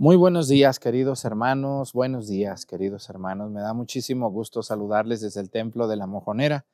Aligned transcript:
Muy 0.00 0.16
buenos 0.16 0.48
días, 0.48 0.78
queridos 0.78 1.26
hermanos. 1.26 1.92
Buenos 1.92 2.26
días, 2.26 2.64
queridos 2.64 3.10
hermanos. 3.10 3.50
Me 3.50 3.60
da 3.60 3.74
muchísimo 3.74 4.30
gusto 4.30 4.62
saludarles 4.62 5.20
desde 5.20 5.42
el 5.42 5.50
Templo 5.50 5.88
de 5.88 5.96
la 5.96 6.06
Mojonera. 6.06 6.64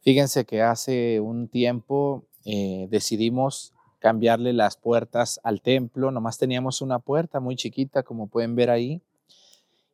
Fíjense 0.00 0.44
que 0.44 0.60
hace 0.60 1.20
un 1.20 1.46
tiempo 1.46 2.24
eh, 2.44 2.88
decidimos 2.90 3.72
cambiarle 4.00 4.52
las 4.52 4.76
puertas 4.76 5.38
al 5.44 5.62
templo. 5.62 6.10
Nomás 6.10 6.38
teníamos 6.38 6.82
una 6.82 6.98
puerta 6.98 7.38
muy 7.38 7.54
chiquita, 7.54 8.02
como 8.02 8.26
pueden 8.26 8.56
ver 8.56 8.70
ahí. 8.70 9.00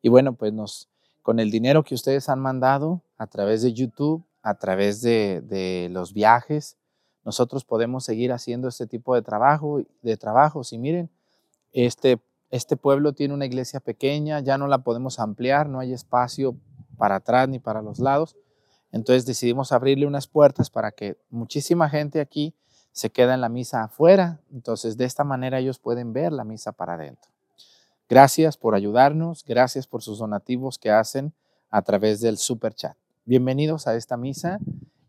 Y 0.01 0.09
bueno, 0.09 0.33
pues 0.33 0.89
con 1.21 1.41
el 1.41 1.51
dinero 1.51 1.85
que 1.85 1.95
ustedes 1.95 2.31
han 2.31 2.41
mandado 2.41 3.03
a 3.19 3.27
través 3.27 3.61
de 3.61 3.75
YouTube, 3.75 4.25
a 4.41 4.55
través 4.55 5.03
de, 5.03 5.43
de 5.43 5.91
los 5.91 6.15
viajes, 6.15 6.79
nosotros 7.23 7.67
podemos 7.67 8.07
seguir 8.07 8.33
haciendo 8.33 8.67
este 8.69 8.87
tipo 8.87 9.15
de 9.15 9.21
trabajo, 9.21 9.83
de 10.01 10.17
trabajos. 10.17 10.73
Y 10.73 10.79
miren, 10.79 11.11
este 11.75 12.19
este 12.51 12.77
pueblo 12.77 13.13
tiene 13.13 13.35
una 13.35 13.47
iglesia 13.47 13.81
pequeña, 13.81 14.41
ya 14.41 14.59
no 14.59 14.69
la 14.69 14.79
podemos 14.79 15.19
ampliar, 15.19 15.69
no 15.69 15.81
hay 15.81 15.93
espacio 15.93 16.57
para 16.97 17.17
atrás 17.17 17.49
ni 17.49 17.59
para 17.59 17.83
los 17.83 17.99
lados. 17.99 18.37
Entonces 18.93 19.27
decidimos 19.27 19.73
abrirle 19.73 20.07
unas 20.07 20.29
puertas 20.29 20.71
para 20.71 20.93
que 20.93 21.19
muchísima 21.31 21.89
gente 21.89 22.21
aquí 22.21 22.55
se 22.93 23.11
quede 23.11 23.35
en 23.35 23.41
la 23.41 23.49
misa 23.49 23.83
afuera. 23.83 24.41
Entonces 24.53 24.97
de 24.97 25.05
esta 25.05 25.25
manera 25.25 25.59
ellos 25.59 25.79
pueden 25.79 26.13
ver 26.13 26.33
la 26.33 26.45
misa 26.45 26.73
para 26.73 26.95
adentro. 26.95 27.31
Gracias 28.09 28.57
por 28.57 28.75
ayudarnos, 28.75 29.45
gracias 29.45 29.89
por 29.89 30.03
sus 30.03 30.19
donativos 30.19 30.79
que 30.79 30.91
hacen 30.91 31.35
a 31.71 31.83
través 31.83 32.21
del 32.21 32.39
super 32.39 32.73
chat. 32.73 32.97
Bienvenidos 33.25 33.89
a 33.89 33.97
esta 33.97 34.17
misa 34.17 34.61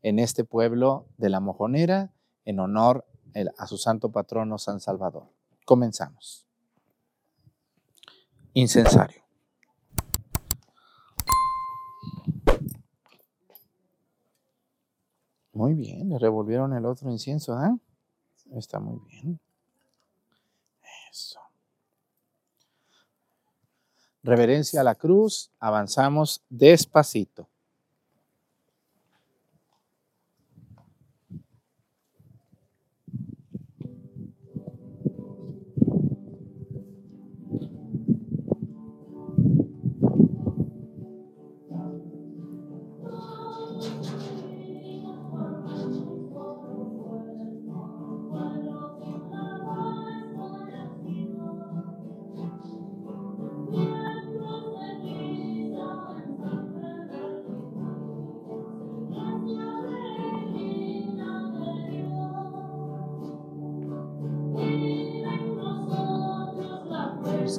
en 0.02 0.18
este 0.18 0.44
pueblo 0.44 1.05
de 1.18 1.30
la 1.30 1.40
Mojonera 1.40 2.12
en 2.46 2.60
honor 2.60 3.05
a 3.58 3.68
su 3.68 3.77
santo 3.77 4.12
patrono 4.12 4.58
San 4.58 4.80
Salvador. 4.80 5.30
Comenzamos 5.63 6.47
incensario. 8.58 9.22
Muy 15.54 15.74
bien, 15.74 16.10
le 16.10 16.18
revolvieron 16.20 16.74
el 16.74 16.86
otro 16.86 17.10
incienso, 17.12 17.60
¿eh? 17.64 17.76
Está 18.52 18.80
muy 18.80 18.99
bien. 19.08 19.40
Eso. 21.12 21.40
Reverencia 24.24 24.82
a 24.82 24.84
la 24.84 24.96
cruz, 24.96 25.52
avanzamos 25.60 26.44
despacito. 26.49 27.48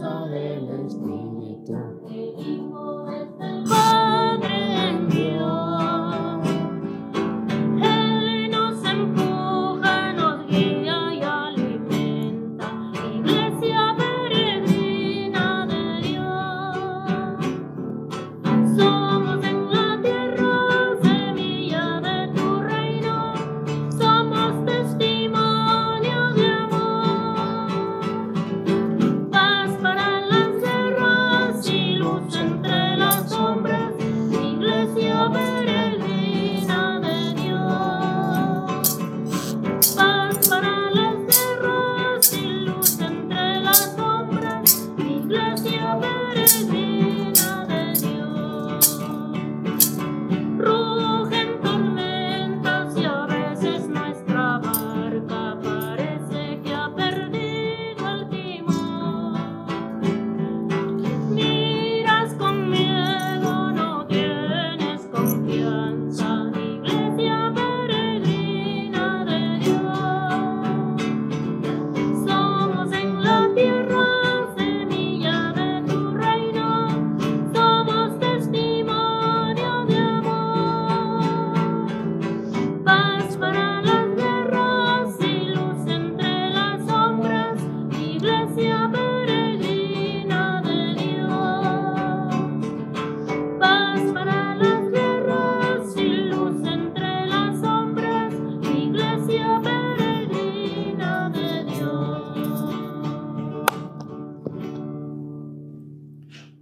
Hallelujah. 0.01 1.28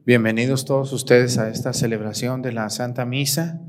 Bienvenidos 0.07 0.65
todos 0.65 0.93
ustedes 0.93 1.37
a 1.37 1.49
esta 1.49 1.73
celebración 1.73 2.41
de 2.41 2.53
la 2.53 2.71
Santa 2.71 3.05
Misa. 3.05 3.61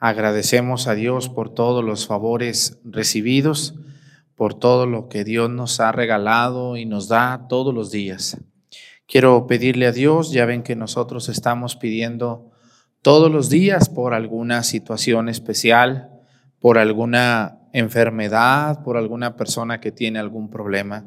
Agradecemos 0.00 0.88
a 0.88 0.96
Dios 0.96 1.28
por 1.28 1.54
todos 1.54 1.84
los 1.84 2.08
favores 2.08 2.80
recibidos, 2.82 3.76
por 4.34 4.54
todo 4.54 4.86
lo 4.86 5.08
que 5.08 5.22
Dios 5.22 5.50
nos 5.50 5.78
ha 5.78 5.92
regalado 5.92 6.76
y 6.76 6.84
nos 6.84 7.06
da 7.06 7.46
todos 7.48 7.72
los 7.72 7.92
días. 7.92 8.38
Quiero 9.06 9.46
pedirle 9.46 9.86
a 9.86 9.92
Dios, 9.92 10.32
ya 10.32 10.46
ven 10.46 10.64
que 10.64 10.74
nosotros 10.74 11.28
estamos 11.28 11.76
pidiendo 11.76 12.50
todos 13.00 13.30
los 13.30 13.48
días 13.48 13.88
por 13.88 14.14
alguna 14.14 14.64
situación 14.64 15.28
especial, 15.28 16.10
por 16.58 16.78
alguna 16.78 17.60
enfermedad, 17.72 18.82
por 18.82 18.96
alguna 18.96 19.36
persona 19.36 19.80
que 19.80 19.92
tiene 19.92 20.18
algún 20.18 20.50
problema. 20.50 21.06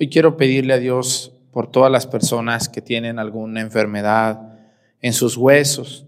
Hoy 0.00 0.08
quiero 0.08 0.38
pedirle 0.38 0.72
a 0.72 0.78
Dios 0.78 1.35
por 1.56 1.70
todas 1.70 1.90
las 1.90 2.06
personas 2.06 2.68
que 2.68 2.82
tienen 2.82 3.18
alguna 3.18 3.62
enfermedad 3.62 4.58
en 5.00 5.14
sus 5.14 5.38
huesos. 5.38 6.04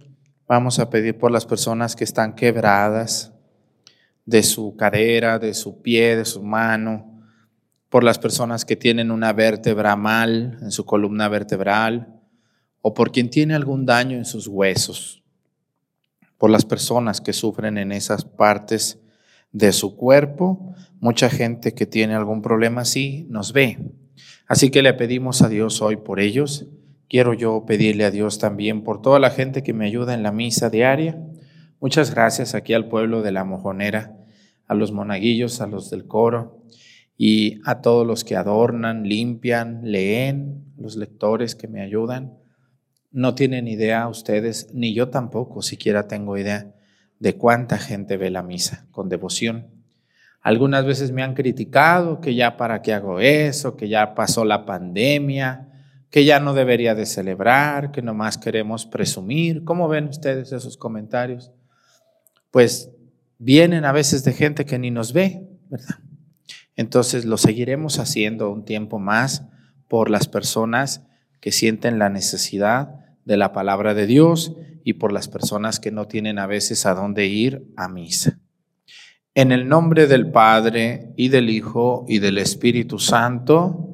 Vamos 0.46 0.78
a 0.78 0.90
pedir 0.90 1.16
por 1.16 1.30
las 1.30 1.46
personas 1.46 1.96
que 1.96 2.04
están 2.04 2.34
quebradas 2.34 3.32
de 4.26 4.42
su 4.42 4.76
cadera, 4.76 5.38
de 5.38 5.54
su 5.54 5.80
pie, 5.80 6.16
de 6.16 6.26
su 6.26 6.42
mano, 6.42 7.22
por 7.88 8.04
las 8.04 8.18
personas 8.18 8.66
que 8.66 8.76
tienen 8.76 9.10
una 9.10 9.32
vértebra 9.32 9.96
mal 9.96 10.58
en 10.60 10.70
su 10.70 10.84
columna 10.84 11.30
vertebral, 11.30 12.20
o 12.82 12.92
por 12.92 13.10
quien 13.10 13.30
tiene 13.30 13.54
algún 13.54 13.86
daño 13.86 14.18
en 14.18 14.26
sus 14.26 14.48
huesos, 14.48 15.22
por 16.36 16.50
las 16.50 16.66
personas 16.66 17.22
que 17.22 17.32
sufren 17.32 17.78
en 17.78 17.90
esas 17.90 18.26
partes 18.26 18.98
de 19.52 19.72
su 19.72 19.96
cuerpo. 19.96 20.74
Mucha 21.00 21.30
gente 21.30 21.72
que 21.72 21.86
tiene 21.86 22.16
algún 22.16 22.42
problema 22.42 22.82
así 22.82 23.26
nos 23.30 23.54
ve 23.54 23.78
Así 24.48 24.70
que 24.70 24.82
le 24.82 24.94
pedimos 24.94 25.42
a 25.42 25.50
Dios 25.50 25.82
hoy 25.82 25.96
por 25.96 26.20
ellos. 26.20 26.66
Quiero 27.06 27.34
yo 27.34 27.66
pedirle 27.66 28.06
a 28.06 28.10
Dios 28.10 28.38
también 28.38 28.82
por 28.82 29.02
toda 29.02 29.18
la 29.18 29.30
gente 29.30 29.62
que 29.62 29.74
me 29.74 29.86
ayuda 29.86 30.14
en 30.14 30.22
la 30.22 30.32
misa 30.32 30.70
diaria. 30.70 31.22
Muchas 31.80 32.14
gracias 32.14 32.54
aquí 32.54 32.72
al 32.72 32.88
pueblo 32.88 33.20
de 33.20 33.30
la 33.30 33.44
Mojonera, 33.44 34.16
a 34.66 34.74
los 34.74 34.90
monaguillos, 34.90 35.60
a 35.60 35.66
los 35.66 35.90
del 35.90 36.06
coro 36.06 36.64
y 37.18 37.60
a 37.66 37.82
todos 37.82 38.06
los 38.06 38.24
que 38.24 38.36
adornan, 38.36 39.02
limpian, 39.02 39.82
leen, 39.82 40.64
los 40.78 40.96
lectores 40.96 41.54
que 41.54 41.68
me 41.68 41.82
ayudan. 41.82 42.38
No 43.10 43.34
tienen 43.34 43.68
idea 43.68 44.08
ustedes, 44.08 44.68
ni 44.72 44.94
yo 44.94 45.10
tampoco 45.10 45.60
siquiera 45.60 46.08
tengo 46.08 46.38
idea 46.38 46.74
de 47.18 47.36
cuánta 47.36 47.76
gente 47.76 48.16
ve 48.16 48.30
la 48.30 48.42
misa 48.42 48.86
con 48.92 49.10
devoción. 49.10 49.77
Algunas 50.48 50.86
veces 50.86 51.12
me 51.12 51.22
han 51.22 51.34
criticado 51.34 52.22
que 52.22 52.34
ya 52.34 52.56
para 52.56 52.80
qué 52.80 52.94
hago 52.94 53.20
eso, 53.20 53.76
que 53.76 53.86
ya 53.90 54.14
pasó 54.14 54.46
la 54.46 54.64
pandemia, 54.64 55.68
que 56.08 56.24
ya 56.24 56.40
no 56.40 56.54
debería 56.54 56.94
de 56.94 57.04
celebrar, 57.04 57.90
que 57.90 58.00
nomás 58.00 58.38
queremos 58.38 58.86
presumir. 58.86 59.62
¿Cómo 59.64 59.88
ven 59.88 60.08
ustedes 60.08 60.52
esos 60.52 60.78
comentarios? 60.78 61.52
Pues 62.50 62.90
vienen 63.36 63.84
a 63.84 63.92
veces 63.92 64.24
de 64.24 64.32
gente 64.32 64.64
que 64.64 64.78
ni 64.78 64.90
nos 64.90 65.12
ve, 65.12 65.46
¿verdad? 65.68 65.96
Entonces 66.76 67.26
lo 67.26 67.36
seguiremos 67.36 67.98
haciendo 67.98 68.50
un 68.50 68.64
tiempo 68.64 68.98
más 68.98 69.44
por 69.86 70.08
las 70.08 70.28
personas 70.28 71.02
que 71.40 71.52
sienten 71.52 71.98
la 71.98 72.08
necesidad 72.08 72.94
de 73.26 73.36
la 73.36 73.52
palabra 73.52 73.92
de 73.92 74.06
Dios 74.06 74.54
y 74.82 74.94
por 74.94 75.12
las 75.12 75.28
personas 75.28 75.78
que 75.78 75.90
no 75.90 76.08
tienen 76.08 76.38
a 76.38 76.46
veces 76.46 76.86
a 76.86 76.94
dónde 76.94 77.26
ir 77.26 77.70
a 77.76 77.90
misa. 77.90 78.40
En 79.34 79.52
el 79.52 79.68
nombre 79.68 80.06
del 80.06 80.30
Padre 80.30 81.12
y 81.16 81.28
del 81.28 81.50
Hijo 81.50 82.04
y 82.08 82.18
del 82.18 82.38
Espíritu 82.38 82.98
Santo, 82.98 83.88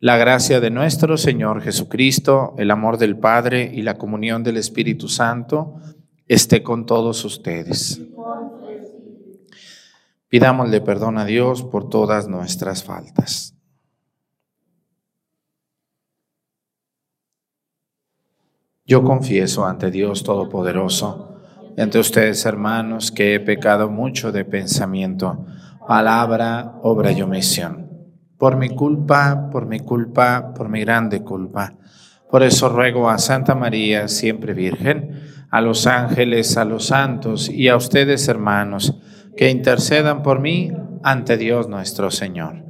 la 0.00 0.16
gracia 0.16 0.60
de 0.60 0.70
nuestro 0.70 1.16
Señor 1.16 1.62
Jesucristo, 1.62 2.54
el 2.58 2.70
amor 2.70 2.98
del 2.98 3.18
Padre 3.18 3.70
y 3.74 3.82
la 3.82 3.98
comunión 3.98 4.42
del 4.42 4.56
Espíritu 4.56 5.08
Santo 5.08 5.80
esté 6.26 6.62
con 6.62 6.86
todos 6.86 7.24
ustedes. 7.24 8.00
Pidámosle 10.28 10.80
perdón 10.80 11.18
a 11.18 11.24
Dios 11.24 11.62
por 11.62 11.88
todas 11.88 12.28
nuestras 12.28 12.84
faltas. 12.84 13.54
Yo 18.84 19.02
confieso 19.02 19.66
ante 19.66 19.90
Dios 19.90 20.22
Todopoderoso, 20.22 21.35
entre 21.76 22.00
ustedes 22.00 22.44
hermanos, 22.46 23.12
que 23.12 23.34
he 23.34 23.40
pecado 23.40 23.90
mucho 23.90 24.32
de 24.32 24.44
pensamiento, 24.44 25.46
palabra, 25.86 26.72
obra 26.82 27.12
y 27.12 27.22
omisión. 27.22 27.90
Por 28.38 28.56
mi 28.56 28.70
culpa, 28.70 29.50
por 29.50 29.66
mi 29.66 29.80
culpa, 29.80 30.52
por 30.54 30.68
mi 30.68 30.80
grande 30.80 31.22
culpa. 31.22 31.74
Por 32.30 32.42
eso 32.42 32.68
ruego 32.68 33.08
a 33.08 33.18
Santa 33.18 33.54
María, 33.54 34.08
siempre 34.08 34.52
Virgen, 34.52 35.22
a 35.50 35.60
los 35.60 35.86
ángeles, 35.86 36.56
a 36.56 36.64
los 36.64 36.86
santos 36.86 37.48
y 37.48 37.68
a 37.68 37.76
ustedes 37.76 38.26
hermanos, 38.28 38.98
que 39.36 39.50
intercedan 39.50 40.22
por 40.22 40.40
mí 40.40 40.72
ante 41.02 41.36
Dios 41.36 41.68
nuestro 41.68 42.10
Señor. 42.10 42.64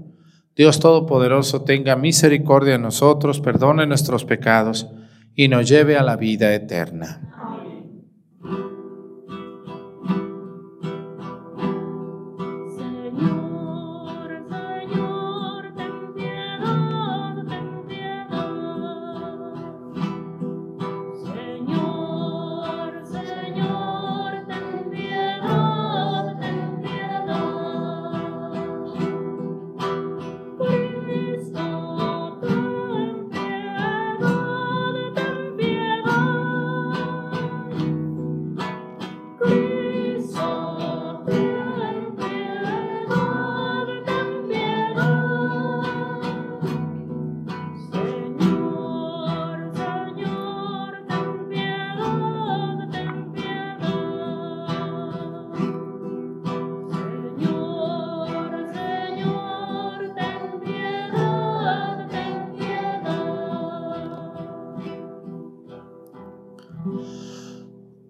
Dios 0.57 0.81
Todopoderoso 0.81 1.63
tenga 1.63 1.97
misericordia 1.97 2.73
de 2.73 2.79
nosotros, 2.79 3.41
perdone 3.41 3.87
nuestros 3.87 4.25
pecados 4.25 4.89
y 5.35 5.49
nos 5.49 5.69
lleve 5.69 5.97
a 5.97 6.03
la 6.03 6.17
vida 6.17 6.55
eterna. 6.55 7.36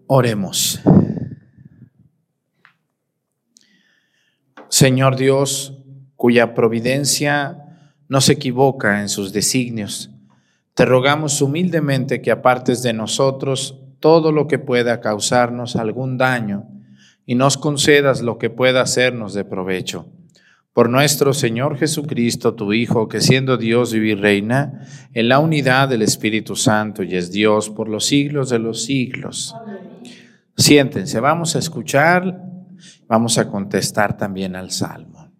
Oremos. 0.08 0.80
Señor 4.68 5.16
Dios, 5.16 5.78
cuya 6.14 6.54
providencia 6.54 7.58
no 8.08 8.20
se 8.20 8.34
equivoca 8.34 9.00
en 9.00 9.08
sus 9.08 9.32
designios, 9.32 10.10
te 10.74 10.84
rogamos 10.84 11.42
humildemente 11.42 12.22
que 12.22 12.30
apartes 12.30 12.82
de 12.82 12.92
nosotros 12.92 13.80
todo 13.98 14.30
lo 14.30 14.46
que 14.46 14.58
pueda 14.58 15.00
causarnos 15.00 15.74
algún 15.74 16.18
daño 16.18 16.68
y 17.24 17.34
nos 17.34 17.56
concedas 17.56 18.22
lo 18.22 18.38
que 18.38 18.50
pueda 18.50 18.82
hacernos 18.82 19.34
de 19.34 19.44
provecho 19.44 20.06
por 20.76 20.90
nuestro 20.90 21.32
Señor 21.32 21.78
Jesucristo, 21.78 22.52
tu 22.52 22.74
Hijo, 22.74 23.08
que 23.08 23.22
siendo 23.22 23.56
Dios 23.56 23.94
y 23.94 24.14
reina 24.14 24.86
en 25.14 25.30
la 25.30 25.38
unidad 25.38 25.88
del 25.88 26.02
Espíritu 26.02 26.54
Santo 26.54 27.02
y 27.02 27.16
es 27.16 27.32
Dios 27.32 27.70
por 27.70 27.88
los 27.88 28.04
siglos 28.04 28.50
de 28.50 28.58
los 28.58 28.84
siglos. 28.84 29.54
Siéntense, 30.56 31.20
vamos 31.20 31.54
a 31.54 31.58
escuchar, 31.58 32.42
vamos 33.06 33.36
a 33.36 33.50
contestar 33.50 34.16
también 34.16 34.56
al 34.56 34.70
Salmo. 34.70 35.30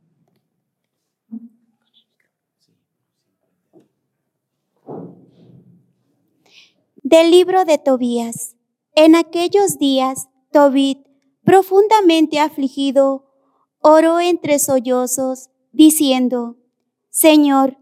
Del 7.02 7.30
libro 7.30 7.64
de 7.64 7.78
Tobías. 7.78 8.56
En 8.94 9.14
aquellos 9.14 9.78
días, 9.78 10.28
Tobit, 10.52 11.06
profundamente 11.44 12.38
afligido, 12.38 13.32
oró 13.80 14.20
entre 14.20 14.58
sollozos, 14.58 15.48
diciendo, 15.72 16.56
Señor, 17.08 17.78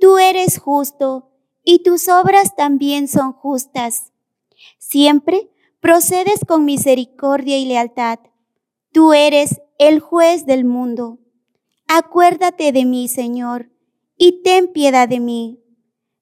tú 0.00 0.18
eres 0.18 0.58
justo 0.58 1.32
y 1.62 1.82
tus 1.82 2.08
obras 2.08 2.56
también 2.56 3.08
son 3.08 3.32
justas. 3.32 4.12
Siempre 4.78 5.50
procedes 5.80 6.40
con 6.46 6.64
misericordia 6.64 7.58
y 7.58 7.66
lealtad. 7.66 8.18
Tú 8.92 9.12
eres 9.12 9.60
el 9.78 10.00
juez 10.00 10.46
del 10.46 10.64
mundo. 10.64 11.18
Acuérdate 11.86 12.72
de 12.72 12.84
mí, 12.84 13.08
Señor, 13.08 13.70
y 14.16 14.42
ten 14.42 14.68
piedad 14.72 15.08
de 15.08 15.20
mí. 15.20 15.60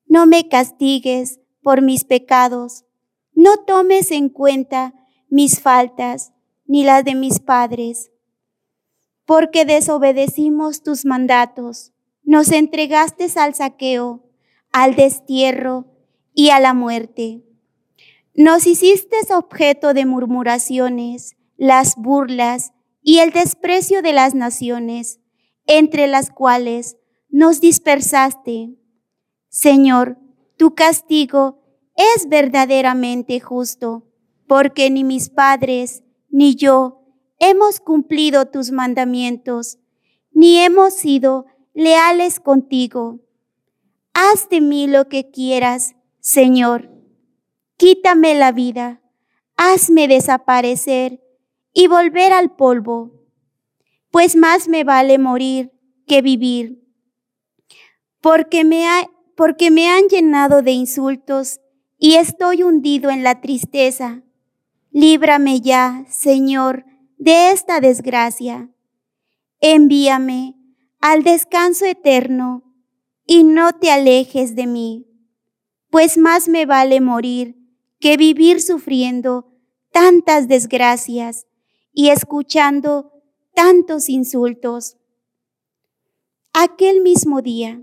No 0.07 0.27
me 0.27 0.49
castigues 0.49 1.41
por 1.63 1.83
mis 1.83 2.05
pecados. 2.05 2.85
No 3.33 3.57
tomes 3.67 4.11
en 4.11 4.29
cuenta 4.29 4.95
mis 5.29 5.61
faltas 5.61 6.33
ni 6.67 6.85
las 6.85 7.05
de 7.05 7.15
mis 7.15 7.41
padres 7.41 8.11
porque 9.27 9.65
desobedecimos 9.65 10.83
tus 10.83 11.05
mandatos. 11.05 11.93
Nos 12.23 12.51
entregaste 12.53 13.27
al 13.37 13.55
saqueo, 13.55 14.25
al 14.73 14.95
destierro 14.95 15.87
y 16.33 16.51
a 16.51 16.61
la 16.61 16.73
muerte. 16.73 17.43
Nos 18.37 18.67
hiciste 18.67 19.17
objeto 19.35 19.95
de 19.95 20.05
murmuraciones, 20.05 21.37
las 21.57 21.97
burlas 21.97 22.73
y 23.01 23.21
el 23.21 23.31
desprecio 23.31 24.03
de 24.03 24.13
las 24.13 24.35
naciones, 24.35 25.21
entre 25.65 26.07
las 26.07 26.31
cuales 26.31 26.99
nos 27.31 27.63
dispersaste. 27.63 28.77
Señor, 29.49 30.19
tu 30.59 30.75
castigo 30.75 31.63
es 31.97 32.29
verdaderamente 32.29 33.41
justo, 33.41 34.07
porque 34.47 34.91
ni 34.91 35.03
mis 35.03 35.31
padres 35.31 36.03
ni 36.29 36.57
yo 36.57 37.01
hemos 37.39 37.81
cumplido 37.81 38.49
tus 38.49 38.71
mandamientos, 38.71 39.79
ni 40.31 40.59
hemos 40.59 40.93
sido 40.93 41.47
leales 41.73 42.39
contigo. 42.39 43.21
Haz 44.13 44.51
de 44.51 44.61
mí 44.61 44.89
lo 44.89 45.09
que 45.09 45.31
quieras, 45.31 45.97
Señor. 46.21 46.96
Quítame 47.79 48.35
la 48.35 48.53
vida, 48.53 49.03
hazme 49.57 50.09
desaparecer 50.09 51.21
y 51.75 51.89
volver 51.89 52.33
al 52.33 52.57
polvo, 52.57 53.13
pues 54.11 54.35
más 54.35 54.67
me 54.67 54.83
vale 54.83 55.19
morir 55.19 55.73
que 56.07 56.23
vivir. 56.23 56.83
Porque 58.23 58.65
me, 58.65 58.87
porque 59.37 59.71
me 59.71 59.91
han 59.91 60.09
llenado 60.09 60.63
de 60.63 60.71
insultos 60.71 61.61
y 61.99 62.15
estoy 62.15 62.63
hundido 62.63 63.11
en 63.11 63.23
la 63.23 63.43
tristeza. 63.43 64.23
Líbrame 64.91 65.61
ya, 65.61 66.07
Señor, 66.09 66.87
de 67.19 67.51
esta 67.51 67.81
desgracia. 67.81 68.71
Envíame 69.61 70.57
al 71.01 71.25
descanso 71.25 71.85
eterno 71.85 72.63
y 73.27 73.45
no 73.45 73.75
te 73.75 73.91
alejes 73.91 74.57
de 74.57 74.67
mí, 74.67 75.07
pues 75.91 76.17
más 76.17 76.49
me 76.49 76.65
vale 76.65 77.03
morir 77.03 77.56
que 77.99 78.17
vivir 78.17 78.61
sufriendo 78.61 79.53
tantas 79.91 80.49
desgracias 80.49 81.47
y 81.93 82.11
escuchando 82.11 83.13
tantos 83.55 84.09
insultos. 84.09 84.97
Aquel 86.53 87.01
mismo 87.01 87.43
día, 87.43 87.83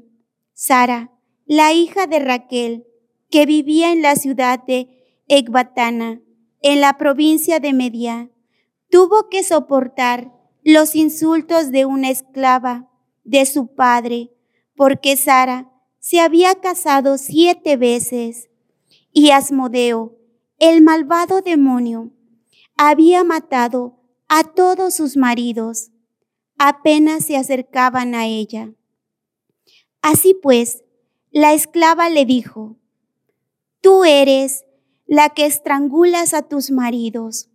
Sara, 0.53 1.12
la 1.46 1.74
hija 1.74 2.08
de 2.08 2.20
Raquel, 2.20 2.88
que 3.29 3.46
vivía 3.46 3.91
en 3.91 4.01
la 4.01 4.15
ciudad 4.15 4.63
de 4.63 5.22
Ecbatana, 5.27 6.22
en 6.62 6.82
la 6.82 6.98
provincia 6.98 7.60
de 7.60 7.74
Media, 7.74 8.29
tuvo 8.89 9.29
que 9.29 9.43
soportar 9.43 10.32
los 10.63 10.96
insultos 10.96 11.72
de 11.72 11.86
una 11.86 12.10
esclava 12.10 12.89
de 13.24 13.46
su 13.46 13.74
padre, 13.74 14.32
porque 14.75 15.17
Sara 15.17 15.72
se 16.00 16.20
había 16.20 16.55
casado 16.55 17.17
siete 17.17 17.77
veces 17.77 18.50
y 19.13 19.29
Asmodeo, 19.29 20.17
el 20.58 20.82
malvado 20.82 21.41
demonio, 21.41 22.12
había 22.75 23.24
matado 23.24 24.00
a 24.27 24.43
todos 24.43 24.96
sus 24.96 25.15
maridos, 25.15 25.91
apenas 26.58 27.25
se 27.25 27.38
acercaban 27.38 28.15
a 28.15 28.25
ella. 28.25 28.74
Así 30.01 30.34
pues, 30.34 30.84
la 31.32 31.53
esclava 31.53 32.10
le 32.10 32.25
dijo, 32.25 32.77
Tú 33.82 34.03
eres 34.03 34.65
la 35.05 35.29
que 35.29 35.46
estrangulas 35.46 36.34
a 36.34 36.41
tus 36.41 36.72
maridos. 36.72 37.50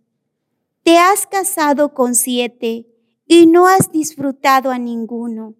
Te 0.83 0.97
has 0.97 1.27
casado 1.27 1.93
con 1.93 2.15
siete 2.15 2.87
y 3.25 3.47
no 3.47 3.67
has 3.67 3.91
disfrutado 3.91 4.71
a 4.71 4.77
ninguno. 4.77 5.55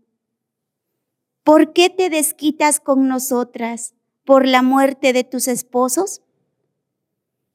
¿Por 1.44 1.74
qué 1.74 1.90
te 1.90 2.10
desquitas 2.10 2.80
con 2.80 3.08
nosotras 3.08 3.96
por 4.30 4.46
la 4.46 4.62
muerte 4.62 5.12
de 5.12 5.24
tus 5.24 5.48
esposos? 5.48 6.22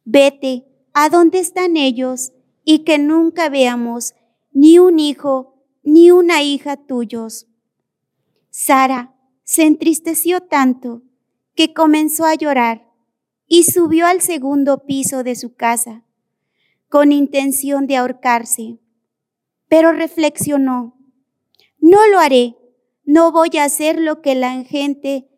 Vete 0.05 0.67
a 0.93 1.09
donde 1.09 1.39
están 1.39 1.77
ellos 1.77 2.33
y 2.65 2.81
que 2.81 2.99
nunca 2.99 3.49
veamos 3.49 4.15
ni 4.51 4.81
un 4.81 4.99
hijo 4.99 5.55
ni 5.85 6.11
una 6.11 6.43
hija 6.43 6.77
tuyos. 6.77 7.47
Sara 8.51 9.15
se 9.45 9.67
entristeció 9.67 10.41
tanto 10.41 11.03
que 11.55 11.73
comenzó 11.73 12.25
a 12.25 12.35
llorar 12.35 12.91
y 13.47 13.63
subió 13.63 14.09
al 14.09 14.21
segundo 14.21 14.85
piso 14.85 15.23
de 15.23 15.37
su 15.37 15.55
casa 15.55 16.03
con 16.89 17.13
intención 17.13 17.87
de 17.87 17.99
ahorcarse. 17.99 18.81
Pero 19.69 19.93
reflexionó, 19.93 20.99
no 21.79 22.05
lo 22.09 22.19
haré, 22.19 22.57
no 23.05 23.31
voy 23.31 23.59
a 23.59 23.65
hacer 23.65 24.01
lo 24.01 24.21
que 24.23 24.35
la 24.35 24.65
gente, 24.65 25.31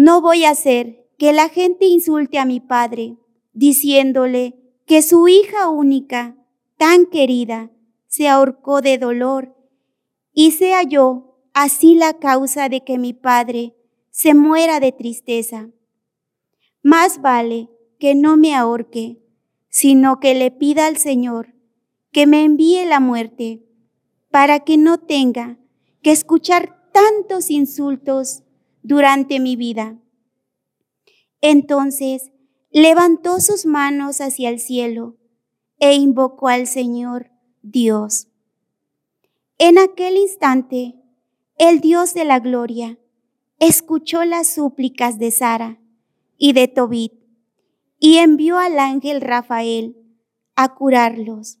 no 0.00 0.20
voy 0.20 0.44
a 0.44 0.50
hacer 0.50 1.08
que 1.18 1.32
la 1.32 1.48
gente 1.48 1.86
insulte 1.86 2.38
a 2.38 2.44
mi 2.44 2.60
padre, 2.60 3.16
diciéndole 3.52 4.54
que 4.86 5.02
su 5.02 5.26
hija 5.26 5.68
única, 5.70 6.36
tan 6.76 7.06
querida, 7.06 7.72
se 8.06 8.28
ahorcó 8.28 8.80
de 8.80 8.96
dolor 8.96 9.56
y 10.32 10.52
sea 10.52 10.84
yo 10.84 11.42
así 11.52 11.96
la 11.96 12.16
causa 12.20 12.68
de 12.68 12.84
que 12.84 12.96
mi 12.96 13.12
padre 13.12 13.74
se 14.12 14.34
muera 14.34 14.78
de 14.78 14.92
tristeza. 14.92 15.68
Más 16.80 17.20
vale 17.20 17.68
que 17.98 18.14
no 18.14 18.36
me 18.36 18.54
ahorque, 18.54 19.20
sino 19.68 20.20
que 20.20 20.36
le 20.36 20.52
pida 20.52 20.86
al 20.86 20.98
Señor 20.98 21.56
que 22.12 22.28
me 22.28 22.44
envíe 22.44 22.84
la 22.86 23.00
muerte 23.00 23.66
para 24.30 24.60
que 24.60 24.76
no 24.76 24.98
tenga 24.98 25.58
que 26.02 26.12
escuchar 26.12 26.88
tantos 26.92 27.50
insultos 27.50 28.44
durante 28.82 29.40
mi 29.40 29.56
vida. 29.56 29.98
Entonces 31.40 32.30
levantó 32.70 33.40
sus 33.40 33.66
manos 33.66 34.20
hacia 34.20 34.50
el 34.50 34.60
cielo 34.60 35.16
e 35.78 35.94
invocó 35.94 36.48
al 36.48 36.66
Señor 36.66 37.30
Dios. 37.62 38.28
En 39.58 39.78
aquel 39.78 40.16
instante, 40.16 40.94
el 41.56 41.80
Dios 41.80 42.14
de 42.14 42.24
la 42.24 42.40
gloria 42.40 42.98
escuchó 43.58 44.24
las 44.24 44.48
súplicas 44.48 45.18
de 45.18 45.30
Sara 45.30 45.80
y 46.36 46.52
de 46.52 46.68
Tobit 46.68 47.12
y 47.98 48.18
envió 48.18 48.58
al 48.58 48.78
ángel 48.78 49.20
Rafael 49.20 49.96
a 50.54 50.74
curarlos. 50.74 51.58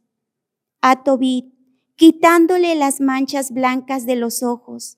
A 0.80 1.02
Tobit 1.02 1.52
quitándole 1.96 2.76
las 2.76 3.00
manchas 3.00 3.50
blancas 3.50 4.06
de 4.06 4.14
los 4.14 4.44
ojos, 4.44 4.97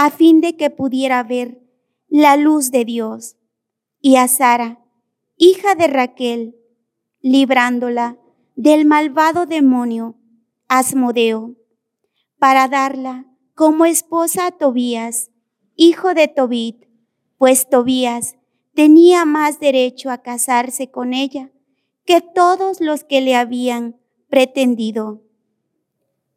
a 0.00 0.12
fin 0.12 0.40
de 0.40 0.56
que 0.56 0.70
pudiera 0.70 1.24
ver 1.24 1.60
la 2.06 2.36
luz 2.36 2.70
de 2.70 2.84
Dios, 2.84 3.36
y 4.00 4.14
a 4.14 4.28
Sara, 4.28 4.78
hija 5.36 5.74
de 5.74 5.88
Raquel, 5.88 6.54
librándola 7.20 8.16
del 8.54 8.84
malvado 8.84 9.44
demonio 9.44 10.14
Asmodeo, 10.68 11.56
para 12.38 12.68
darla 12.68 13.26
como 13.56 13.86
esposa 13.86 14.46
a 14.46 14.50
Tobías, 14.52 15.32
hijo 15.74 16.14
de 16.14 16.28
Tobit, 16.28 16.86
pues 17.36 17.68
Tobías 17.68 18.36
tenía 18.74 19.24
más 19.24 19.58
derecho 19.58 20.12
a 20.12 20.18
casarse 20.18 20.92
con 20.92 21.12
ella 21.12 21.50
que 22.04 22.20
todos 22.20 22.80
los 22.80 23.02
que 23.02 23.20
le 23.20 23.34
habían 23.34 23.98
pretendido. 24.28 25.24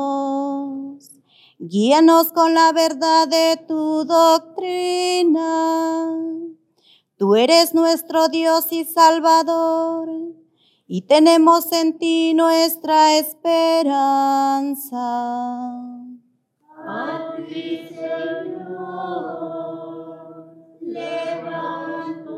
Guíanos 1.59 2.31
con 2.31 2.53
la 2.53 2.71
verdad 2.71 3.27
de 3.27 3.57
tu 3.67 4.05
doctrina. 4.05 5.43
Tú 7.17 7.35
eres 7.35 7.73
nuestro 7.73 8.27
Dios 8.27 8.71
y 8.71 8.83
Salvador, 8.83 10.09
y 10.85 11.03
tenemos 11.03 11.71
en 11.71 11.97
ti 11.97 12.33
nuestra 12.33 13.17
esperanza. 13.17 13.85
A 16.87 17.35
ti, 17.47 17.87
Señor, 17.87 19.37
levanto 20.81 22.31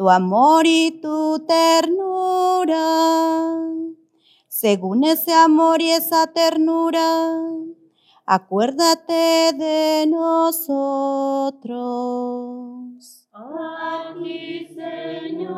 tu 0.00 0.08
amor 0.08 0.66
y 0.66 0.98
tu 1.02 1.44
ternura. 1.46 2.78
Según 4.60 5.04
ese 5.04 5.32
amor 5.32 5.80
y 5.80 5.90
esa 5.90 6.26
ternura, 6.26 7.38
acuérdate 8.26 9.54
de 9.54 10.04
nosotros. 10.06 11.70
A 13.32 14.12
ti, 14.22 14.68
Señor, 14.74 15.54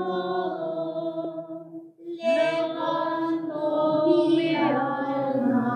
levanto 1.98 3.58
mi 4.28 4.54
alma. 4.54 5.74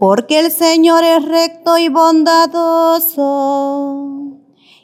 Porque 0.00 0.40
el 0.40 0.50
Señor 0.50 1.04
es 1.04 1.24
recto 1.24 1.78
y 1.78 1.88
bondadoso, 1.88 3.20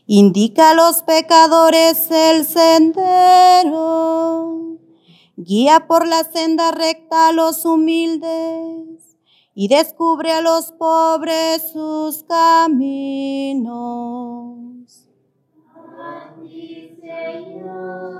indica 0.06 0.70
a 0.70 0.74
los 0.74 1.02
pecadores 1.02 2.08
el 2.12 2.44
sendero, 2.44 4.08
guía 5.40 5.86
por 5.86 6.04
la 6.04 6.24
senda 6.24 6.72
recta 6.72 7.28
a 7.28 7.32
los 7.32 7.64
humildes 7.64 9.16
y 9.54 9.68
descubre 9.68 10.32
a 10.32 10.42
los 10.42 10.72
pobres 10.72 11.70
sus 11.72 12.24
caminos. 12.24 13.68
A 15.96 16.34
ti, 16.42 16.98
Señor, 17.00 18.18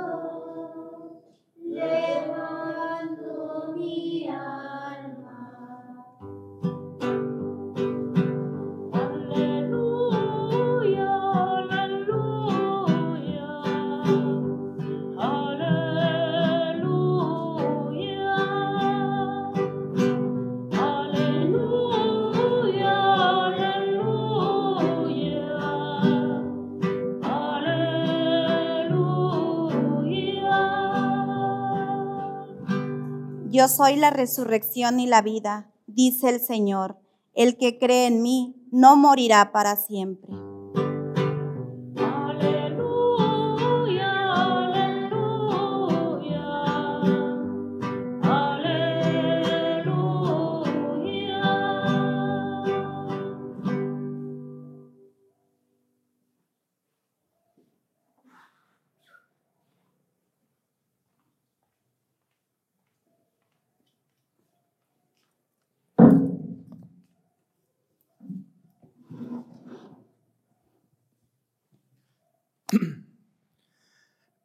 Yo 33.59 33.67
soy 33.67 33.97
la 33.97 34.11
resurrección 34.11 35.01
y 35.01 35.09
la 35.09 35.21
vida, 35.21 35.73
dice 35.89 36.29
el 36.29 36.39
Señor. 36.41 36.97
El 37.35 37.57
que 37.57 37.77
cree 37.77 38.07
en 38.07 38.23
mí 38.23 38.55
no 38.71 38.95
morirá 38.95 39.51
para 39.51 39.75
siempre. 39.75 40.33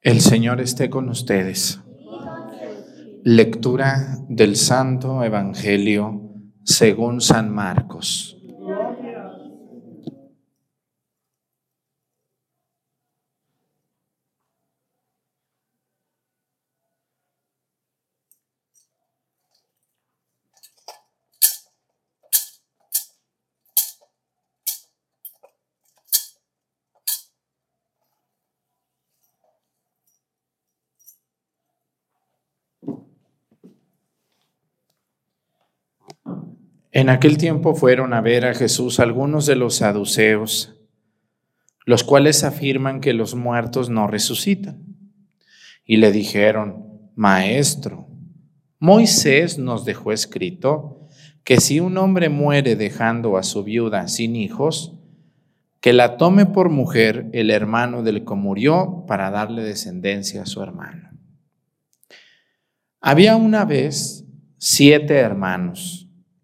El 0.03 0.19
Señor 0.19 0.59
esté 0.59 0.89
con 0.89 1.07
ustedes. 1.07 1.79
Lectura 3.23 4.17
del 4.27 4.57
Santo 4.57 5.23
Evangelio 5.23 6.29
según 6.65 7.21
San 7.21 7.49
Marcos. 7.49 8.37
En 37.03 37.09
aquel 37.09 37.37
tiempo 37.37 37.75
fueron 37.75 38.13
a 38.13 38.21
ver 38.21 38.45
a 38.45 38.53
Jesús 38.53 39.01
algunos 39.01 39.45
de 39.45 39.57
los 39.57 39.75
saduceos, 39.75 40.73
los 41.85 42.05
cuales 42.05 42.45
afirman 42.45 43.01
que 43.01 43.11
los 43.11 43.35
muertos 43.35 43.89
no 43.89 44.07
resucitan. 44.07 44.85
Y 45.83 45.97
le 45.97 46.13
dijeron, 46.13 47.09
Maestro, 47.13 48.07
Moisés 48.79 49.57
nos 49.57 49.83
dejó 49.83 50.13
escrito 50.13 51.09
que 51.43 51.59
si 51.59 51.81
un 51.81 51.97
hombre 51.97 52.29
muere 52.29 52.77
dejando 52.77 53.35
a 53.35 53.43
su 53.43 53.65
viuda 53.65 54.07
sin 54.07 54.37
hijos, 54.37 54.93
que 55.81 55.91
la 55.91 56.15
tome 56.15 56.45
por 56.45 56.69
mujer 56.69 57.29
el 57.33 57.51
hermano 57.51 58.01
del 58.01 58.23
que 58.23 58.35
murió 58.35 59.03
para 59.09 59.29
darle 59.29 59.61
descendencia 59.61 60.43
a 60.43 60.45
su 60.45 60.63
hermano. 60.63 61.09
Había 63.01 63.35
una 63.35 63.65
vez 63.65 64.23
siete 64.57 65.15
hermanos 65.15 66.03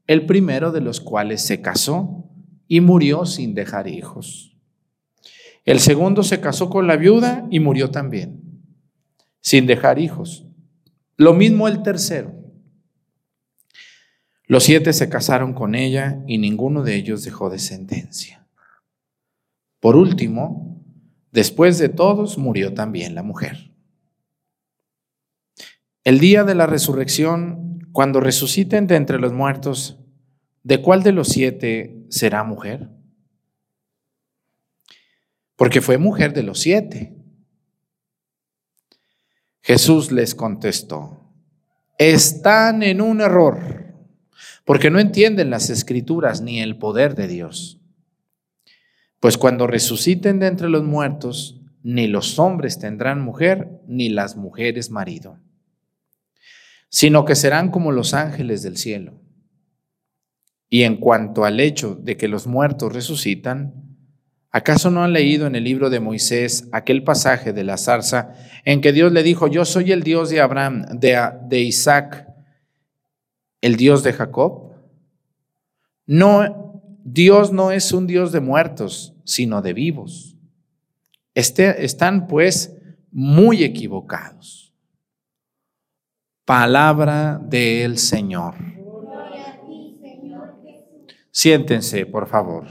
el 0.10 0.26
primero 0.26 0.72
de 0.72 0.82
los 0.82 1.02
cuales 1.02 1.40
se 1.40 1.62
casó 1.62 2.26
y 2.68 2.82
murió 2.82 3.28
sin 3.28 3.54
dejar 3.54 3.88
hijos. 3.88 4.58
El 5.66 5.80
segundo 5.80 6.24
se 6.24 6.42
casó 6.42 6.72
con 6.72 6.88
la 6.88 6.96
viuda 6.96 7.46
y 7.52 7.60
murió 7.60 7.92
también, 7.92 8.42
sin 9.40 9.68
dejar 9.68 10.00
hijos. 10.00 10.48
Lo 11.16 11.36
mismo 11.36 11.68
el 11.68 11.84
tercero. 11.84 12.34
Los 14.48 14.64
siete 14.64 14.94
se 14.94 15.10
casaron 15.10 15.54
con 15.54 15.76
ella 15.76 16.24
y 16.26 16.40
ninguno 16.40 16.82
de 16.82 16.96
ellos 16.96 17.24
dejó 17.24 17.52
descendencia. 17.52 18.48
Por 19.80 19.96
último, 19.96 20.84
después 21.32 21.78
de 21.78 21.90
todos, 21.90 22.40
murió 22.40 22.74
también 22.74 23.14
la 23.14 23.22
mujer. 23.22 23.76
El 26.04 26.20
día 26.20 26.44
de 26.44 26.56
la 26.56 26.66
resurrección, 26.66 27.69
cuando 27.92 28.20
resuciten 28.20 28.88
de 28.88 28.96
entre 28.96 29.20
los 29.20 29.34
muertos, 29.34 29.98
¿de 30.64 30.82
cuál 30.82 31.04
de 31.04 31.12
los 31.12 31.30
siete 31.30 32.06
será 32.10 32.44
mujer? 32.44 32.90
Porque 35.56 35.82
fue 35.82 35.98
mujer 35.98 36.34
de 36.34 36.44
los 36.44 36.60
siete. 36.60 37.16
Jesús 39.62 40.12
les 40.12 40.36
contestó, 40.36 41.32
están 41.98 42.82
en 42.82 43.02
un 43.02 43.22
error, 43.22 43.94
porque 44.66 44.90
no 44.90 45.00
entienden 45.00 45.50
las 45.50 45.70
escrituras 45.70 46.42
ni 46.42 46.62
el 46.62 46.78
poder 46.78 47.14
de 47.16 47.28
Dios. 47.28 47.82
Pues 49.20 49.38
cuando 49.38 49.68
resuciten 49.68 50.40
de 50.40 50.48
entre 50.48 50.70
los 50.70 50.84
muertos, 50.84 51.62
ni 51.84 52.08
los 52.08 52.40
hombres 52.40 52.80
tendrán 52.80 53.22
mujer, 53.22 53.82
ni 53.88 54.10
las 54.10 54.38
mujeres 54.38 54.92
marido, 54.92 55.40
sino 56.90 57.24
que 57.24 57.36
serán 57.36 57.70
como 57.70 57.92
los 57.92 58.14
ángeles 58.14 58.64
del 58.64 58.78
cielo. 58.78 59.14
Y 60.70 60.84
en 60.84 60.98
cuanto 60.98 61.46
al 61.46 61.60
hecho 61.60 61.96
de 61.96 62.18
que 62.18 62.28
los 62.28 62.46
muertos 62.46 62.94
resucitan, 62.94 63.98
¿acaso 64.52 64.92
no 64.92 65.04
han 65.04 65.14
leído 65.14 65.48
en 65.48 65.56
el 65.56 65.64
libro 65.64 65.90
de 65.90 66.00
Moisés 66.00 66.68
aquel 66.72 67.04
pasaje 67.04 67.54
de 67.54 67.64
la 67.64 67.78
zarza 67.78 68.34
en 68.66 68.82
que 68.82 68.92
Dios 68.92 69.12
le 69.12 69.24
dijo, 69.24 69.48
yo 69.48 69.66
soy 69.66 69.92
el 69.92 70.04
Dios 70.04 70.30
de 70.30 70.42
Abraham, 70.42 70.86
de, 71.00 71.60
Isaac, 71.60 72.28
el 73.62 73.78
Dios 73.78 74.04
de 74.04 74.14
Jacob? 74.14 74.74
No, 76.06 76.82
Dios 77.04 77.52
no 77.52 77.72
es 77.72 77.92
un 77.92 78.06
Dios 78.08 78.32
de 78.32 78.40
muertos, 78.40 79.16
sino 79.26 79.62
de 79.62 79.74
vivos. 79.74 80.38
Este, 81.34 81.84
están 81.86 82.28
pues 82.28 82.76
muy 83.12 83.64
equivocados. 83.64 84.69
Palabra 86.50 87.38
del 87.38 88.00
Señor. 88.00 88.56
Siéntense, 91.30 92.08
por 92.08 92.28
favor. 92.28 92.66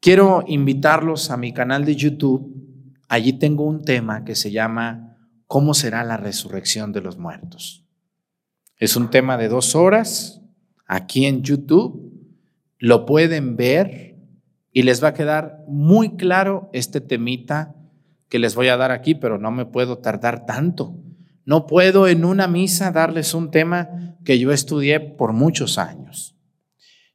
Quiero 0.00 0.44
invitarlos 0.46 1.30
a 1.30 1.36
mi 1.36 1.52
canal 1.52 1.84
de 1.84 1.94
YouTube. 1.94 2.90
Allí 3.10 3.34
tengo 3.34 3.64
un 3.64 3.84
tema 3.84 4.24
que 4.24 4.34
se 4.34 4.50
llama 4.50 5.18
¿Cómo 5.46 5.74
será 5.74 6.04
la 6.04 6.16
resurrección 6.16 6.90
de 6.90 7.02
los 7.02 7.18
muertos? 7.18 7.84
Es 8.78 8.96
un 8.96 9.10
tema 9.10 9.36
de 9.36 9.48
dos 9.48 9.74
horas 9.74 10.40
aquí 10.86 11.26
en 11.26 11.42
YouTube. 11.42 12.14
Lo 12.78 13.04
pueden 13.04 13.56
ver 13.56 14.16
y 14.72 14.84
les 14.84 15.04
va 15.04 15.08
a 15.08 15.14
quedar 15.14 15.62
muy 15.68 16.16
claro 16.16 16.70
este 16.72 17.02
temita 17.02 17.76
que 18.30 18.38
les 18.38 18.54
voy 18.54 18.68
a 18.68 18.78
dar 18.78 18.90
aquí, 18.90 19.14
pero 19.14 19.36
no 19.36 19.50
me 19.50 19.66
puedo 19.66 19.98
tardar 19.98 20.46
tanto 20.46 21.03
No 21.44 21.66
puedo 21.66 22.08
en 22.08 22.24
una 22.24 22.48
misa 22.48 22.90
darles 22.90 23.34
un 23.34 23.50
tema 23.50 24.16
que 24.24 24.38
yo 24.38 24.52
estudié 24.52 25.00
por 25.00 25.32
muchos 25.32 25.78
años. 25.78 26.34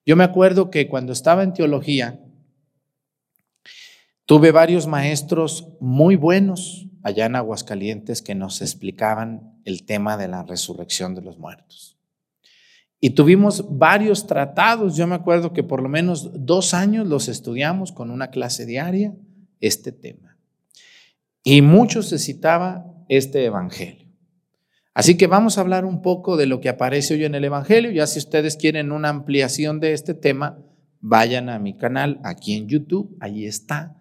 Yo 0.06 0.16
me 0.16 0.24
acuerdo 0.24 0.70
que 0.70 0.88
cuando 0.88 1.14
estaba 1.14 1.44
en 1.44 1.54
teología, 1.54 2.20
tuve 4.26 4.52
varios 4.52 4.88
maestros 4.88 5.68
muy 5.80 6.16
buenos 6.16 6.88
allá 7.04 7.26
en 7.26 7.36
Aguascalientes 7.36 8.22
que 8.22 8.36
nos 8.36 8.62
explicaban 8.62 9.60
el 9.66 9.86
tema 9.86 10.18
de 10.18 10.28
la 10.28 10.44
resurrección 10.44 11.16
de 11.16 11.22
los 11.22 11.38
muertos. 11.38 11.98
Y 13.02 13.12
tuvimos 13.12 13.78
varios 13.78 14.28
tratados, 14.28 14.98
yo 14.98 15.08
me 15.08 15.16
acuerdo 15.16 15.54
que 15.54 15.64
por 15.64 15.82
lo 15.82 15.90
menos 15.90 16.32
dos 16.46 16.74
años 16.74 17.08
los 17.08 17.30
estudiamos 17.30 17.92
con 17.92 18.12
una 18.12 18.30
clase 18.30 18.66
diaria, 18.66 19.16
este 19.62 19.92
tema. 19.92 20.38
Y 21.44 21.62
mucho 21.62 22.04
se 22.04 22.20
citaba 22.20 22.86
este 23.08 23.46
Evangelio. 23.46 24.09
Así 25.00 25.16
que 25.16 25.28
vamos 25.28 25.58
a 25.58 25.62
hablar 25.62 25.86
un 25.86 26.02
poco 26.02 26.36
de 26.36 26.46
lo 26.46 26.60
que 26.60 26.68
aparece 26.68 27.14
hoy 27.14 27.24
en 27.24 27.34
el 27.34 27.46
Evangelio. 27.46 27.90
Ya 27.90 28.06
si 28.06 28.20
ustedes 28.20 28.58
quieren 28.58 28.92
una 28.92 29.08
ampliación 29.08 29.80
de 29.80 29.94
este 29.94 30.14
tema, 30.14 30.60
vayan 31.00 31.48
a 31.48 31.58
mi 31.58 31.78
canal 31.78 32.20
aquí 32.26 32.52
en 32.56 32.68
YouTube. 32.68 33.16
Ahí 33.22 33.46
está 33.46 33.96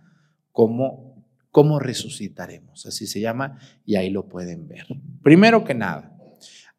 cómo, 0.50 1.24
cómo 1.52 1.78
resucitaremos. 1.78 2.84
Así 2.84 3.06
se 3.06 3.20
llama 3.20 3.60
y 3.86 3.94
ahí 3.94 4.10
lo 4.10 4.26
pueden 4.26 4.66
ver. 4.66 4.88
Primero 5.22 5.62
que 5.62 5.74
nada, 5.74 6.18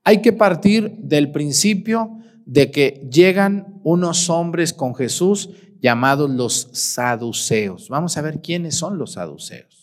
hay 0.03 0.21
que 0.21 0.33
partir 0.33 0.97
del 0.97 1.31
principio 1.31 2.19
de 2.45 2.71
que 2.71 3.07
llegan 3.09 3.79
unos 3.85 4.29
hombres 4.29 4.73
con 4.73 4.95
Jesús 4.95 5.49
llamados 5.79 6.29
los 6.29 6.67
saduceos. 6.73 7.87
Vamos 7.87 8.17
a 8.17 8.21
ver 8.21 8.41
quiénes 8.41 8.75
son 8.75 8.97
los 8.97 9.13
saduceos. 9.13 9.78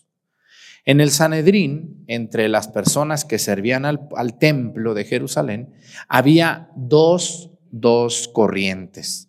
En 0.87 1.01
el 1.01 1.11
Sanedrín, 1.11 2.05
entre 2.07 2.49
las 2.49 2.68
personas 2.68 3.25
que 3.25 3.40
servían 3.40 3.85
al, 3.85 4.09
al 4.16 4.38
templo 4.38 4.94
de 4.94 5.05
Jerusalén, 5.05 5.75
había 6.09 6.70
dos, 6.77 7.51
dos 7.72 8.29
corrientes, 8.33 9.29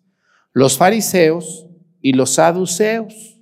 los 0.52 0.78
fariseos 0.78 1.66
y 2.00 2.12
los 2.12 2.34
saduceos. 2.34 3.40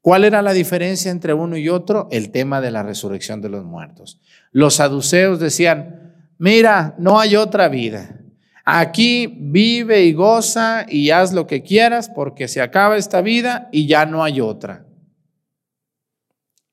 ¿Cuál 0.00 0.24
era 0.24 0.40
la 0.40 0.54
diferencia 0.54 1.10
entre 1.10 1.34
uno 1.34 1.58
y 1.58 1.68
otro? 1.68 2.08
El 2.10 2.30
tema 2.30 2.62
de 2.62 2.70
la 2.70 2.82
resurrección 2.82 3.42
de 3.42 3.50
los 3.50 3.62
muertos. 3.62 4.20
Los 4.50 4.76
saduceos 4.76 5.38
decían, 5.38 6.14
mira, 6.38 6.94
no 6.98 7.20
hay 7.20 7.36
otra 7.36 7.68
vida. 7.68 8.20
Aquí 8.64 9.26
vive 9.26 10.04
y 10.04 10.14
goza 10.14 10.86
y 10.88 11.10
haz 11.10 11.34
lo 11.34 11.46
que 11.46 11.62
quieras 11.62 12.08
porque 12.08 12.48
se 12.48 12.62
acaba 12.62 12.96
esta 12.96 13.20
vida 13.20 13.68
y 13.70 13.86
ya 13.86 14.06
no 14.06 14.24
hay 14.24 14.40
otra. 14.40 14.87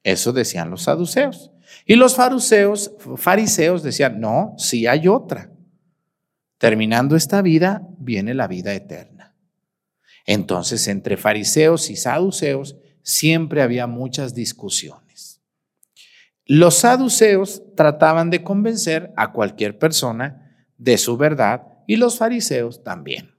Eso 0.05 0.31
decían 0.31 0.69
los 0.69 0.83
saduceos. 0.83 1.51
Y 1.83 1.95
los 1.95 2.15
fariseos, 2.15 2.91
fariseos 3.17 3.81
decían, 3.81 4.21
no, 4.21 4.53
sí 4.59 4.85
hay 4.85 5.07
otra. 5.07 5.51
Terminando 6.59 7.15
esta 7.15 7.41
vida, 7.41 7.81
viene 7.97 8.35
la 8.35 8.47
vida 8.47 8.73
eterna. 8.75 9.35
Entonces, 10.27 10.87
entre 10.87 11.17
fariseos 11.17 11.89
y 11.89 11.95
saduceos 11.95 12.77
siempre 13.01 13.63
había 13.63 13.87
muchas 13.87 14.35
discusiones. 14.35 15.41
Los 16.45 16.75
saduceos 16.75 17.63
trataban 17.75 18.29
de 18.29 18.43
convencer 18.43 19.11
a 19.17 19.31
cualquier 19.31 19.79
persona 19.79 20.67
de 20.77 20.99
su 20.99 21.17
verdad 21.17 21.63
y 21.87 21.95
los 21.95 22.19
fariseos 22.19 22.83
también. 22.83 23.33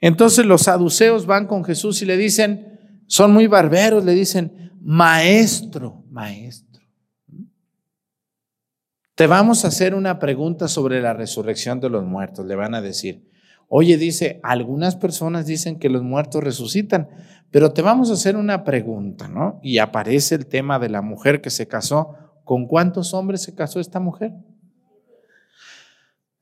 Entonces 0.00 0.46
los 0.46 0.62
saduceos 0.62 1.26
van 1.26 1.46
con 1.46 1.64
Jesús 1.64 2.02
y 2.02 2.06
le 2.06 2.16
dicen, 2.16 3.02
son 3.06 3.32
muy 3.32 3.46
barberos, 3.46 4.04
le 4.04 4.14
dicen, 4.14 4.65
maestro, 4.82 6.04
maestro. 6.10 6.82
Te 9.14 9.26
vamos 9.26 9.64
a 9.64 9.68
hacer 9.68 9.94
una 9.94 10.18
pregunta 10.18 10.68
sobre 10.68 11.00
la 11.00 11.14
resurrección 11.14 11.80
de 11.80 11.88
los 11.88 12.04
muertos. 12.04 12.44
Le 12.44 12.54
van 12.54 12.74
a 12.74 12.82
decir, 12.82 13.30
oye, 13.68 13.96
dice, 13.96 14.40
algunas 14.42 14.94
personas 14.94 15.46
dicen 15.46 15.78
que 15.78 15.88
los 15.88 16.02
muertos 16.02 16.44
resucitan, 16.44 17.08
pero 17.50 17.72
te 17.72 17.80
vamos 17.80 18.10
a 18.10 18.12
hacer 18.12 18.36
una 18.36 18.62
pregunta, 18.62 19.26
¿no? 19.26 19.58
Y 19.62 19.78
aparece 19.78 20.34
el 20.34 20.46
tema 20.46 20.78
de 20.78 20.90
la 20.90 21.00
mujer 21.00 21.40
que 21.40 21.50
se 21.50 21.66
casó. 21.66 22.14
¿Con 22.44 22.66
cuántos 22.66 23.14
hombres 23.14 23.42
se 23.42 23.54
casó 23.54 23.80
esta 23.80 24.00
mujer? 24.00 24.32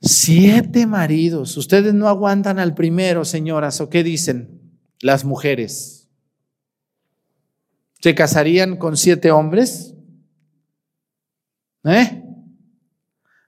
Siete 0.00 0.86
maridos. 0.86 1.56
Ustedes 1.56 1.94
no 1.94 2.08
aguantan 2.08 2.58
al 2.58 2.74
primero, 2.74 3.24
señoras, 3.24 3.80
¿o 3.80 3.88
qué 3.88 4.02
dicen 4.02 4.60
las 5.00 5.24
mujeres? 5.24 6.03
¿Se 8.04 8.14
casarían 8.14 8.76
con 8.76 8.98
siete 8.98 9.30
hombres? 9.30 9.94
¿Eh? 11.84 12.22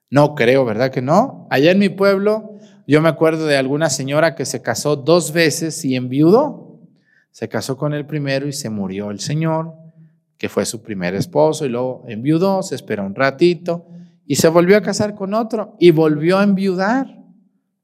No 0.09 0.35
creo, 0.35 0.65
¿verdad 0.65 0.91
que 0.91 1.03
no? 1.03 1.47
Allá 1.51 1.73
en 1.73 1.79
mi 1.79 1.91
pueblo, 1.91 2.57
yo 2.87 3.03
me 3.03 3.11
acuerdo 3.11 3.45
de 3.45 3.59
alguna 3.59 3.91
señora 3.91 4.35
que 4.35 4.47
se 4.47 4.63
casó 4.63 4.97
dos 4.97 5.35
veces 5.35 5.85
y 5.85 5.95
enviudó. 5.95 6.81
Se 7.33 7.51
casó 7.51 7.77
con 7.77 7.93
el 7.93 8.07
primero 8.07 8.49
y 8.49 8.55
se 8.55 8.71
murió 8.71 9.11
el 9.11 9.21
señor, 9.21 9.75
que 10.39 10.49
fue 10.49 10.65
su 10.65 10.83
primer 10.83 11.15
esposo, 11.15 11.67
y 11.67 11.69
luego 11.69 12.05
enviudó, 12.09 12.63
se 12.63 12.77
esperó 12.77 13.05
un 13.05 13.15
ratito 13.15 13.87
y 14.25 14.37
se 14.37 14.49
volvió 14.49 14.79
a 14.79 14.81
casar 14.81 15.15
con 15.15 15.35
otro 15.35 15.77
y 15.79 15.91
volvió 15.91 16.39
a 16.39 16.45
enviudar. 16.45 17.23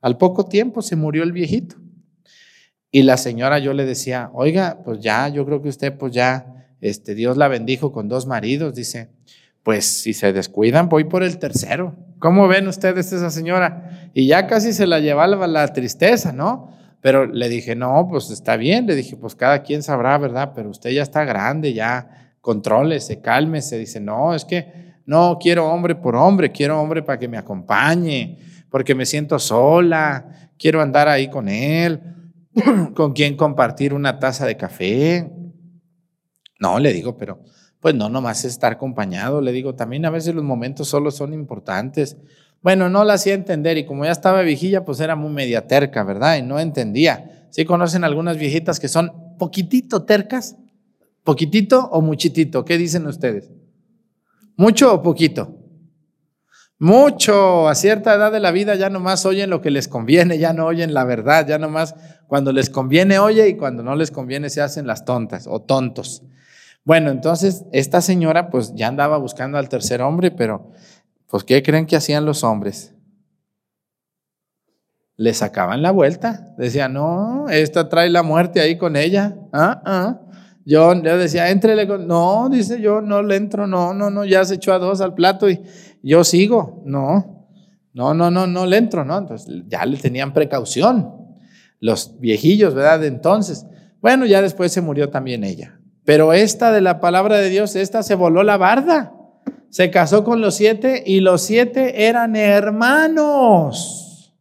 Al 0.01 0.17
poco 0.17 0.47
tiempo 0.47 0.81
se 0.81 0.97
murió 0.97 1.23
el 1.23 1.33
viejito. 1.33 1.77
Y 2.91 3.03
la 3.03 3.19
señora 3.19 3.59
yo 3.59 3.75
le 3.75 3.85
decía, 3.85 4.31
oiga, 4.33 4.81
pues 4.83 5.01
ya, 5.01 5.29
yo 5.29 5.45
creo 5.45 5.61
que 5.61 5.69
usted 5.69 5.99
pues 5.99 6.15
ya 6.15 6.49
este, 6.83 7.15
Dios 7.15 7.37
la 7.37 7.49
bendijo 7.49 7.93
con 7.93 8.09
dos 8.09 8.27
maridos, 8.27 8.75
dice, 8.75 9.09
pues 9.63 9.87
si 9.87 10.13
se 10.13 10.33
descuidan, 10.33 10.89
voy 10.89 11.05
por 11.05 11.23
el 11.23 11.39
tercero. 11.39 11.95
¿Cómo 12.19 12.49
ven 12.49 12.67
ustedes 12.67 13.13
esa 13.13 13.31
señora? 13.31 14.11
Y 14.13 14.27
ya 14.27 14.49
casi 14.49 14.73
se 14.73 14.89
la 14.89 14.99
llevaba 14.99 15.47
la 15.47 15.73
tristeza, 15.73 16.33
¿no? 16.33 16.77
Pero 17.01 17.27
le 17.27 17.49
dije, 17.49 17.77
no, 17.77 18.09
pues 18.11 18.31
está 18.31 18.57
bien. 18.57 18.87
Le 18.87 18.97
dije, 18.97 19.17
pues 19.17 19.37
cada 19.37 19.63
quien 19.63 19.83
sabrá, 19.83 20.19
¿verdad? 20.19 20.53
Pero 20.55 20.71
usted 20.71 20.91
ya 20.91 21.03
está 21.03 21.25
grande, 21.25 21.73
ya 21.73 22.35
contrólese, 22.41 23.21
cálmese. 23.21 23.79
Dice, 23.79 24.01
no, 24.01 24.35
es 24.35 24.45
que 24.45 24.95
no 25.07 25.39
quiero 25.41 25.69
hombre 25.69 25.95
por 25.95 26.17
hombre, 26.17 26.51
quiero 26.51 26.81
hombre 26.81 27.03
para 27.03 27.19
que 27.19 27.29
me 27.29 27.39
acompañe, 27.39 28.39
porque 28.71 28.95
me 28.95 29.07
siento 29.07 29.39
sola, 29.39 30.51
quiero 30.59 30.83
andar 30.83 31.09
ahí 31.09 31.29
con 31.29 31.49
él, 31.49 32.01
con 32.95 33.13
quien 33.13 33.37
compartir 33.37 33.95
una 33.95 34.19
taza 34.19 34.47
de 34.47 34.57
café. 34.57 35.42
No, 36.63 36.79
le 36.79 36.93
digo, 36.93 37.17
pero 37.19 37.41
pues 37.81 37.97
no 37.97 38.09
nomás 38.09 38.45
estar 38.45 38.71
acompañado, 38.71 39.41
le 39.41 39.51
digo, 39.51 39.75
también 39.75 40.07
a 40.07 40.11
veces 40.11 40.33
los 40.33 40.45
momentos 40.45 40.87
solo 40.87 41.11
son 41.11 41.35
importantes. 41.35 42.17
Bueno, 42.63 42.89
no 42.89 43.03
la 43.03 43.15
hacía 43.15 43.35
entender 43.35 43.79
y 43.79 43.85
como 43.85 44.05
ya 44.05 44.13
estaba 44.13 44.43
viejilla, 44.43 44.85
pues 44.85 45.01
era 45.01 45.17
muy 45.17 45.33
media 45.33 45.67
terca, 45.67 46.05
¿verdad? 46.05 46.37
Y 46.37 46.43
no 46.43 46.61
entendía. 46.61 47.49
¿Sí 47.51 47.65
conocen 47.65 48.05
algunas 48.05 48.39
viejitas 48.39 48.79
que 48.79 48.87
son 48.87 49.37
poquitito 49.41 50.05
tercas? 50.05 50.55
¿Poquitito 51.25 51.89
o 51.91 52.01
muchitito? 52.01 52.65
¿Qué 52.65 52.79
dicen 52.79 53.09
ustedes? 53.09 53.51
¿Mucho 54.57 54.95
o 54.95 55.03
poquito? 55.03 55.59
Mucho. 56.79 57.69
A 57.69 57.75
cierta 57.75 58.15
edad 58.15 58.31
de 58.31 58.39
la 58.39 58.53
vida 58.53 58.77
ya 58.77 58.89
nomás 58.89 59.27
oyen 59.27 59.51
lo 59.51 59.61
que 59.61 59.73
les 59.73 59.89
conviene, 59.89 60.39
ya 60.39 60.53
no 60.53 60.67
oyen 60.67 60.95
la 60.95 61.03
verdad, 61.03 61.45
ya 61.45 61.59
nomás 61.59 61.97
cuando 62.29 62.53
les 62.53 62.71
conviene 62.71 63.19
oye 63.19 63.49
y 63.49 63.57
cuando 63.57 63.83
no 63.83 63.97
les 63.97 64.13
conviene 64.13 64.49
se 64.49 64.61
hacen 64.61 64.87
las 64.87 65.05
tontas 65.05 65.49
o 65.49 65.61
tontos. 65.61 66.23
Bueno, 66.85 67.11
entonces 67.11 67.65
esta 67.73 68.01
señora 68.01 68.51
pues 68.51 68.75
ya 68.75 68.89
andaba 68.89 69.17
buscando 69.19 69.57
al 69.57 69.69
tercer 69.69 70.03
hombre, 70.03 70.31
pero 70.31 70.73
pues 71.29 71.45
¿qué 71.45 71.63
creen 71.63 71.87
que 71.87 71.97
hacían 71.97 72.25
los 72.25 72.43
hombres? 72.43 72.95
Le 75.17 75.33
sacaban 75.35 75.83
la 75.83 75.93
vuelta. 75.93 76.55
Decían, 76.59 76.95
no, 76.95 77.49
esta 77.49 77.89
trae 77.89 78.11
la 78.11 78.23
muerte 78.23 78.61
ahí 78.61 78.77
con 78.77 78.97
ella. 78.97 79.37
Ah, 79.53 79.83
ah. 79.85 80.21
Yo, 80.65 80.95
decía, 80.95 81.51
entrele 81.51 81.87
con... 81.87 82.07
No, 82.07 82.49
dice 82.49 82.81
yo, 82.81 83.01
no 83.01 83.23
le 83.23 83.37
entro, 83.37 83.67
no, 83.67 83.93
no, 83.95 84.11
no, 84.11 84.25
ya 84.25 84.45
se 84.45 84.55
echó 84.55 84.73
a 84.73 84.79
dos 84.79 85.01
al 85.01 85.15
plato 85.15 85.49
y 85.51 85.61
yo 86.03 86.25
sigo. 86.25 86.83
No, 86.87 87.49
no, 87.95 88.15
no, 88.15 88.31
no, 88.31 88.47
no 88.47 88.67
le 88.67 88.77
entro, 88.77 89.05
¿no? 89.05 89.19
Entonces 89.19 89.63
ya 89.69 89.85
le 89.85 89.97
tenían 89.99 90.33
precaución. 90.33 91.15
Los 91.81 92.19
viejillos, 92.21 92.75
¿verdad? 92.75 93.01
De 93.01 93.09
entonces. 93.09 93.67
Bueno, 94.01 94.25
ya 94.25 94.41
después 94.41 94.73
se 94.73 94.81
murió 94.81 95.11
también 95.11 95.45
ella. 95.45 95.82
Pero 96.05 96.33
esta 96.33 96.73
de 96.73 96.81
la 96.81 97.01
palabra 97.01 97.39
de 97.39 97.49
Dios, 97.49 97.77
esta 97.77 98.03
se 98.03 98.15
voló 98.15 98.43
la 98.43 98.57
barda. 98.57 99.15
Se 99.71 99.91
casó 99.91 100.25
con 100.25 100.41
los 100.41 100.57
siete 100.57 101.03
y 101.07 101.21
los 101.21 101.43
siete 101.43 102.07
eran 102.07 102.37
hermanos. 102.37 104.35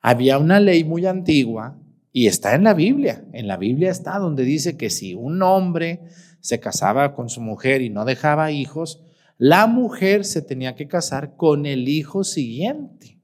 Había 0.00 0.38
una 0.38 0.60
ley 0.60 0.84
muy 0.84 1.06
antigua 1.06 1.76
y 2.12 2.26
está 2.26 2.54
en 2.54 2.64
la 2.64 2.74
Biblia. 2.74 3.24
En 3.32 3.48
la 3.48 3.56
Biblia 3.56 3.90
está 3.90 4.18
donde 4.18 4.44
dice 4.44 4.76
que 4.76 4.90
si 4.90 5.14
un 5.14 5.42
hombre 5.42 6.02
se 6.40 6.60
casaba 6.60 7.14
con 7.14 7.28
su 7.28 7.40
mujer 7.40 7.82
y 7.82 7.90
no 7.90 8.04
dejaba 8.04 8.50
hijos, 8.50 9.02
la 9.36 9.66
mujer 9.66 10.24
se 10.24 10.42
tenía 10.42 10.74
que 10.74 10.86
casar 10.86 11.36
con 11.36 11.66
el 11.66 11.88
hijo 11.88 12.24
siguiente. 12.24 13.18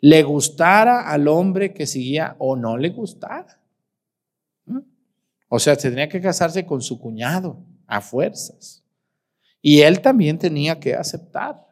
Le 0.00 0.22
gustara 0.22 1.08
al 1.10 1.28
hombre 1.28 1.72
que 1.72 1.86
seguía 1.86 2.36
o 2.38 2.56
no 2.56 2.76
le 2.76 2.90
gustara. 2.90 3.59
O 5.52 5.58
sea, 5.58 5.74
tenía 5.74 6.08
que 6.08 6.20
casarse 6.20 6.64
con 6.64 6.80
su 6.80 7.00
cuñado 7.00 7.58
a 7.88 8.00
fuerzas. 8.00 8.84
Y 9.60 9.80
él 9.80 10.00
también 10.00 10.38
tenía 10.38 10.78
que 10.78 10.94
aceptar. 10.94 11.66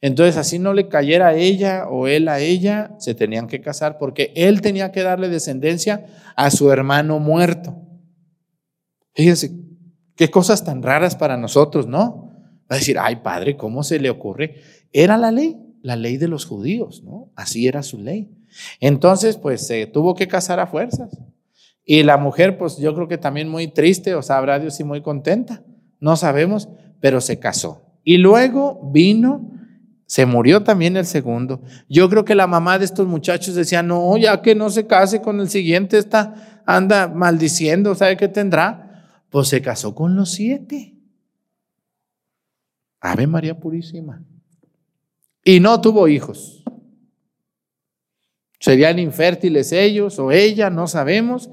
Entonces, 0.00 0.36
así 0.36 0.60
no 0.60 0.72
le 0.72 0.88
cayera 0.88 1.28
a 1.28 1.34
ella 1.34 1.88
o 1.88 2.06
él 2.06 2.28
a 2.28 2.38
ella, 2.38 2.94
se 3.00 3.16
tenían 3.16 3.48
que 3.48 3.60
casar 3.60 3.98
porque 3.98 4.32
él 4.36 4.60
tenía 4.60 4.92
que 4.92 5.02
darle 5.02 5.28
descendencia 5.28 6.06
a 6.36 6.52
su 6.52 6.70
hermano 6.70 7.18
muerto. 7.18 7.76
Fíjense, 9.12 9.50
qué 10.14 10.30
cosas 10.30 10.64
tan 10.64 10.80
raras 10.80 11.16
para 11.16 11.36
nosotros, 11.36 11.88
¿no? 11.88 12.30
Va 12.70 12.76
a 12.76 12.78
decir, 12.78 12.96
ay 12.96 13.16
padre, 13.16 13.56
¿cómo 13.56 13.82
se 13.82 13.98
le 13.98 14.08
ocurre? 14.08 14.54
Era 14.92 15.16
la 15.16 15.32
ley, 15.32 15.56
la 15.82 15.96
ley 15.96 16.16
de 16.16 16.28
los 16.28 16.44
judíos, 16.44 17.02
¿no? 17.02 17.32
Así 17.34 17.66
era 17.66 17.82
su 17.82 17.98
ley. 17.98 18.30
Entonces, 18.78 19.36
pues 19.36 19.66
se 19.66 19.86
tuvo 19.86 20.14
que 20.14 20.28
casar 20.28 20.60
a 20.60 20.68
fuerzas. 20.68 21.18
Y 21.90 22.02
la 22.02 22.18
mujer, 22.18 22.58
pues 22.58 22.76
yo 22.76 22.94
creo 22.94 23.08
que 23.08 23.16
también 23.16 23.48
muy 23.48 23.66
triste, 23.66 24.14
o 24.14 24.20
sabrá 24.20 24.58
Dios 24.58 24.74
si 24.74 24.84
muy 24.84 25.00
contenta, 25.00 25.62
no 26.00 26.16
sabemos, 26.16 26.68
pero 27.00 27.22
se 27.22 27.38
casó. 27.38 27.80
Y 28.04 28.18
luego 28.18 28.78
vino 28.92 29.50
se 30.04 30.26
murió 30.26 30.62
también 30.62 30.98
el 30.98 31.06
segundo. 31.06 31.62
Yo 31.88 32.10
creo 32.10 32.26
que 32.26 32.34
la 32.34 32.46
mamá 32.46 32.78
de 32.78 32.84
estos 32.84 33.06
muchachos 33.06 33.54
decía, 33.54 33.82
no, 33.82 34.18
ya 34.18 34.42
que 34.42 34.54
no 34.54 34.68
se 34.68 34.86
case 34.86 35.22
con 35.22 35.40
el 35.40 35.48
siguiente, 35.48 35.96
está, 35.96 36.62
anda 36.66 37.08
maldiciendo, 37.08 37.94
¿sabe 37.94 38.18
qué 38.18 38.28
tendrá? 38.28 39.24
Pues 39.30 39.48
se 39.48 39.62
casó 39.62 39.94
con 39.94 40.14
los 40.14 40.30
siete. 40.32 40.94
Ave 43.00 43.26
María 43.26 43.58
Purísima. 43.58 44.22
Y 45.42 45.58
no 45.60 45.80
tuvo 45.80 46.06
hijos. 46.06 46.62
Serían 48.60 48.98
infértiles 48.98 49.72
ellos 49.72 50.18
o 50.18 50.30
ella, 50.30 50.68
no 50.68 50.86
sabemos. 50.86 51.48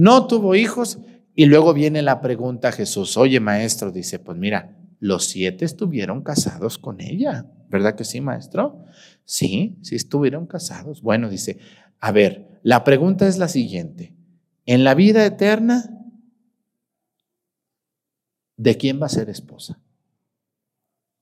No 0.00 0.26
tuvo 0.26 0.54
hijos. 0.54 0.98
Y 1.34 1.44
luego 1.44 1.74
viene 1.74 2.00
la 2.00 2.22
pregunta 2.22 2.68
a 2.68 2.72
Jesús, 2.72 3.18
oye 3.18 3.38
maestro, 3.38 3.92
dice, 3.92 4.18
pues 4.18 4.38
mira, 4.38 4.78
los 4.98 5.26
siete 5.26 5.66
estuvieron 5.66 6.22
casados 6.22 6.78
con 6.78 7.00
ella, 7.00 7.46
¿verdad 7.68 7.94
que 7.94 8.04
sí, 8.04 8.20
maestro? 8.20 8.84
Sí, 9.24 9.78
sí 9.82 9.96
estuvieron 9.96 10.46
casados. 10.46 11.02
Bueno, 11.02 11.28
dice, 11.28 11.58
a 11.98 12.12
ver, 12.12 12.60
la 12.62 12.82
pregunta 12.82 13.28
es 13.28 13.36
la 13.38 13.48
siguiente. 13.48 14.14
En 14.64 14.84
la 14.84 14.94
vida 14.94 15.24
eterna, 15.24 15.84
¿de 18.56 18.76
quién 18.76 19.00
va 19.00 19.06
a 19.06 19.10
ser 19.10 19.28
esposa? 19.28 19.78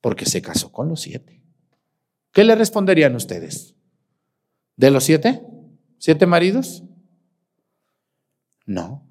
Porque 0.00 0.24
se 0.24 0.40
casó 0.40 0.70
con 0.72 0.88
los 0.88 1.00
siete. 1.00 1.42
¿Qué 2.32 2.44
le 2.44 2.54
responderían 2.54 3.14
ustedes? 3.16 3.74
¿De 4.76 4.90
los 4.92 5.04
siete? 5.04 5.42
¿Siete 5.98 6.26
maridos? 6.26 6.84
No. 8.68 9.02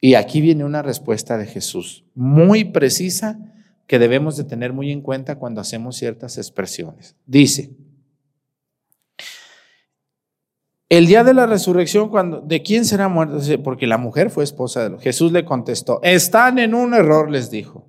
Y 0.00 0.14
aquí 0.14 0.40
viene 0.40 0.64
una 0.64 0.82
respuesta 0.82 1.38
de 1.38 1.46
Jesús 1.46 2.04
muy 2.14 2.64
precisa 2.64 3.38
que 3.86 4.00
debemos 4.00 4.36
de 4.36 4.44
tener 4.44 4.72
muy 4.72 4.90
en 4.90 5.00
cuenta 5.00 5.36
cuando 5.38 5.60
hacemos 5.60 5.96
ciertas 5.96 6.38
expresiones. 6.38 7.16
Dice, 7.24 7.70
el 10.88 11.06
día 11.06 11.22
de 11.22 11.34
la 11.34 11.46
resurrección, 11.46 12.08
cuando, 12.08 12.40
¿de 12.40 12.62
quién 12.62 12.84
será 12.84 13.08
muerto? 13.08 13.38
Porque 13.62 13.86
la 13.86 13.96
mujer 13.96 14.30
fue 14.30 14.42
esposa 14.42 14.88
de 14.88 14.98
Jesús 14.98 15.30
le 15.30 15.44
contestó, 15.44 16.00
están 16.02 16.58
en 16.58 16.74
un 16.74 16.94
error, 16.94 17.30
les 17.30 17.50
dijo. 17.50 17.86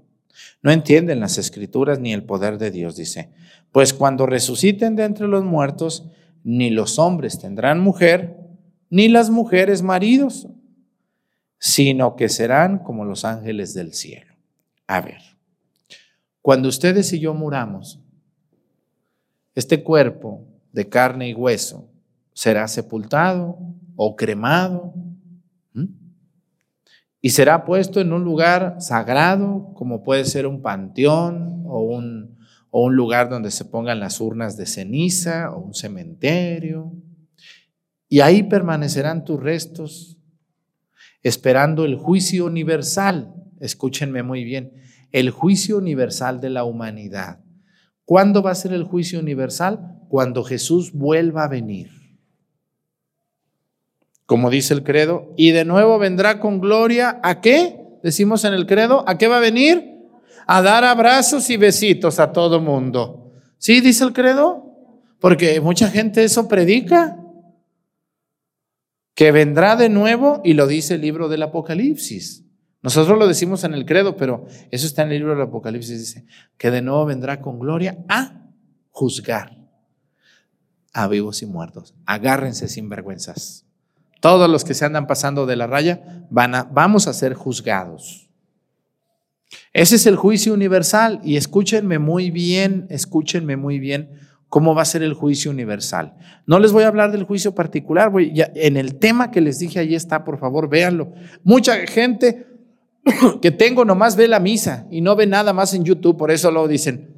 No 0.62 0.72
entienden 0.72 1.20
las 1.20 1.40
escrituras 1.40 2.00
ni 2.00 2.14
el 2.14 2.24
poder 2.24 2.60
de 2.60 2.70
Dios, 2.70 2.96
dice. 2.96 3.32
Pues 3.72 3.94
cuando 3.94 4.28
resuciten 4.28 4.96
de 4.96 5.06
entre 5.06 5.28
los 5.28 5.44
muertos, 5.44 6.10
ni 6.44 6.70
los 6.70 7.00
hombres 7.00 7.40
tendrán 7.40 7.80
mujer, 7.80 8.49
ni 8.90 9.08
las 9.08 9.30
mujeres 9.30 9.82
maridos, 9.82 10.48
sino 11.58 12.16
que 12.16 12.30
serán 12.30 12.80
como 12.80 13.06
los 13.06 13.26
ángeles 13.26 13.74
del 13.74 13.94
cielo. 13.94 14.34
A 14.88 15.02
ver, 15.02 15.22
cuando 16.42 16.70
ustedes 16.70 17.12
y 17.14 17.20
yo 17.20 17.34
muramos, 17.34 18.00
este 19.56 19.84
cuerpo 19.84 20.48
de 20.72 20.88
carne 20.88 21.30
y 21.30 21.34
hueso 21.34 21.90
será 22.34 22.68
sepultado 22.68 23.58
o 23.96 24.16
cremado 24.16 24.94
y 27.22 27.32
será 27.32 27.66
puesto 27.66 28.00
en 28.00 28.14
un 28.14 28.24
lugar 28.24 28.78
sagrado, 28.80 29.74
como 29.74 30.04
puede 30.04 30.24
ser 30.24 30.48
un 30.48 30.62
panteón 30.62 31.64
o 31.68 31.82
un, 31.82 32.38
o 32.72 32.86
un 32.86 32.96
lugar 32.96 33.30
donde 33.30 33.52
se 33.52 33.66
pongan 33.66 34.00
las 34.00 34.22
urnas 34.22 34.56
de 34.56 34.66
ceniza 34.66 35.52
o 35.52 35.60
un 35.60 35.74
cementerio. 35.74 36.94
Y 38.10 38.22
ahí 38.22 38.44
permanecerán 38.44 39.24
tus 39.24 39.40
restos 39.40 40.18
esperando 41.22 41.86
el 41.86 41.96
juicio 41.96 42.46
universal. 42.46 43.34
Escúchenme 43.60 44.24
muy 44.24 44.44
bien, 44.44 44.74
el 45.12 45.30
juicio 45.30 45.78
universal 45.78 46.42
de 46.42 46.50
la 46.50 46.64
humanidad. 46.64 47.40
¿Cuándo 48.06 48.42
va 48.42 48.52
a 48.52 48.56
ser 48.56 48.74
el 48.74 48.84
juicio 48.84 49.20
universal? 49.20 50.00
Cuando 50.10 50.44
Jesús 50.44 50.92
vuelva 50.94 51.44
a 51.44 51.48
venir. 51.48 51.92
Como 54.26 54.50
dice 54.50 54.74
el 54.74 54.84
credo, 54.84 55.34
y 55.38 55.52
de 55.52 55.66
nuevo 55.66 56.00
vendrá 56.00 56.40
con 56.40 56.60
gloria 56.60 57.20
a 57.22 57.42
qué? 57.42 57.80
Decimos 58.02 58.44
en 58.46 58.54
el 58.54 58.66
credo, 58.66 59.04
¿a 59.08 59.18
qué 59.18 59.28
va 59.28 59.38
a 59.38 59.42
venir? 59.42 59.84
A 60.48 60.62
dar 60.62 60.84
abrazos 60.84 61.50
y 61.50 61.58
besitos 61.58 62.20
a 62.20 62.32
todo 62.32 62.60
mundo. 62.60 63.34
¿Sí 63.58 63.82
dice 63.82 64.04
el 64.04 64.14
credo? 64.14 64.66
Porque 65.20 65.60
mucha 65.62 65.90
gente 65.90 66.24
eso 66.24 66.48
predica 66.48 67.20
que 69.20 69.34
vendrá 69.34 69.76
de 69.76 69.90
nuevo 69.90 70.40
y 70.46 70.54
lo 70.54 70.66
dice 70.66 70.96
el 70.96 71.02
libro 71.02 71.28
del 71.28 71.44
Apocalipsis. 71.44 72.46
Nosotros 72.82 73.20
lo 73.20 73.28
decimos 73.28 73.66
en 73.66 73.74
el 73.74 73.86
credo, 73.86 74.16
pero 74.16 74.46
eso 74.72 74.88
está 74.88 75.02
en 75.02 75.10
el 75.10 75.18
libro 75.18 75.34
del 75.34 75.42
Apocalipsis, 75.42 76.00
dice, 76.00 76.26
que 76.58 76.72
de 76.72 76.82
nuevo 76.82 77.06
vendrá 77.06 77.42
con 77.42 77.60
gloria 77.60 77.98
a 78.08 78.48
juzgar 78.92 79.58
a 80.94 81.10
vivos 81.10 81.42
y 81.42 81.48
muertos. 81.48 81.96
Agárrense 82.06 82.70
sin 82.70 82.88
vergüenzas. 82.88 83.66
Todos 84.22 84.50
los 84.50 84.64
que 84.64 84.74
se 84.74 84.86
andan 84.86 85.06
pasando 85.06 85.46
de 85.46 85.58
la 85.58 85.68
raya 85.68 86.26
van 86.30 86.56
a, 86.56 86.64
vamos 86.64 87.10
a 87.10 87.14
ser 87.14 87.34
juzgados. 87.34 88.30
Ese 89.74 89.98
es 89.98 90.06
el 90.06 90.16
juicio 90.16 90.54
universal 90.54 91.20
y 91.26 91.36
escúchenme 91.36 92.00
muy 92.00 92.32
bien, 92.32 92.88
escúchenme 92.90 93.58
muy 93.58 93.80
bien 93.80 94.29
cómo 94.50 94.76
va 94.76 94.82
a 94.82 94.86
ser 94.86 95.04
el 95.04 95.14
juicio 95.14 95.52
universal. 95.52 96.16
No 96.46 96.60
les 96.60 96.72
voy 96.72 96.84
a 96.84 96.88
hablar 96.88 97.12
del 97.12 97.24
juicio 97.24 97.56
particular, 97.56 98.10
voy, 98.10 98.34
en 98.36 98.78
el 98.78 98.96
tema 98.96 99.32
que 99.32 99.42
les 99.42 99.60
dije, 99.60 99.80
ahí 99.80 99.96
está, 99.96 100.26
por 100.26 100.40
favor, 100.40 100.68
véanlo. 100.68 101.14
Mucha 101.44 101.76
gente 101.88 102.48
que 103.42 103.52
tengo 103.52 103.86
nomás 103.86 104.16
ve 104.16 104.28
la 104.28 104.40
misa 104.40 104.88
y 104.90 105.02
no 105.02 105.16
ve 105.16 105.28
nada 105.28 105.54
más 105.54 105.74
en 105.74 105.86
YouTube, 105.86 106.18
por 106.18 106.32
eso 106.32 106.52
lo 106.52 106.68
dicen. 106.68 107.16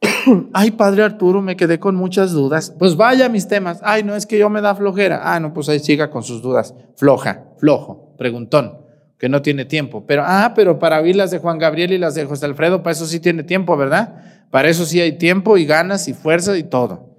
Ay, 0.52 0.72
padre 0.72 1.02
Arturo, 1.02 1.40
me 1.40 1.56
quedé 1.56 1.78
con 1.78 1.94
muchas 1.94 2.32
dudas. 2.32 2.74
Pues 2.78 2.96
vaya 2.96 3.28
mis 3.28 3.48
temas. 3.48 3.80
Ay, 3.82 4.02
no 4.02 4.14
es 4.14 4.26
que 4.26 4.38
yo 4.38 4.50
me 4.50 4.60
da 4.60 4.74
flojera. 4.74 5.20
Ah, 5.24 5.40
no, 5.40 5.54
pues 5.54 5.68
ahí 5.68 5.78
siga 5.78 6.10
con 6.10 6.22
sus 6.22 6.42
dudas. 6.42 6.74
Floja, 6.96 7.44
flojo, 7.58 8.14
preguntón, 8.18 8.78
que 9.18 9.28
no 9.28 9.40
tiene 9.40 9.64
tiempo. 9.64 10.04
Pero, 10.06 10.22
ah, 10.26 10.52
pero 10.54 10.78
para 10.78 11.00
oír 11.00 11.16
las 11.16 11.30
de 11.30 11.38
Juan 11.38 11.58
Gabriel 11.58 11.92
y 11.92 11.98
las 11.98 12.14
de 12.14 12.24
José 12.26 12.44
Alfredo, 12.46 12.82
para 12.82 12.92
eso 12.92 13.06
sí 13.06 13.20
tiene 13.20 13.42
tiempo, 13.42 13.76
¿verdad? 13.76 14.35
Para 14.50 14.68
eso 14.68 14.86
sí 14.86 15.00
hay 15.00 15.18
tiempo 15.18 15.56
y 15.56 15.66
ganas 15.66 16.08
y 16.08 16.14
fuerza 16.14 16.56
y 16.56 16.62
todo. 16.62 17.16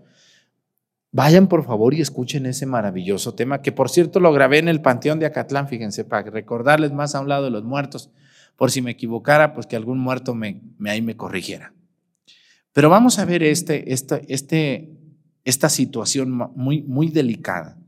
Vayan 1.12 1.48
por 1.48 1.66
favor 1.66 1.94
y 1.94 2.02
escuchen 2.02 2.46
ese 2.46 2.66
maravilloso 2.66 3.34
tema, 3.34 3.62
que 3.62 3.72
por 3.72 3.90
cierto 3.90 4.20
lo 4.20 4.32
grabé 4.34 4.60
en 4.60 4.68
el 4.68 4.82
Panteón 4.82 5.20
de 5.20 5.26
Acatlán, 5.26 5.68
fíjense, 5.68 6.04
para 6.04 6.30
recordarles 6.30 6.92
más 6.92 7.16
a 7.16 7.22
un 7.22 7.30
lado 7.30 7.46
de 7.46 7.50
los 7.50 7.64
muertos, 7.64 8.12
por 8.56 8.72
si 8.72 8.82
me 8.82 8.92
equivocara, 8.92 9.54
pues 9.54 9.66
que 9.68 9.76
algún 9.76 10.00
muerto 10.00 10.36
me, 10.36 10.62
ahí 10.86 11.02
me 11.02 11.16
corrigiera. 11.16 11.74
Pero 12.74 12.90
vamos 12.90 13.20
a 13.20 13.26
ver 13.26 13.42
este, 13.42 13.94
esta, 13.94 14.18
este, 14.28 14.98
esta 15.44 15.70
situación 15.70 16.32
muy, 16.56 16.84
muy 16.84 17.10
delicada. 17.10 17.80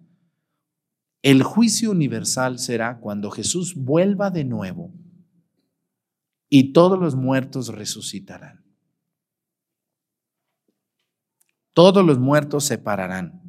El 1.22 1.44
juicio 1.44 1.92
universal 1.92 2.60
será 2.60 3.00
cuando 3.00 3.30
Jesús 3.30 3.76
vuelva 3.76 4.32
de 4.32 4.46
nuevo 4.46 4.94
y 6.50 6.72
todos 6.72 6.98
los 6.98 7.16
muertos 7.16 7.68
resucitarán. 7.68 8.64
Todos 11.74 12.06
los 12.06 12.20
muertos 12.20 12.64
se 12.64 12.78
pararán. 12.78 13.42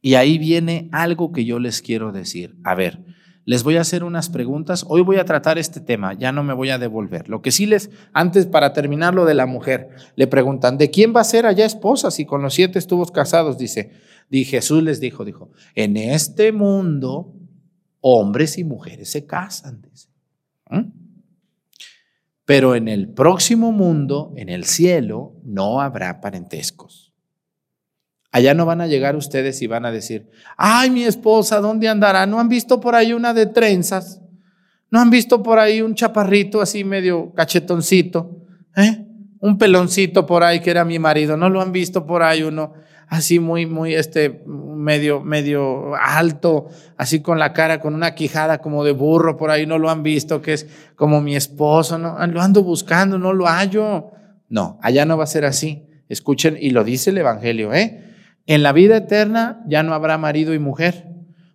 Y 0.00 0.14
ahí 0.14 0.38
viene 0.38 0.88
algo 0.92 1.32
que 1.32 1.44
yo 1.44 1.58
les 1.58 1.82
quiero 1.82 2.12
decir. 2.12 2.56
A 2.64 2.74
ver, 2.74 3.04
les 3.44 3.64
voy 3.64 3.76
a 3.76 3.80
hacer 3.80 4.04
unas 4.04 4.28
preguntas. 4.28 4.84
Hoy 4.88 5.02
voy 5.02 5.16
a 5.16 5.24
tratar 5.24 5.58
este 5.58 5.80
tema, 5.80 6.14
ya 6.14 6.32
no 6.32 6.42
me 6.42 6.54
voy 6.54 6.70
a 6.70 6.78
devolver. 6.78 7.28
Lo 7.28 7.42
que 7.42 7.50
sí 7.50 7.66
les, 7.66 7.90
antes 8.12 8.46
para 8.46 8.72
terminar 8.72 9.14
lo 9.14 9.24
de 9.24 9.34
la 9.34 9.46
mujer, 9.46 9.90
le 10.16 10.26
preguntan, 10.26 10.78
¿de 10.78 10.90
quién 10.90 11.14
va 11.14 11.20
a 11.20 11.24
ser 11.24 11.46
allá 11.46 11.66
esposa 11.66 12.10
si 12.10 12.24
con 12.24 12.42
los 12.42 12.54
siete 12.54 12.78
estuvo 12.78 13.04
casados? 13.06 13.58
Dice, 13.58 13.90
y 14.30 14.44
Jesús 14.44 14.82
les 14.82 15.00
dijo, 15.00 15.24
dijo, 15.24 15.50
en 15.74 15.96
este 15.96 16.52
mundo 16.52 17.34
hombres 18.00 18.56
y 18.56 18.64
mujeres 18.64 19.10
se 19.10 19.26
casan, 19.26 19.82
dice. 19.82 20.08
Pero 22.44 22.74
en 22.74 22.88
el 22.88 23.12
próximo 23.12 23.72
mundo, 23.72 24.32
en 24.36 24.48
el 24.48 24.64
cielo, 24.64 25.34
no 25.44 25.80
habrá 25.80 26.20
parentescos. 26.20 27.09
Allá 28.32 28.54
no 28.54 28.64
van 28.64 28.80
a 28.80 28.86
llegar 28.86 29.16
ustedes 29.16 29.60
y 29.60 29.66
van 29.66 29.84
a 29.84 29.90
decir, 29.90 30.30
ay, 30.56 30.90
mi 30.90 31.04
esposa, 31.04 31.60
¿dónde 31.60 31.88
andará? 31.88 32.26
¿No 32.26 32.38
han 32.38 32.48
visto 32.48 32.80
por 32.80 32.94
ahí 32.94 33.12
una 33.12 33.34
de 33.34 33.46
trenzas? 33.46 34.20
¿No 34.90 35.00
han 35.00 35.10
visto 35.10 35.42
por 35.42 35.58
ahí 35.58 35.82
un 35.82 35.94
chaparrito 35.94 36.60
así 36.60 36.84
medio 36.84 37.32
cachetoncito? 37.34 38.46
¿Eh? 38.76 39.04
Un 39.40 39.58
peloncito 39.58 40.26
por 40.26 40.44
ahí 40.44 40.60
que 40.60 40.70
era 40.70 40.84
mi 40.84 40.98
marido. 40.98 41.36
¿No 41.36 41.48
lo 41.48 41.60
han 41.60 41.72
visto 41.72 42.06
por 42.06 42.22
ahí 42.22 42.42
uno 42.42 42.74
así 43.08 43.40
muy, 43.40 43.66
muy, 43.66 43.94
este, 43.94 44.42
medio, 44.46 45.20
medio 45.22 45.96
alto, 45.96 46.68
así 46.96 47.20
con 47.20 47.40
la 47.40 47.52
cara, 47.52 47.80
con 47.80 47.94
una 47.94 48.14
quijada 48.14 48.58
como 48.58 48.84
de 48.84 48.92
burro 48.92 49.36
por 49.36 49.50
ahí? 49.50 49.66
¿No 49.66 49.78
lo 49.78 49.90
han 49.90 50.04
visto 50.04 50.40
que 50.40 50.52
es 50.52 50.68
como 50.94 51.20
mi 51.20 51.34
esposo? 51.34 51.98
¿No? 51.98 52.16
Lo 52.28 52.40
ando 52.40 52.62
buscando, 52.62 53.18
no 53.18 53.32
lo 53.32 53.46
hallo. 53.46 54.12
No, 54.48 54.78
allá 54.82 55.04
no 55.04 55.16
va 55.16 55.24
a 55.24 55.28
ser 55.28 55.44
así. 55.44 55.86
Escuchen, 56.08 56.56
y 56.60 56.70
lo 56.70 56.84
dice 56.84 57.10
el 57.10 57.18
Evangelio, 57.18 57.72
¿eh? 57.72 58.09
En 58.46 58.62
la 58.62 58.72
vida 58.72 58.96
eterna 58.96 59.62
ya 59.66 59.82
no 59.82 59.94
habrá 59.94 60.18
marido 60.18 60.54
y 60.54 60.58
mujer. 60.58 61.06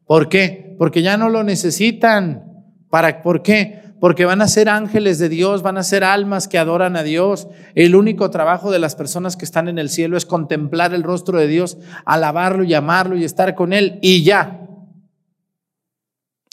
¿Por 0.05 0.29
qué? 0.29 0.75
Porque 0.77 1.01
ya 1.01 1.17
no 1.17 1.29
lo 1.29 1.43
necesitan. 1.43 2.43
¿Para, 2.89 3.21
¿Por 3.21 3.41
qué? 3.41 3.81
Porque 3.99 4.25
van 4.25 4.41
a 4.41 4.47
ser 4.47 4.69
ángeles 4.69 5.19
de 5.19 5.29
Dios, 5.29 5.61
van 5.63 5.77
a 5.77 5.83
ser 5.83 6.03
almas 6.03 6.47
que 6.47 6.57
adoran 6.57 6.95
a 6.95 7.03
Dios. 7.03 7.47
El 7.73 7.95
único 7.95 8.29
trabajo 8.29 8.71
de 8.71 8.79
las 8.79 8.95
personas 8.95 9.35
que 9.35 9.45
están 9.45 9.67
en 9.67 9.79
el 9.79 9.89
cielo 9.89 10.17
es 10.17 10.25
contemplar 10.25 10.93
el 10.93 11.03
rostro 11.03 11.39
de 11.39 11.47
Dios, 11.47 11.77
alabarlo 12.05 12.63
y 12.63 12.73
amarlo 12.73 13.17
y 13.17 13.23
estar 13.23 13.55
con 13.55 13.73
Él 13.73 13.99
y 14.01 14.23
ya. 14.23 14.61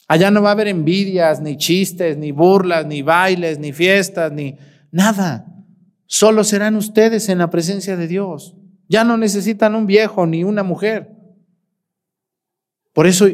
Allá 0.07 0.31
no 0.31 0.41
va 0.41 0.49
a 0.49 0.53
haber 0.53 0.67
envidias, 0.67 1.41
ni 1.41 1.57
chistes, 1.57 2.17
ni 2.17 2.31
burlas, 2.31 2.85
ni 2.85 3.01
bailes, 3.01 3.59
ni 3.59 3.71
fiestas, 3.71 4.31
ni 4.31 4.57
nada. 4.91 5.45
Solo 6.07 6.43
serán 6.43 6.75
ustedes 6.75 7.29
en 7.29 7.39
la 7.39 7.49
presencia 7.49 7.97
de 7.97 8.07
Dios. 8.07 8.55
Ya 8.87 9.03
no 9.03 9.17
necesitan 9.17 9.75
un 9.75 9.85
viejo 9.87 10.25
ni 10.25 10.43
una 10.43 10.63
mujer. 10.63 11.11
Por 12.93 13.07
eso, 13.07 13.25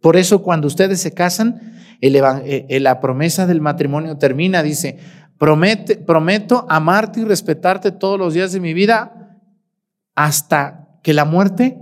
por 0.00 0.16
eso 0.16 0.42
cuando 0.42 0.66
ustedes 0.66 1.00
se 1.00 1.12
casan, 1.12 1.74
eh, 2.00 2.66
eh, 2.68 2.80
la 2.80 3.00
promesa 3.00 3.46
del 3.46 3.60
matrimonio 3.60 4.16
termina, 4.16 4.62
dice, 4.62 4.98
"Promete- 5.38 5.96
prometo 5.96 6.64
amarte 6.68 7.20
y 7.20 7.24
respetarte 7.24 7.92
todos 7.92 8.18
los 8.18 8.32
días 8.32 8.52
de 8.52 8.60
mi 8.60 8.72
vida 8.72 9.38
hasta 10.14 10.88
que 11.02 11.12
la 11.12 11.24
muerte 11.24 11.78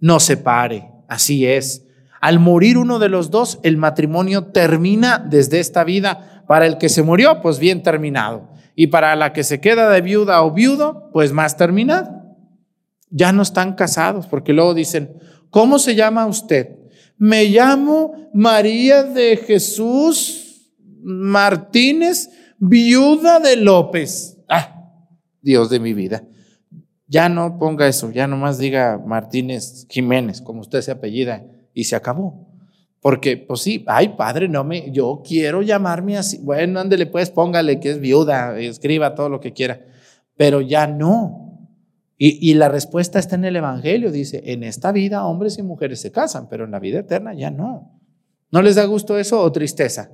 nos 0.00 0.24
separe. 0.24 0.90
Así 1.08 1.46
es. 1.46 1.86
Al 2.20 2.40
morir 2.40 2.78
uno 2.78 2.98
de 2.98 3.08
los 3.08 3.30
dos, 3.30 3.58
el 3.62 3.76
matrimonio 3.76 4.46
termina 4.46 5.18
desde 5.18 5.60
esta 5.60 5.84
vida. 5.84 6.42
Para 6.46 6.66
el 6.66 6.78
que 6.78 6.88
se 6.88 7.02
murió, 7.02 7.40
pues 7.42 7.58
bien 7.58 7.82
terminado. 7.82 8.48
Y 8.80 8.86
para 8.86 9.16
la 9.16 9.32
que 9.32 9.42
se 9.42 9.60
queda 9.60 9.90
de 9.90 10.00
viuda 10.02 10.40
o 10.44 10.52
viudo, 10.52 11.10
pues 11.12 11.32
más 11.32 11.56
terminado. 11.56 12.12
Ya 13.10 13.32
no 13.32 13.42
están 13.42 13.74
casados, 13.74 14.28
porque 14.28 14.52
luego 14.52 14.72
dicen, 14.72 15.16
¿cómo 15.50 15.80
se 15.80 15.96
llama 15.96 16.26
usted? 16.26 16.76
Me 17.16 17.46
llamo 17.46 18.30
María 18.32 19.02
de 19.02 19.36
Jesús 19.36 20.70
Martínez, 21.02 22.30
viuda 22.60 23.40
de 23.40 23.56
López. 23.56 24.38
Ah, 24.48 24.92
Dios 25.42 25.70
de 25.70 25.80
mi 25.80 25.92
vida. 25.92 26.22
Ya 27.08 27.28
no 27.28 27.58
ponga 27.58 27.88
eso, 27.88 28.12
ya 28.12 28.28
nomás 28.28 28.58
diga 28.58 29.02
Martínez 29.04 29.88
Jiménez, 29.90 30.40
como 30.40 30.60
usted 30.60 30.82
se 30.82 30.92
apellida, 30.92 31.44
y 31.74 31.82
se 31.82 31.96
acabó. 31.96 32.47
Porque, 33.00 33.36
pues 33.36 33.60
sí, 33.60 33.84
ay, 33.86 34.10
padre, 34.16 34.48
no 34.48 34.64
me, 34.64 34.90
yo 34.90 35.22
quiero 35.26 35.62
llamarme 35.62 36.18
así. 36.18 36.38
Bueno, 36.38 36.80
ándele, 36.80 37.06
pues 37.06 37.30
póngale 37.30 37.78
que 37.78 37.90
es 37.90 38.00
viuda, 38.00 38.58
escriba 38.58 39.14
todo 39.14 39.28
lo 39.28 39.40
que 39.40 39.52
quiera, 39.52 39.84
pero 40.36 40.60
ya 40.60 40.86
no. 40.86 41.68
Y, 42.16 42.50
y 42.50 42.54
la 42.54 42.68
respuesta 42.68 43.20
está 43.20 43.36
en 43.36 43.44
el 43.44 43.56
Evangelio, 43.56 44.10
dice, 44.10 44.42
en 44.46 44.64
esta 44.64 44.90
vida 44.90 45.24
hombres 45.24 45.58
y 45.58 45.62
mujeres 45.62 46.00
se 46.00 46.10
casan, 46.10 46.48
pero 46.48 46.64
en 46.64 46.72
la 46.72 46.80
vida 46.80 47.00
eterna 47.00 47.34
ya 47.34 47.50
no. 47.50 48.00
¿No 48.50 48.62
les 48.62 48.74
da 48.74 48.84
gusto 48.84 49.18
eso 49.18 49.40
o 49.40 49.52
tristeza? 49.52 50.10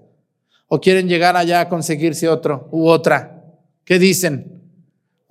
¿O 0.69 0.81
quieren 0.81 1.09
llegar 1.09 1.37
allá 1.37 1.61
a 1.61 1.69
conseguirse 1.69 2.29
otro 2.29 2.69
u 2.73 2.89
otra? 2.89 3.45
¿Qué 3.85 3.99
dicen? 3.99 4.63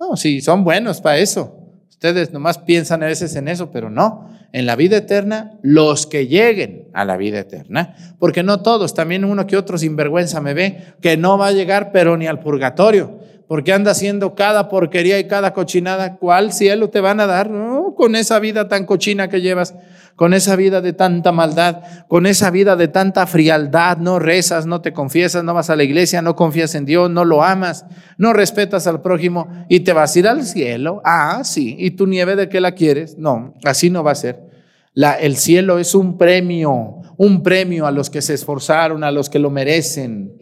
No, 0.00 0.16
sí, 0.16 0.40
son 0.40 0.64
buenos 0.64 1.00
para 1.00 1.18
eso. 1.18 1.60
Ustedes 1.88 2.32
nomás 2.32 2.58
piensan 2.58 3.02
a 3.02 3.06
veces 3.06 3.34
en 3.36 3.48
eso, 3.48 3.70
pero 3.70 3.90
no. 3.90 4.28
En 4.54 4.66
la 4.66 4.76
vida 4.76 4.98
eterna, 4.98 5.58
los 5.62 6.06
que 6.06 6.28
lleguen 6.28 6.86
a 6.92 7.04
la 7.04 7.16
vida 7.16 7.40
eterna, 7.40 7.96
porque 8.20 8.44
no 8.44 8.62
todos, 8.62 8.94
también 8.94 9.24
uno 9.24 9.48
que 9.48 9.56
otro 9.56 9.78
sinvergüenza 9.78 10.40
me 10.40 10.54
ve, 10.54 10.78
que 11.00 11.16
no 11.16 11.36
va 11.36 11.48
a 11.48 11.52
llegar, 11.52 11.90
pero 11.90 12.16
ni 12.16 12.28
al 12.28 12.38
purgatorio, 12.38 13.18
porque 13.48 13.72
anda 13.72 13.90
haciendo 13.90 14.36
cada 14.36 14.68
porquería 14.68 15.18
y 15.18 15.26
cada 15.26 15.52
cochinada. 15.54 16.18
¿Cuál 16.18 16.52
cielo 16.52 16.88
te 16.88 17.00
van 17.00 17.18
a 17.18 17.26
dar? 17.26 17.50
Con 17.96 18.14
esa 18.14 18.38
vida 18.38 18.68
tan 18.68 18.86
cochina 18.86 19.26
que 19.28 19.40
llevas, 19.40 19.74
con 20.16 20.34
esa 20.34 20.56
vida 20.56 20.80
de 20.80 20.92
tanta 20.92 21.32
maldad, 21.32 21.82
con 22.08 22.26
esa 22.26 22.50
vida 22.50 22.76
de 22.76 22.88
tanta 22.88 23.26
frialdad, 23.26 23.98
no 23.98 24.18
rezas, 24.18 24.66
no 24.66 24.80
te 24.80 24.92
confiesas, 24.92 25.42
no 25.44 25.54
vas 25.54 25.70
a 25.70 25.76
la 25.76 25.84
iglesia, 25.84 26.22
no 26.22 26.36
confías 26.36 26.74
en 26.74 26.84
Dios, 26.84 27.10
no 27.10 27.24
lo 27.24 27.42
amas, 27.42 27.84
no 28.16 28.32
respetas 28.32 28.86
al 28.86 29.02
prójimo 29.02 29.48
y 29.68 29.80
te 29.80 29.92
vas 29.92 30.14
a 30.14 30.18
ir 30.18 30.28
al 30.28 30.44
cielo. 30.44 31.00
Ah, 31.04 31.42
sí, 31.44 31.76
¿y 31.78 31.92
tu 31.92 32.06
nieve 32.06 32.36
de 32.36 32.48
qué 32.48 32.60
la 32.60 32.72
quieres? 32.72 33.18
No, 33.18 33.54
así 33.64 33.90
no 33.90 34.04
va 34.04 34.12
a 34.12 34.16
ser. 34.16 34.54
El 34.94 35.36
cielo 35.36 35.78
es 35.78 35.94
un 35.94 36.16
premio, 36.16 37.00
un 37.16 37.42
premio 37.42 37.86
a 37.86 37.90
los 37.90 38.10
que 38.10 38.22
se 38.22 38.34
esforzaron, 38.34 39.02
a 39.02 39.10
los 39.10 39.28
que 39.28 39.40
lo 39.40 39.50
merecen. 39.50 40.32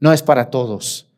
No 0.00 0.12
es 0.12 0.22
para 0.22 0.50
todos. 0.50 1.08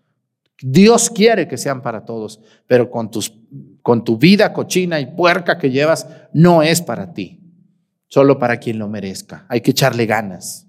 Dios 0.62 1.11
quiere 1.11 1.48
que 1.48 1.59
sean 1.59 1.83
para 1.83 2.05
todos, 2.05 2.40
pero 2.66 2.90
con, 2.90 3.11
tus, 3.11 3.35
con 3.83 4.05
tu 4.05 4.16
vida 4.16 4.53
cochina 4.53 5.00
y 5.00 5.07
puerca 5.07 5.59
que 5.59 5.70
llevas, 5.70 6.07
no 6.33 6.62
es 6.62 6.81
para 6.81 7.12
ti, 7.12 7.40
solo 8.08 8.38
para 8.38 8.58
quien 8.58 8.78
lo 8.78 8.88
merezca. 8.88 9.46
Hay 9.48 9.60
que 9.60 9.72
echarle 9.72 10.06
ganas. 10.06 10.66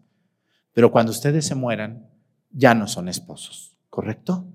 Pero 0.74 0.92
cuando 0.92 1.12
ustedes 1.12 1.46
se 1.46 1.56
mueran, 1.56 2.08
ya 2.52 2.74
no 2.74 2.88
son 2.88 3.08
esposos, 3.08 3.78
¿correcto? 3.90 4.46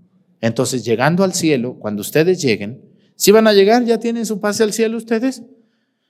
Entonces, 0.40 0.84
llegando 0.84 1.24
al 1.24 1.34
cielo, 1.34 1.76
cuando 1.78 2.00
ustedes 2.00 2.40
lleguen, 2.42 2.82
si 3.16 3.32
van 3.32 3.46
a 3.46 3.52
llegar, 3.52 3.84
ya 3.84 3.98
tienen 3.98 4.24
su 4.24 4.40
pase 4.40 4.62
al 4.62 4.72
cielo 4.72 4.96
ustedes. 4.96 5.42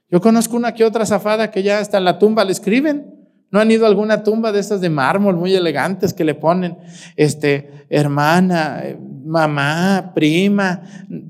Yo 0.08 0.20
conozco 0.20 0.56
una 0.56 0.74
que 0.74 0.84
otra 0.84 1.06
zafada 1.06 1.50
que 1.50 1.62
ya 1.62 1.78
hasta 1.80 1.98
en 1.98 2.04
la 2.04 2.18
tumba 2.18 2.44
le 2.44 2.52
escriben. 2.52 3.14
¿No 3.50 3.58
han 3.58 3.70
ido 3.70 3.84
a 3.84 3.88
alguna 3.88 4.22
tumba 4.22 4.52
de 4.52 4.60
estas 4.60 4.80
de 4.80 4.90
mármol 4.90 5.36
muy 5.36 5.54
elegantes 5.54 6.12
que 6.12 6.22
le 6.22 6.36
ponen, 6.36 6.78
este, 7.16 7.84
hermana, 7.88 8.80
eh, 8.84 8.96
mamá, 9.24 10.12
prima, 10.14 10.82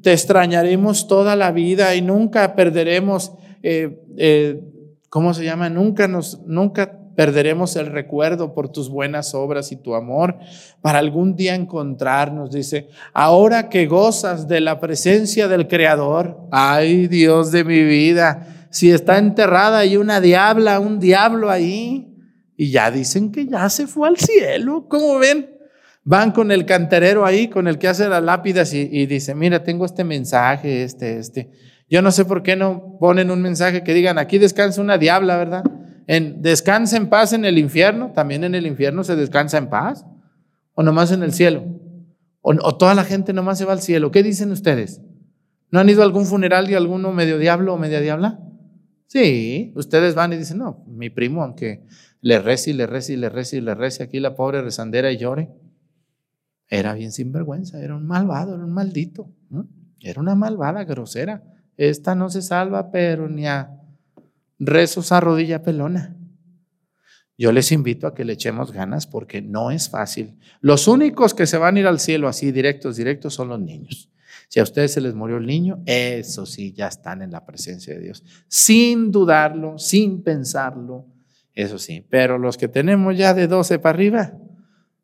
te 0.02 0.12
extrañaremos 0.12 1.08
toda 1.08 1.34
la 1.34 1.50
vida 1.50 1.94
y 1.94 2.02
nunca 2.02 2.54
perderemos, 2.54 3.32
eh, 3.62 4.02
eh, 4.18 4.60
¿cómo 5.10 5.34
se 5.34 5.44
llama? 5.44 5.68
Nunca 5.68 6.08
nos, 6.08 6.40
nunca 6.46 6.96
perderemos 7.14 7.76
el 7.76 7.86
recuerdo 7.86 8.54
por 8.54 8.70
tus 8.70 8.88
buenas 8.88 9.34
obras 9.34 9.72
y 9.72 9.76
tu 9.76 9.94
amor 9.94 10.38
para 10.80 11.00
algún 11.00 11.36
día 11.36 11.54
encontrarnos, 11.54 12.50
dice, 12.50 12.88
ahora 13.12 13.68
que 13.68 13.86
gozas 13.86 14.48
de 14.48 14.60
la 14.60 14.80
presencia 14.80 15.46
del 15.48 15.68
Creador, 15.68 16.38
ay 16.50 17.08
Dios 17.08 17.52
de 17.52 17.64
mi 17.64 17.82
vida, 17.82 18.66
si 18.70 18.90
está 18.90 19.18
enterrada 19.18 19.78
ahí 19.78 19.96
una 19.98 20.20
diabla, 20.20 20.80
un 20.80 20.98
diablo 20.98 21.50
ahí, 21.50 22.06
y 22.56 22.70
ya 22.70 22.90
dicen 22.90 23.32
que 23.32 23.46
ya 23.46 23.68
se 23.68 23.86
fue 23.86 24.08
al 24.08 24.16
cielo, 24.16 24.86
¿cómo 24.88 25.18
ven? 25.18 25.58
Van 26.04 26.30
con 26.30 26.50
el 26.50 26.64
canterero 26.64 27.26
ahí, 27.26 27.48
con 27.48 27.68
el 27.68 27.78
que 27.78 27.88
hace 27.88 28.08
las 28.08 28.22
lápidas 28.22 28.72
y, 28.72 28.88
y 28.90 29.06
dice, 29.06 29.34
mira, 29.34 29.62
tengo 29.62 29.84
este 29.84 30.04
mensaje, 30.04 30.84
este, 30.84 31.18
este. 31.18 31.50
Yo 31.90 32.02
no 32.02 32.12
sé 32.12 32.24
por 32.24 32.44
qué 32.44 32.54
no 32.54 32.96
ponen 33.00 33.32
un 33.32 33.42
mensaje 33.42 33.82
que 33.82 33.92
digan, 33.92 34.16
aquí 34.16 34.38
descansa 34.38 34.80
una 34.80 34.96
diabla, 34.96 35.36
¿verdad? 35.36 35.64
En 36.06 36.40
descansa 36.40 36.96
en 36.96 37.08
paz 37.08 37.32
en 37.32 37.44
el 37.44 37.58
infierno, 37.58 38.12
también 38.14 38.44
en 38.44 38.54
el 38.54 38.64
infierno 38.64 39.02
se 39.02 39.16
descansa 39.16 39.58
en 39.58 39.68
paz, 39.68 40.06
o 40.74 40.84
nomás 40.84 41.10
en 41.10 41.24
el 41.24 41.32
cielo, 41.32 41.64
o, 42.42 42.76
toda 42.76 42.94
la 42.94 43.02
gente 43.04 43.32
nomás 43.32 43.58
se 43.58 43.64
va 43.64 43.72
al 43.72 43.80
cielo. 43.80 44.12
¿Qué 44.12 44.22
dicen 44.22 44.52
ustedes? 44.52 45.00
¿No 45.72 45.80
han 45.80 45.88
ido 45.88 46.02
a 46.02 46.04
algún 46.04 46.26
funeral 46.26 46.68
de 46.68 46.76
alguno 46.76 47.12
medio 47.12 47.38
diablo 47.38 47.74
o 47.74 47.78
media 47.78 48.00
diabla? 48.00 48.40
Sí, 49.06 49.72
ustedes 49.74 50.14
van 50.14 50.32
y 50.32 50.36
dicen, 50.36 50.58
no, 50.58 50.84
mi 50.86 51.10
primo, 51.10 51.42
aunque 51.42 51.84
le 52.20 52.38
rece 52.38 52.72
le 52.72 52.86
rece 52.86 53.16
le 53.16 53.30
rece 53.30 53.60
le 53.60 53.74
rece 53.74 54.04
aquí 54.04 54.20
la 54.20 54.36
pobre 54.36 54.62
rezandera 54.62 55.10
y 55.10 55.16
llore, 55.16 55.50
era 56.68 56.94
bien 56.94 57.10
sinvergüenza, 57.10 57.82
era 57.82 57.96
un 57.96 58.06
malvado, 58.06 58.54
era 58.54 58.64
un 58.64 58.72
maldito, 58.72 59.28
era 60.00 60.20
una 60.20 60.36
malvada 60.36 60.84
grosera. 60.84 61.42
Esta 61.76 62.14
no 62.14 62.30
se 62.30 62.42
salva, 62.42 62.90
pero 62.90 63.28
ni 63.28 63.46
a 63.46 63.70
rezos 64.58 65.12
a 65.12 65.20
rodilla 65.20 65.62
pelona. 65.62 66.16
Yo 67.38 67.52
les 67.52 67.72
invito 67.72 68.06
a 68.06 68.14
que 68.14 68.26
le 68.26 68.34
echemos 68.34 68.70
ganas 68.70 69.06
porque 69.06 69.40
no 69.40 69.70
es 69.70 69.88
fácil. 69.88 70.38
Los 70.60 70.86
únicos 70.88 71.32
que 71.32 71.46
se 71.46 71.56
van 71.56 71.76
a 71.76 71.80
ir 71.80 71.86
al 71.86 71.98
cielo 71.98 72.28
así 72.28 72.52
directos, 72.52 72.96
directos 72.96 73.32
son 73.32 73.48
los 73.48 73.58
niños. 73.58 74.10
Si 74.48 74.60
a 74.60 74.62
ustedes 74.62 74.92
se 74.92 75.00
les 75.00 75.14
murió 75.14 75.38
el 75.38 75.46
niño, 75.46 75.80
eso 75.86 76.44
sí, 76.44 76.72
ya 76.72 76.88
están 76.88 77.22
en 77.22 77.30
la 77.30 77.46
presencia 77.46 77.94
de 77.94 78.00
Dios. 78.00 78.24
Sin 78.48 79.10
dudarlo, 79.10 79.78
sin 79.78 80.22
pensarlo, 80.22 81.06
eso 81.54 81.78
sí. 81.78 82.04
Pero 82.10 82.36
los 82.36 82.58
que 82.58 82.68
tenemos 82.68 83.16
ya 83.16 83.32
de 83.32 83.46
12 83.46 83.78
para 83.78 83.94
arriba, 83.94 84.32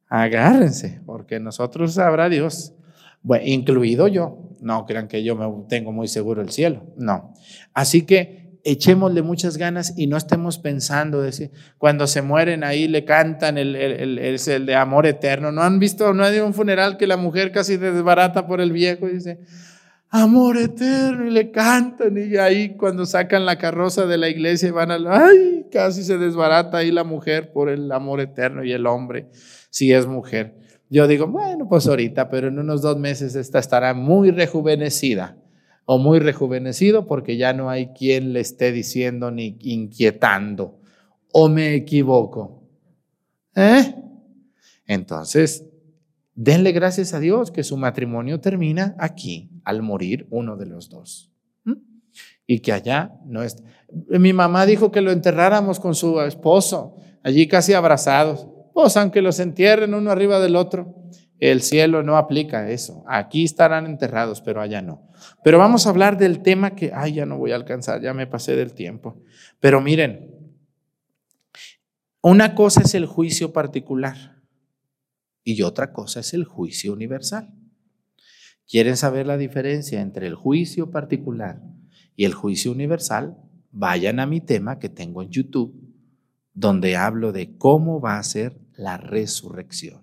agárrense, 0.08 1.00
porque 1.06 1.40
nosotros 1.40 1.94
sabrá 1.94 2.28
Dios. 2.28 2.74
Bueno, 3.22 3.44
incluido 3.46 4.08
yo. 4.08 4.38
No 4.60 4.86
crean 4.86 5.06
que 5.08 5.22
yo 5.22 5.36
me 5.36 5.46
tengo 5.68 5.92
muy 5.92 6.08
seguro 6.08 6.40
el 6.42 6.50
cielo. 6.50 6.82
No. 6.96 7.34
Así 7.74 8.02
que 8.02 8.58
echémosle 8.64 9.22
muchas 9.22 9.58
ganas 9.58 9.94
y 9.96 10.08
no 10.08 10.16
estemos 10.16 10.58
pensando, 10.58 11.22
decir, 11.22 11.52
cuando 11.78 12.06
se 12.08 12.20
mueren 12.22 12.64
ahí 12.64 12.88
le 12.88 13.04
cantan 13.04 13.58
el, 13.58 13.76
el, 13.76 14.18
el- 14.18 14.38
el 14.48 14.66
de 14.66 14.74
amor 14.74 15.06
eterno. 15.06 15.52
¿No 15.52 15.62
han 15.62 15.78
visto, 15.78 16.12
no 16.14 16.24
hay 16.24 16.40
un 16.40 16.52
funeral 16.54 16.96
que 16.96 17.06
la 17.06 17.16
mujer 17.16 17.52
casi 17.52 17.76
desbarata 17.76 18.46
por 18.48 18.60
el 18.60 18.72
viejo 18.72 19.08
y 19.08 19.12
dice, 19.12 19.38
amor 20.08 20.56
eterno, 20.56 21.26
y 21.26 21.30
le 21.30 21.50
cantan 21.52 22.16
y 22.16 22.36
ahí 22.38 22.76
cuando 22.76 23.06
sacan 23.06 23.44
la 23.46 23.56
carroza 23.58 24.06
de 24.06 24.16
la 24.18 24.28
iglesia 24.28 24.68
y 24.68 24.72
van 24.72 24.90
al, 24.90 25.06
ay, 25.06 25.66
casi 25.70 26.02
se 26.02 26.16
desbarata 26.18 26.78
ahí 26.78 26.90
la 26.90 27.04
mujer 27.04 27.52
por 27.52 27.68
el 27.68 27.92
amor 27.92 28.20
eterno 28.20 28.64
y 28.64 28.72
el 28.72 28.86
hombre, 28.86 29.26
si 29.70 29.92
es 29.92 30.06
mujer. 30.06 30.54
Yo 30.88 31.08
digo, 31.08 31.26
bueno, 31.26 31.68
pues 31.68 31.86
ahorita, 31.86 32.30
pero 32.30 32.48
en 32.48 32.58
unos 32.58 32.82
dos 32.82 32.96
meses 32.96 33.34
esta 33.34 33.58
estará 33.58 33.92
muy 33.92 34.30
rejuvenecida 34.30 35.36
o 35.84 35.98
muy 35.98 36.18
rejuvenecido 36.18 37.06
porque 37.06 37.36
ya 37.36 37.52
no 37.52 37.70
hay 37.70 37.88
quien 37.88 38.32
le 38.32 38.40
esté 38.40 38.72
diciendo 38.72 39.30
ni 39.30 39.56
inquietando. 39.60 40.78
¿O 41.32 41.48
me 41.48 41.74
equivoco? 41.74 42.62
¿Eh? 43.54 43.94
Entonces, 44.86 45.64
denle 46.34 46.72
gracias 46.72 47.14
a 47.14 47.20
Dios 47.20 47.50
que 47.50 47.64
su 47.64 47.76
matrimonio 47.76 48.40
termina 48.40 48.94
aquí, 48.98 49.50
al 49.64 49.82
morir 49.82 50.26
uno 50.30 50.56
de 50.56 50.66
los 50.66 50.88
dos. 50.88 51.32
Y 52.46 52.60
que 52.60 52.72
allá 52.72 53.12
no 53.24 53.42
es. 53.42 53.56
Mi 54.08 54.32
mamá 54.32 54.66
dijo 54.66 54.92
que 54.92 55.00
lo 55.00 55.10
enterráramos 55.10 55.80
con 55.80 55.96
su 55.96 56.20
esposo, 56.20 56.94
allí 57.24 57.48
casi 57.48 57.72
abrazados. 57.74 58.46
Pues 58.76 58.94
aunque 58.98 59.22
los 59.22 59.40
entierren 59.40 59.94
uno 59.94 60.10
arriba 60.10 60.38
del 60.38 60.54
otro, 60.54 60.94
el 61.40 61.62
cielo 61.62 62.02
no 62.02 62.18
aplica 62.18 62.68
eso. 62.70 63.04
Aquí 63.08 63.42
estarán 63.42 63.86
enterrados, 63.86 64.42
pero 64.42 64.60
allá 64.60 64.82
no. 64.82 65.08
Pero 65.42 65.56
vamos 65.56 65.86
a 65.86 65.88
hablar 65.88 66.18
del 66.18 66.42
tema 66.42 66.74
que, 66.74 66.92
ay, 66.94 67.14
ya 67.14 67.24
no 67.24 67.38
voy 67.38 67.52
a 67.52 67.54
alcanzar, 67.54 68.02
ya 68.02 68.12
me 68.12 68.26
pasé 68.26 68.54
del 68.54 68.74
tiempo. 68.74 69.22
Pero 69.60 69.80
miren, 69.80 70.30
una 72.20 72.54
cosa 72.54 72.82
es 72.82 72.94
el 72.94 73.06
juicio 73.06 73.50
particular 73.50 74.42
y 75.42 75.62
otra 75.62 75.94
cosa 75.94 76.20
es 76.20 76.34
el 76.34 76.44
juicio 76.44 76.92
universal. 76.92 77.54
¿Quieren 78.68 78.98
saber 78.98 79.26
la 79.26 79.38
diferencia 79.38 80.02
entre 80.02 80.26
el 80.26 80.34
juicio 80.34 80.90
particular 80.90 81.62
y 82.14 82.26
el 82.26 82.34
juicio 82.34 82.72
universal? 82.72 83.38
Vayan 83.72 84.20
a 84.20 84.26
mi 84.26 84.42
tema 84.42 84.78
que 84.78 84.90
tengo 84.90 85.22
en 85.22 85.30
YouTube, 85.30 85.74
donde 86.52 86.96
hablo 86.96 87.32
de 87.32 87.56
cómo 87.56 88.02
va 88.02 88.18
a 88.18 88.22
ser 88.22 88.65
la 88.76 88.96
resurrección. 88.96 90.02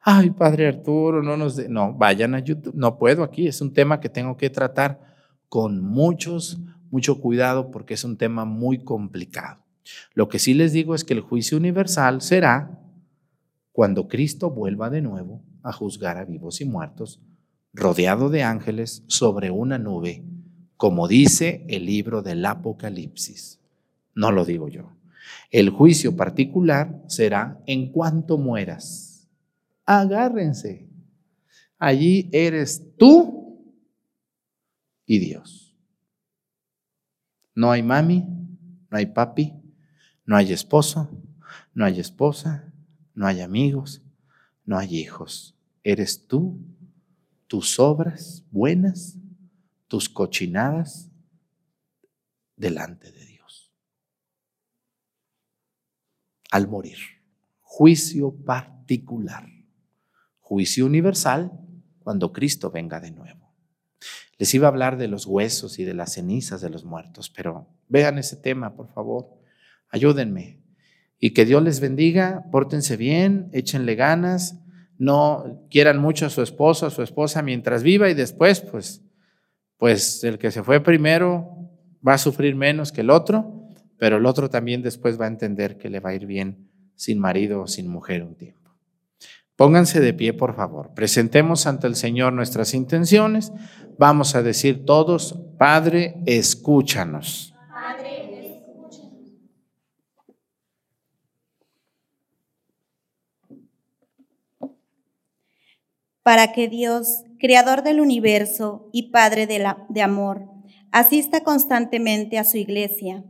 Ay, 0.00 0.30
Padre 0.30 0.68
Arturo, 0.68 1.22
no 1.22 1.36
nos... 1.36 1.56
de-". 1.56 1.68
No, 1.68 1.94
vayan 1.94 2.34
a 2.34 2.40
YouTube. 2.40 2.74
No 2.74 2.98
puedo 2.98 3.22
aquí, 3.22 3.46
es 3.46 3.60
un 3.60 3.72
tema 3.72 4.00
que 4.00 4.08
tengo 4.08 4.36
que 4.36 4.50
tratar 4.50 5.00
con 5.48 5.82
muchos, 5.82 6.58
mucho 6.90 7.20
cuidado 7.20 7.70
porque 7.70 7.94
es 7.94 8.04
un 8.04 8.16
tema 8.16 8.44
muy 8.44 8.78
complicado. 8.78 9.62
Lo 10.14 10.28
que 10.28 10.38
sí 10.38 10.54
les 10.54 10.72
digo 10.72 10.94
es 10.94 11.04
que 11.04 11.14
el 11.14 11.20
juicio 11.20 11.56
universal 11.56 12.20
será 12.20 12.80
cuando 13.72 14.08
Cristo 14.08 14.50
vuelva 14.50 14.90
de 14.90 15.02
nuevo 15.02 15.42
a 15.62 15.72
juzgar 15.72 16.16
a 16.18 16.24
vivos 16.24 16.60
y 16.60 16.64
muertos, 16.64 17.20
rodeado 17.72 18.30
de 18.30 18.42
ángeles 18.42 19.02
sobre 19.08 19.50
una 19.50 19.78
nube, 19.78 20.24
como 20.76 21.08
dice 21.08 21.64
el 21.68 21.86
libro 21.86 22.22
del 22.22 22.44
Apocalipsis. 22.44 23.60
No 24.14 24.30
lo 24.30 24.44
digo 24.44 24.68
yo. 24.68 24.92
El 25.50 25.70
juicio 25.70 26.16
particular 26.16 27.02
será 27.06 27.60
en 27.66 27.92
cuanto 27.92 28.38
mueras. 28.38 29.28
Agárrense. 29.84 30.88
Allí 31.78 32.28
eres 32.32 32.96
tú 32.96 33.44
y 35.06 35.18
Dios. 35.18 35.76
No 37.54 37.70
hay 37.70 37.82
mami, 37.82 38.24
no 38.90 38.96
hay 38.96 39.06
papi, 39.06 39.54
no 40.24 40.36
hay 40.36 40.52
esposo, 40.52 41.10
no 41.72 41.84
hay 41.84 42.00
esposa, 42.00 42.72
no 43.14 43.26
hay 43.26 43.40
amigos, 43.40 44.02
no 44.64 44.78
hay 44.78 44.96
hijos. 44.96 45.56
Eres 45.82 46.26
tú, 46.26 46.58
tus 47.46 47.78
obras 47.78 48.44
buenas, 48.50 49.18
tus 49.86 50.08
cochinadas 50.08 51.10
delante 52.56 53.12
de 53.12 53.26
Dios. 53.26 53.72
Al 56.54 56.68
morir, 56.68 56.98
juicio 57.62 58.32
particular, 58.32 59.44
juicio 60.38 60.86
universal 60.86 61.50
cuando 61.98 62.32
Cristo 62.32 62.70
venga 62.70 63.00
de 63.00 63.10
nuevo. 63.10 63.52
Les 64.38 64.54
iba 64.54 64.68
a 64.68 64.70
hablar 64.70 64.96
de 64.96 65.08
los 65.08 65.26
huesos 65.26 65.80
y 65.80 65.84
de 65.84 65.94
las 65.94 66.12
cenizas 66.12 66.60
de 66.60 66.70
los 66.70 66.84
muertos, 66.84 67.28
pero 67.28 67.66
vean 67.88 68.18
ese 68.18 68.36
tema, 68.36 68.76
por 68.76 68.86
favor. 68.92 69.30
Ayúdenme. 69.88 70.60
Y 71.18 71.30
que 71.30 71.44
Dios 71.44 71.60
les 71.60 71.80
bendiga, 71.80 72.44
pórtense 72.52 72.96
bien, 72.96 73.50
échenle 73.52 73.96
ganas, 73.96 74.60
no 74.96 75.66
quieran 75.70 75.98
mucho 75.98 76.26
a 76.26 76.30
su 76.30 76.40
esposo, 76.40 76.86
a 76.86 76.90
su 76.90 77.02
esposa 77.02 77.42
mientras 77.42 77.82
viva 77.82 78.08
y 78.10 78.14
después, 78.14 78.60
pues, 78.60 79.02
pues 79.76 80.22
el 80.22 80.38
que 80.38 80.52
se 80.52 80.62
fue 80.62 80.78
primero 80.78 81.68
va 82.06 82.14
a 82.14 82.18
sufrir 82.18 82.54
menos 82.54 82.92
que 82.92 83.00
el 83.00 83.10
otro, 83.10 83.53
pero 83.98 84.16
el 84.18 84.26
otro 84.26 84.50
también 84.50 84.82
después 84.82 85.20
va 85.20 85.24
a 85.24 85.28
entender 85.28 85.78
que 85.78 85.88
le 85.90 86.00
va 86.00 86.10
a 86.10 86.14
ir 86.14 86.26
bien 86.26 86.68
sin 86.94 87.18
marido 87.18 87.62
o 87.62 87.66
sin 87.66 87.88
mujer 87.88 88.22
un 88.22 88.34
tiempo. 88.36 88.70
Pónganse 89.56 90.00
de 90.00 90.12
pie, 90.12 90.32
por 90.32 90.56
favor. 90.56 90.92
Presentemos 90.94 91.66
ante 91.66 91.86
el 91.86 91.94
Señor 91.94 92.32
nuestras 92.32 92.74
intenciones. 92.74 93.52
Vamos 93.98 94.34
a 94.34 94.42
decir 94.42 94.84
todos, 94.84 95.38
Padre, 95.58 96.16
escúchanos. 96.26 97.54
para 106.22 106.52
que 106.52 106.68
Dios, 106.68 107.22
Creador 107.38 107.82
del 107.82 108.00
universo 108.00 108.88
y 108.92 109.10
Padre 109.10 109.46
de, 109.46 109.58
la- 109.58 109.84
de 109.90 110.00
amor, 110.00 110.48
asista 110.90 111.42
constantemente 111.42 112.38
a 112.38 112.44
su 112.44 112.56
iglesia, 112.56 113.24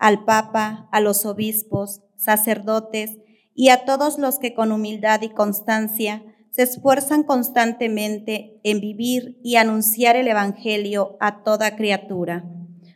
al 0.00 0.24
Papa, 0.24 0.88
a 0.90 1.00
los 1.00 1.24
obispos, 1.26 2.00
sacerdotes 2.16 3.18
y 3.54 3.68
a 3.68 3.84
todos 3.84 4.18
los 4.18 4.38
que 4.38 4.54
con 4.54 4.72
humildad 4.72 5.20
y 5.22 5.28
constancia 5.28 6.24
se 6.50 6.62
esfuerzan 6.62 7.22
constantemente 7.22 8.58
en 8.64 8.80
vivir 8.80 9.38
y 9.44 9.56
anunciar 9.56 10.16
el 10.16 10.26
Evangelio 10.26 11.16
a 11.20 11.44
toda 11.44 11.76
criatura. 11.76 12.44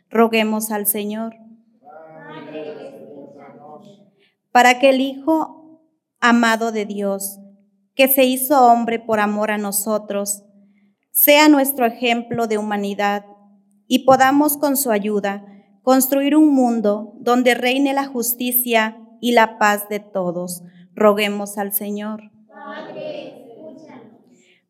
Roguemos 0.09 0.71
al 0.71 0.87
Señor. 0.87 1.35
Para 4.51 4.79
que 4.79 4.89
el 4.89 4.99
Hijo 4.99 5.81
amado 6.19 6.71
de 6.71 6.85
Dios, 6.85 7.39
que 7.93 8.07
se 8.07 8.25
hizo 8.25 8.65
hombre 8.65 8.99
por 8.99 9.19
amor 9.19 9.51
a 9.51 9.57
nosotros, 9.57 10.43
sea 11.11 11.47
nuestro 11.49 11.85
ejemplo 11.85 12.47
de 12.47 12.57
humanidad 12.57 13.25
y 13.87 13.99
podamos 13.99 14.57
con 14.57 14.75
su 14.75 14.91
ayuda 14.91 15.45
construir 15.85 16.35
un 16.35 16.49
mundo 16.49 17.13
donde 17.19 17.53
reine 17.53 17.93
la 17.93 18.07
justicia 18.07 18.97
y 19.21 19.33
la 19.33 19.59
paz 19.59 19.87
de 19.87 19.99
todos. 19.99 20.63
Roguemos 20.95 21.59
al 21.59 21.73
Señor. 21.73 22.31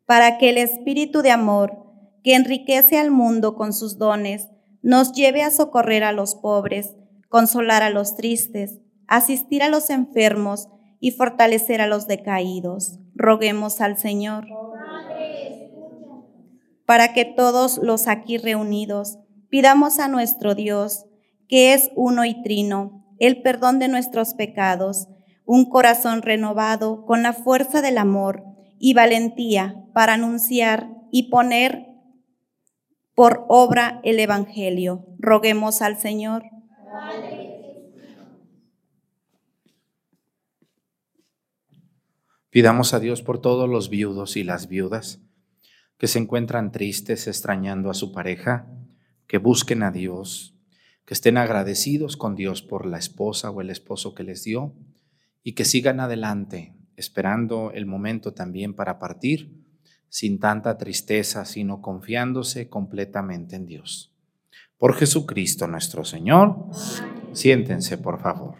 Para 0.05 0.37
que 0.37 0.49
el 0.49 0.57
Espíritu 0.57 1.21
de 1.21 1.31
amor, 1.31 1.77
que 2.21 2.35
enriquece 2.35 2.99
al 2.99 3.11
mundo 3.11 3.55
con 3.55 3.71
sus 3.71 3.97
dones, 3.97 4.49
nos 4.81 5.13
lleve 5.13 5.41
a 5.41 5.51
socorrer 5.51 6.03
a 6.03 6.11
los 6.11 6.35
pobres, 6.35 6.97
consolar 7.29 7.81
a 7.81 7.89
los 7.89 8.17
tristes, 8.17 8.81
asistir 9.07 9.63
a 9.63 9.69
los 9.69 9.89
enfermos 9.89 10.67
y 10.99 11.11
fortalecer 11.11 11.79
a 11.79 11.87
los 11.87 12.07
decaídos. 12.07 12.99
Roguemos 13.15 13.79
al 13.79 13.97
Señor. 13.97 14.47
Para 16.85 17.13
que 17.13 17.23
todos 17.23 17.77
los 17.77 18.09
aquí 18.09 18.37
reunidos 18.37 19.17
pidamos 19.49 19.99
a 19.99 20.07
nuestro 20.07 20.55
Dios, 20.55 21.05
que 21.47 21.73
es 21.73 21.91
uno 21.95 22.25
y 22.25 22.41
trino, 22.41 23.05
el 23.19 23.41
perdón 23.41 23.79
de 23.79 23.87
nuestros 23.87 24.33
pecados, 24.33 25.07
un 25.45 25.69
corazón 25.69 26.21
renovado 26.21 27.05
con 27.05 27.23
la 27.23 27.33
fuerza 27.33 27.81
del 27.81 27.97
amor 27.97 28.43
y 28.79 28.93
valentía 28.93 29.85
para 29.93 30.13
anunciar 30.13 30.89
y 31.11 31.29
poner 31.29 31.85
por 33.13 33.45
obra 33.47 34.01
el 34.03 34.19
Evangelio. 34.19 35.05
Roguemos 35.19 35.81
al 35.81 35.97
Señor. 35.97 36.43
Pidamos 42.49 42.93
a 42.93 42.99
Dios 42.99 43.21
por 43.21 43.39
todos 43.39 43.69
los 43.69 43.89
viudos 43.89 44.37
y 44.37 44.43
las 44.43 44.67
viudas 44.67 45.21
que 45.97 46.07
se 46.07 46.19
encuentran 46.19 46.71
tristes 46.71 47.27
extrañando 47.27 47.89
a 47.89 47.93
su 47.93 48.11
pareja, 48.11 48.67
que 49.27 49.37
busquen 49.37 49.83
a 49.83 49.91
Dios, 49.91 50.55
que 51.05 51.13
estén 51.13 51.37
agradecidos 51.37 52.17
con 52.17 52.35
Dios 52.35 52.61
por 52.61 52.85
la 52.85 52.97
esposa 52.97 53.51
o 53.51 53.61
el 53.61 53.69
esposo 53.69 54.15
que 54.15 54.23
les 54.23 54.43
dio 54.43 54.73
y 55.43 55.53
que 55.53 55.65
sigan 55.65 55.99
adelante 55.99 56.73
esperando 56.95 57.71
el 57.71 57.85
momento 57.85 58.33
también 58.33 58.73
para 58.73 58.99
partir 58.99 59.65
sin 60.09 60.39
tanta 60.39 60.77
tristeza, 60.77 61.43
sino 61.45 61.81
confiándose 61.81 62.69
completamente 62.69 63.55
en 63.55 63.65
Dios. 63.65 64.13
Por 64.77 64.95
Jesucristo 64.95 65.67
nuestro 65.67 66.05
Señor. 66.05 66.67
Siéntense, 67.33 67.97
por 67.97 68.21
favor. 68.21 68.55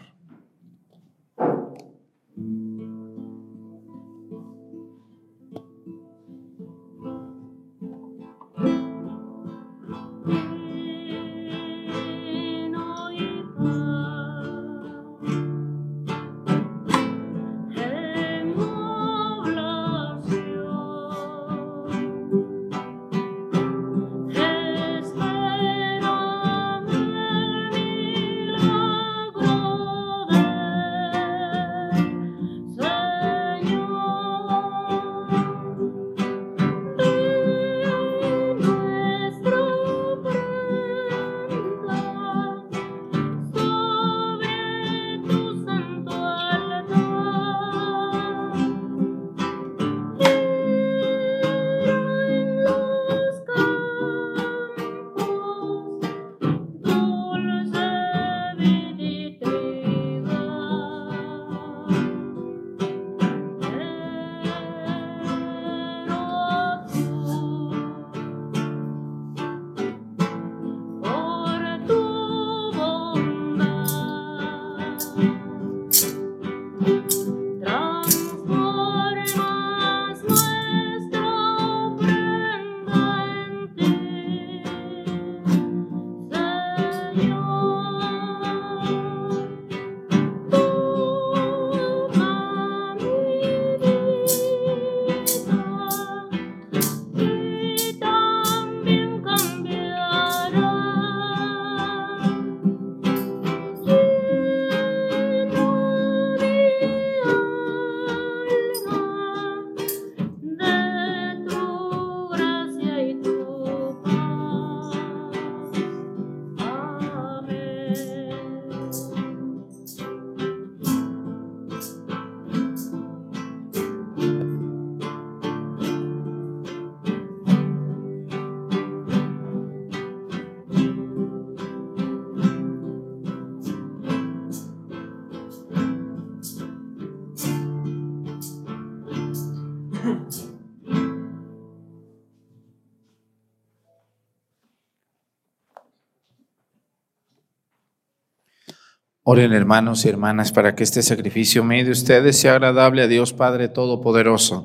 Oren 149.28 149.52
hermanos 149.52 150.04
y 150.04 150.08
hermanas 150.08 150.52
para 150.52 150.76
que 150.76 150.84
este 150.84 151.02
sacrificio 151.02 151.64
de 151.66 151.90
ustedes 151.90 152.38
sea 152.38 152.52
agradable 152.52 153.02
a 153.02 153.08
Dios 153.08 153.32
Padre 153.32 153.66
Todopoderoso. 153.66 154.64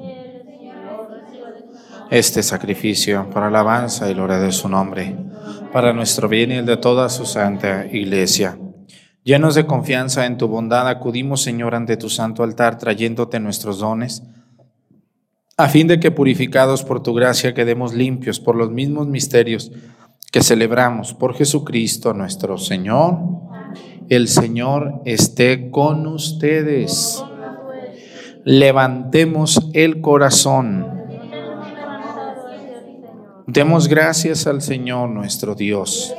Este 2.11 2.43
sacrificio 2.43 3.27
para 3.33 3.47
alabanza 3.47 4.07
y 4.07 4.13
gloria 4.13 4.37
de 4.37 4.51
su 4.51 4.69
nombre, 4.69 5.15
para 5.73 5.93
nuestro 5.93 6.29
bien 6.29 6.51
y 6.51 6.57
el 6.57 6.67
de 6.67 6.77
toda 6.77 7.09
su 7.09 7.25
santa 7.25 7.87
iglesia. 7.87 8.59
Llenos 9.23 9.55
de 9.55 9.65
confianza 9.65 10.27
en 10.27 10.37
tu 10.37 10.47
bondad, 10.47 10.87
acudimos, 10.87 11.41
Señor, 11.41 11.73
ante 11.73 11.97
tu 11.97 12.11
santo 12.11 12.43
altar, 12.43 12.77
trayéndote 12.77 13.39
nuestros 13.39 13.79
dones, 13.79 14.21
a 15.57 15.69
fin 15.69 15.87
de 15.87 15.99
que 15.99 16.11
purificados 16.11 16.83
por 16.83 17.01
tu 17.01 17.15
gracia 17.15 17.55
quedemos 17.55 17.95
limpios 17.95 18.39
por 18.39 18.55
los 18.55 18.69
mismos 18.69 19.07
misterios 19.07 19.71
que 20.31 20.43
celebramos 20.43 21.15
por 21.15 21.33
Jesucristo 21.33 22.13
nuestro 22.13 22.59
Señor. 22.59 23.50
El 24.11 24.27
Señor 24.27 25.01
esté 25.05 25.71
con 25.71 26.05
ustedes. 26.05 27.23
Levantemos 28.43 29.69
el 29.71 30.01
corazón. 30.01 30.85
Demos 33.47 33.87
gracias 33.87 34.47
al 34.47 34.61
Señor 34.61 35.07
nuestro 35.11 35.55
Dios. 35.55 36.13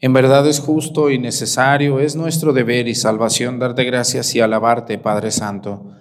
En 0.00 0.12
verdad 0.12 0.48
es 0.48 0.58
justo 0.58 1.08
y 1.08 1.20
necesario, 1.20 2.00
es 2.00 2.16
nuestro 2.16 2.52
deber 2.52 2.88
y 2.88 2.96
salvación 2.96 3.60
darte 3.60 3.84
gracias 3.84 4.34
y 4.34 4.40
alabarte, 4.40 4.98
Padre 4.98 5.30
Santo, 5.30 5.92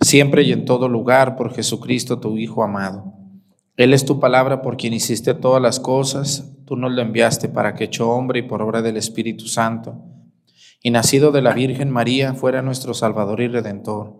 siempre 0.00 0.44
y 0.44 0.52
en 0.52 0.64
todo 0.64 0.88
lugar 0.88 1.36
por 1.36 1.52
Jesucristo, 1.52 2.20
tu 2.20 2.38
Hijo 2.38 2.64
amado. 2.64 3.12
Él 3.76 3.92
es 3.92 4.06
tu 4.06 4.18
palabra 4.18 4.62
por 4.62 4.78
quien 4.78 4.94
hiciste 4.94 5.34
todas 5.34 5.60
las 5.60 5.78
cosas, 5.78 6.55
tú 6.66 6.76
nos 6.76 6.92
lo 6.92 7.00
enviaste 7.00 7.48
para 7.48 7.74
que 7.74 7.84
hecho 7.84 8.10
hombre 8.10 8.40
y 8.40 8.42
por 8.42 8.60
obra 8.60 8.82
del 8.82 8.96
Espíritu 8.96 9.46
Santo, 9.46 10.02
y 10.82 10.90
nacido 10.90 11.32
de 11.32 11.40
la 11.40 11.54
Virgen 11.54 11.90
María, 11.90 12.34
fuera 12.34 12.60
nuestro 12.60 12.92
Salvador 12.92 13.40
y 13.40 13.48
Redentor. 13.48 14.14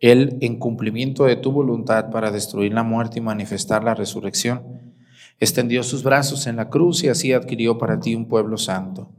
Él, 0.00 0.38
en 0.40 0.58
cumplimiento 0.58 1.24
de 1.24 1.36
tu 1.36 1.52
voluntad 1.52 2.10
para 2.10 2.30
destruir 2.30 2.72
la 2.72 2.82
muerte 2.82 3.18
y 3.18 3.22
manifestar 3.22 3.84
la 3.84 3.94
resurrección, 3.94 4.94
extendió 5.38 5.82
sus 5.82 6.02
brazos 6.02 6.46
en 6.46 6.56
la 6.56 6.70
cruz 6.70 7.04
y 7.04 7.08
así 7.08 7.32
adquirió 7.32 7.78
para 7.78 8.00
ti 8.00 8.14
un 8.14 8.26
pueblo 8.26 8.56
santo. 8.56 9.10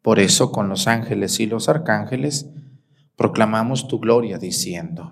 Por 0.00 0.18
eso, 0.18 0.52
con 0.52 0.68
los 0.68 0.86
ángeles 0.86 1.40
y 1.40 1.46
los 1.46 1.68
arcángeles, 1.68 2.50
proclamamos 3.16 3.88
tu 3.88 3.98
gloria 3.98 4.38
diciendo. 4.38 5.10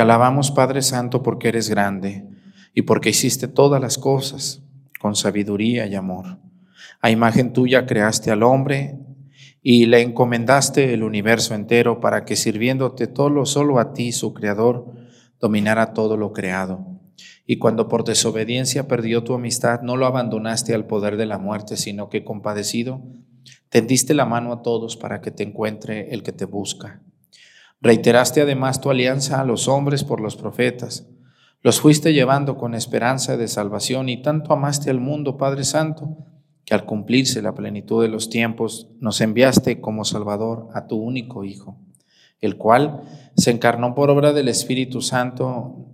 Te 0.00 0.04
alabamos, 0.04 0.50
Padre 0.50 0.80
Santo, 0.80 1.22
porque 1.22 1.48
eres 1.48 1.68
grande 1.68 2.24
y 2.72 2.80
porque 2.80 3.10
hiciste 3.10 3.48
todas 3.48 3.82
las 3.82 3.98
cosas. 3.98 4.62
con 4.98 5.14
sabiduría 5.14 5.86
y 5.88 5.94
amor. 5.94 6.38
A 7.02 7.10
imagen 7.10 7.52
tuya 7.52 7.84
creaste 7.84 8.30
al 8.30 8.42
hombre 8.42 8.98
y 9.62 9.84
le 9.84 10.00
encomendaste 10.00 10.94
el 10.94 11.02
universo 11.02 11.54
entero 11.54 12.00
para 12.00 12.24
que 12.24 12.34
sirviéndote 12.34 13.08
todo 13.08 13.44
solo 13.44 13.78
a 13.78 13.92
ti, 13.92 14.12
su 14.12 14.32
creador, 14.32 14.86
dominara 15.38 15.92
todo 15.92 16.16
lo 16.16 16.32
creado. 16.32 16.86
Y 17.46 17.58
cuando 17.58 17.86
por 17.86 18.04
desobediencia 18.04 18.88
perdió 18.88 19.22
tu 19.22 19.34
amistad, 19.34 19.82
no 19.82 19.98
lo 19.98 20.06
abandonaste 20.06 20.74
al 20.74 20.86
poder 20.86 21.18
de 21.18 21.26
la 21.26 21.36
muerte, 21.36 21.76
sino 21.76 22.08
que 22.08 22.24
compadecido, 22.24 23.02
tendiste 23.68 24.14
la 24.14 24.24
mano 24.24 24.50
a 24.54 24.62
todos 24.62 24.96
para 24.96 25.20
que 25.20 25.30
te 25.30 25.42
encuentre 25.42 26.14
el 26.14 26.22
que 26.22 26.32
te 26.32 26.46
busca. 26.46 27.02
Reiteraste 27.80 28.42
además 28.42 28.80
tu 28.80 28.90
alianza 28.90 29.40
a 29.40 29.44
los 29.44 29.66
hombres 29.66 30.04
por 30.04 30.20
los 30.20 30.36
profetas. 30.36 31.08
Los 31.62 31.80
fuiste 31.80 32.12
llevando 32.12 32.56
con 32.56 32.74
esperanza 32.74 33.36
de 33.36 33.48
salvación 33.48 34.08
y 34.08 34.22
tanto 34.22 34.52
amaste 34.52 34.90
al 34.90 35.00
mundo, 35.00 35.36
Padre 35.36 35.64
Santo, 35.64 36.16
que 36.64 36.74
al 36.74 36.84
cumplirse 36.84 37.42
la 37.42 37.54
plenitud 37.54 38.02
de 38.02 38.08
los 38.08 38.28
tiempos 38.28 38.88
nos 39.00 39.20
enviaste 39.20 39.80
como 39.80 40.04
Salvador 40.04 40.68
a 40.74 40.86
tu 40.86 40.96
único 40.96 41.44
Hijo, 41.44 41.78
el 42.40 42.56
cual 42.56 43.02
se 43.36 43.50
encarnó 43.50 43.94
por 43.94 44.10
obra 44.10 44.32
del 44.32 44.48
Espíritu 44.48 45.00
Santo 45.00 45.86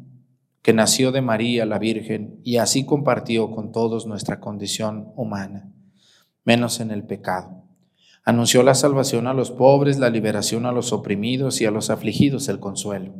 que 0.63 0.73
nació 0.73 1.13
de 1.13 1.23
María 1.23 1.67
la 1.67 1.79
Virgen 1.79 2.41
y 2.43 2.57
así 2.57 2.85
compartió 2.85 3.53
con 3.53 3.71
todos 3.71 4.07
nuestra 4.07 4.41
condición 4.41 5.13
humana, 5.15 5.73
menos 6.45 6.81
en 6.81 6.91
el 6.91 7.05
pecado. 7.05 7.66
Anunció 8.29 8.65
la 8.65 8.75
salvación 8.75 9.29
a 9.29 9.35
los 9.35 9.53
pobres, 9.53 10.01
la 10.01 10.11
liberación 10.11 10.67
a 10.67 10.73
los 10.73 10.93
oprimidos 10.93 11.61
y 11.61 11.65
a 11.65 11.71
los 11.71 11.91
afligidos 11.91 12.49
el 12.49 12.59
consuelo. 12.59 13.15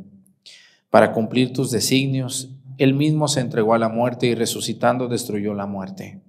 Para 0.89 1.13
cumplir 1.13 1.53
tus 1.53 1.71
designios, 1.71 2.51
Él 2.77 2.93
mismo 2.93 3.29
se 3.29 3.39
entregó 3.39 3.73
a 3.73 3.79
la 3.79 3.87
muerte 3.87 4.27
y 4.27 4.35
resucitando 4.35 5.07
destruyó 5.07 5.53
la 5.53 5.65
muerte. 5.65 6.19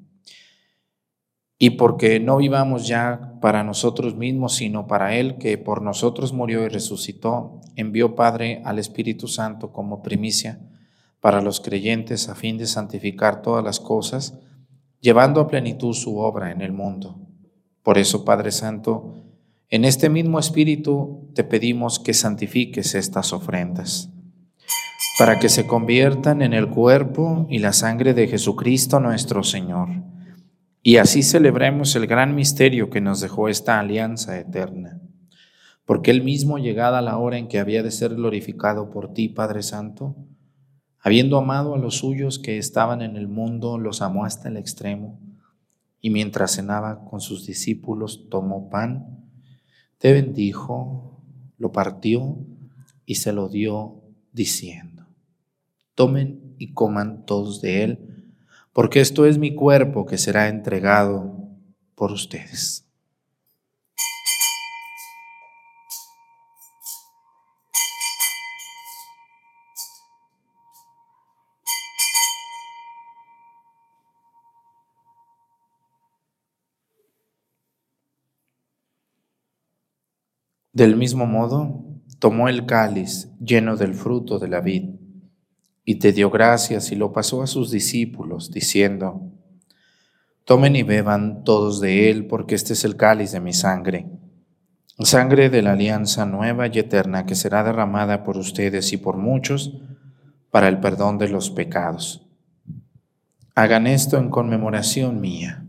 Y 1.58 1.70
porque 1.70 2.20
no 2.20 2.36
vivamos 2.36 2.86
ya 2.86 3.34
para 3.40 3.64
nosotros 3.64 4.14
mismos, 4.14 4.54
sino 4.54 4.86
para 4.86 5.16
Él, 5.16 5.38
que 5.38 5.58
por 5.58 5.82
nosotros 5.82 6.32
murió 6.32 6.64
y 6.64 6.68
resucitó, 6.68 7.60
envió 7.74 8.14
Padre 8.14 8.62
al 8.64 8.78
Espíritu 8.78 9.26
Santo 9.26 9.72
como 9.72 10.04
primicia 10.04 10.60
para 11.18 11.42
los 11.42 11.58
creyentes 11.58 12.28
a 12.28 12.36
fin 12.36 12.56
de 12.58 12.68
santificar 12.68 13.42
todas 13.42 13.64
las 13.64 13.80
cosas, 13.80 14.38
llevando 15.00 15.40
a 15.40 15.48
plenitud 15.48 15.94
su 15.94 16.18
obra 16.18 16.52
en 16.52 16.62
el 16.62 16.72
mundo. 16.72 17.27
Por 17.88 17.96
eso, 17.96 18.22
Padre 18.22 18.50
Santo, 18.50 19.14
en 19.70 19.86
este 19.86 20.10
mismo 20.10 20.38
Espíritu 20.38 21.30
te 21.34 21.42
pedimos 21.42 21.98
que 21.98 22.12
santifiques 22.12 22.94
estas 22.94 23.32
ofrendas, 23.32 24.10
para 25.18 25.38
que 25.38 25.48
se 25.48 25.66
conviertan 25.66 26.42
en 26.42 26.52
el 26.52 26.68
cuerpo 26.68 27.46
y 27.48 27.60
la 27.60 27.72
sangre 27.72 28.12
de 28.12 28.28
Jesucristo 28.28 29.00
nuestro 29.00 29.42
Señor 29.42 29.88
y 30.82 30.98
así 30.98 31.22
celebremos 31.22 31.96
el 31.96 32.06
gran 32.06 32.34
misterio 32.34 32.90
que 32.90 33.00
nos 33.00 33.22
dejó 33.22 33.48
esta 33.48 33.80
alianza 33.80 34.38
eterna. 34.38 35.00
Porque 35.86 36.10
Él 36.10 36.22
mismo, 36.22 36.58
llegada 36.58 37.00
la 37.00 37.16
hora 37.16 37.38
en 37.38 37.48
que 37.48 37.58
había 37.58 37.82
de 37.82 37.90
ser 37.90 38.16
glorificado 38.16 38.90
por 38.90 39.14
ti, 39.14 39.30
Padre 39.30 39.62
Santo, 39.62 40.14
habiendo 41.00 41.38
amado 41.38 41.74
a 41.74 41.78
los 41.78 41.94
suyos 41.94 42.38
que 42.38 42.58
estaban 42.58 43.00
en 43.00 43.16
el 43.16 43.28
mundo, 43.28 43.78
los 43.78 44.02
amó 44.02 44.26
hasta 44.26 44.50
el 44.50 44.58
extremo, 44.58 45.18
y 46.00 46.10
mientras 46.10 46.52
cenaba 46.52 47.04
con 47.04 47.20
sus 47.20 47.46
discípulos, 47.46 48.28
tomó 48.28 48.70
pan, 48.70 49.28
te 49.98 50.12
bendijo, 50.12 51.22
lo 51.58 51.72
partió 51.72 52.38
y 53.04 53.16
se 53.16 53.32
lo 53.32 53.48
dio 53.48 54.02
diciendo, 54.32 55.06
tomen 55.94 56.54
y 56.58 56.72
coman 56.72 57.26
todos 57.26 57.60
de 57.60 57.84
él, 57.84 58.34
porque 58.72 59.00
esto 59.00 59.26
es 59.26 59.38
mi 59.38 59.54
cuerpo 59.54 60.06
que 60.06 60.18
será 60.18 60.48
entregado 60.48 61.48
por 61.94 62.12
ustedes. 62.12 62.87
Del 80.78 80.94
mismo 80.94 81.26
modo, 81.26 81.82
tomó 82.20 82.48
el 82.48 82.64
cáliz 82.64 83.32
lleno 83.40 83.74
del 83.74 83.94
fruto 83.94 84.38
de 84.38 84.46
la 84.46 84.60
vid 84.60 84.90
y 85.84 85.96
te 85.96 86.12
dio 86.12 86.30
gracias 86.30 86.92
y 86.92 86.94
lo 86.94 87.12
pasó 87.12 87.42
a 87.42 87.48
sus 87.48 87.72
discípulos, 87.72 88.52
diciendo, 88.52 89.32
Tomen 90.44 90.76
y 90.76 90.84
beban 90.84 91.42
todos 91.42 91.80
de 91.80 92.10
él, 92.10 92.28
porque 92.28 92.54
este 92.54 92.74
es 92.74 92.84
el 92.84 92.94
cáliz 92.94 93.32
de 93.32 93.40
mi 93.40 93.52
sangre, 93.52 94.06
sangre 95.00 95.50
de 95.50 95.62
la 95.62 95.72
alianza 95.72 96.26
nueva 96.26 96.68
y 96.68 96.78
eterna 96.78 97.26
que 97.26 97.34
será 97.34 97.64
derramada 97.64 98.22
por 98.22 98.36
ustedes 98.36 98.92
y 98.92 98.98
por 98.98 99.16
muchos 99.16 99.80
para 100.52 100.68
el 100.68 100.78
perdón 100.78 101.18
de 101.18 101.28
los 101.28 101.50
pecados. 101.50 102.24
Hagan 103.56 103.88
esto 103.88 104.16
en 104.16 104.30
conmemoración 104.30 105.20
mía. 105.20 105.67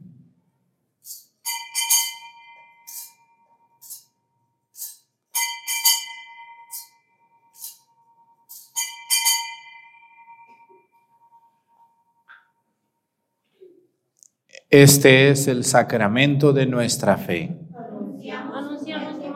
Este 14.72 15.32
es 15.32 15.48
el 15.48 15.64
sacramento 15.64 16.54
de 16.54 16.68
nuestra 16.68 17.18
fe. 17.18 17.58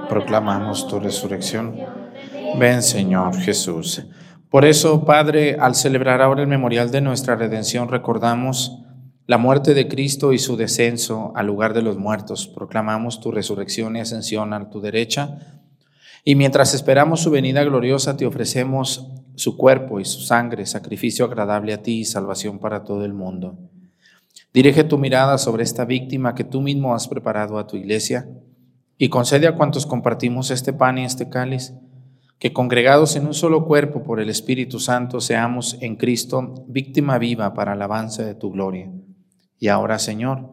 Proclamamos 0.08 0.88
tu 0.88 1.00
resurrección. 1.00 1.76
Ven, 2.60 2.84
Señor 2.84 3.36
Jesús. 3.38 4.06
Por 4.52 4.64
eso, 4.64 5.06
Padre, 5.06 5.58
al 5.60 5.74
celebrar 5.74 6.22
ahora 6.22 6.44
el 6.44 6.48
memorial 6.48 6.92
de 6.92 7.02
nuestra 7.02 7.36
redención, 7.36 7.90
recordamos 7.90 8.84
la 9.26 9.40
muerte 9.40 9.74
de 9.74 9.88
Cristo 9.88 10.34
y 10.34 10.38
su 10.38 10.56
descenso 10.56 11.34
al 11.36 11.48
lugar 11.48 11.74
de 11.74 11.82
los 11.82 11.98
muertos. 11.98 12.48
Proclamamos 12.48 13.20
tu 13.20 13.32
resurrección 13.32 13.96
y 13.96 14.02
ascensión 14.02 14.54
a 14.54 14.70
tu 14.70 14.82
derecha. 14.82 15.64
Y 16.24 16.36
mientras 16.36 16.76
esperamos 16.76 17.22
su 17.22 17.32
venida 17.32 17.64
gloriosa, 17.64 18.18
te 18.18 18.28
ofrecemos 18.28 19.08
su 19.34 19.58
cuerpo 19.58 20.00
y 20.00 20.06
su 20.06 20.22
sangre, 20.22 20.68
sacrificio 20.68 21.26
agradable 21.26 21.74
a 21.74 21.82
ti 21.82 22.02
y 22.02 22.06
salvación 22.06 22.60
para 22.60 22.84
todo 22.84 23.04
el 23.04 23.16
mundo. 23.16 23.58
Dirige 24.54 24.84
tu 24.84 25.00
mirada 25.00 25.40
sobre 25.40 25.64
esta 25.64 25.84
víctima 25.84 26.36
que 26.36 26.44
tú 26.44 26.62
mismo 26.62 26.94
has 26.94 27.08
preparado 27.08 27.58
a 27.58 27.66
tu 27.66 27.76
iglesia 27.76 28.30
y 29.00 29.10
concede 29.10 29.48
a 29.48 29.56
cuantos 29.56 29.88
compartimos 29.88 30.52
este 30.52 30.74
pan 30.74 31.00
y 31.00 31.06
este 31.06 31.28
cáliz, 31.28 31.74
que 32.38 32.54
congregados 32.54 33.16
en 33.16 33.26
un 33.26 33.34
solo 33.34 33.66
cuerpo 33.66 34.04
por 34.04 34.20
el 34.20 34.30
Espíritu 34.30 34.80
Santo 34.80 35.22
seamos 35.22 35.78
en 35.82 35.96
Cristo 35.96 36.66
víctima 36.68 37.18
viva 37.18 37.56
para 37.56 37.72
alabanza 37.72 38.24
de 38.24 38.36
tu 38.36 38.52
gloria. 38.52 38.92
Y 39.58 39.70
ahora, 39.70 39.98
Señor, 39.98 40.52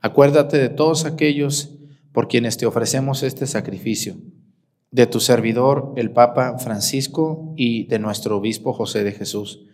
acuérdate 0.00 0.58
de 0.58 0.68
todos 0.68 1.04
aquellos 1.04 1.74
por 2.12 2.28
quienes 2.28 2.58
te 2.58 2.66
ofrecemos 2.66 3.24
este 3.24 3.48
sacrificio, 3.48 4.18
de 4.92 5.08
tu 5.08 5.18
servidor, 5.18 5.94
el 5.96 6.12
Papa 6.12 6.58
Francisco, 6.58 7.54
y 7.56 7.86
de 7.88 7.98
nuestro 7.98 8.36
obispo 8.36 8.72
José 8.72 9.02
de 9.02 9.12
Jesús 9.12 9.66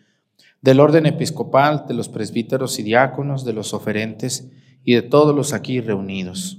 del 0.61 0.81
orden 0.81 1.07
episcopal, 1.07 1.85
de 1.87 1.95
los 1.95 2.09
presbíteros 2.09 2.79
y 2.79 2.83
diáconos, 2.83 3.45
de 3.45 3.53
los 3.53 3.75
oferentes 3.75 4.51
y 4.85 4.95
de 4.95 5.03
todos 5.03 5.35
los 5.35 5.53
aquí 5.53 5.81
reunidos. 5.81 6.59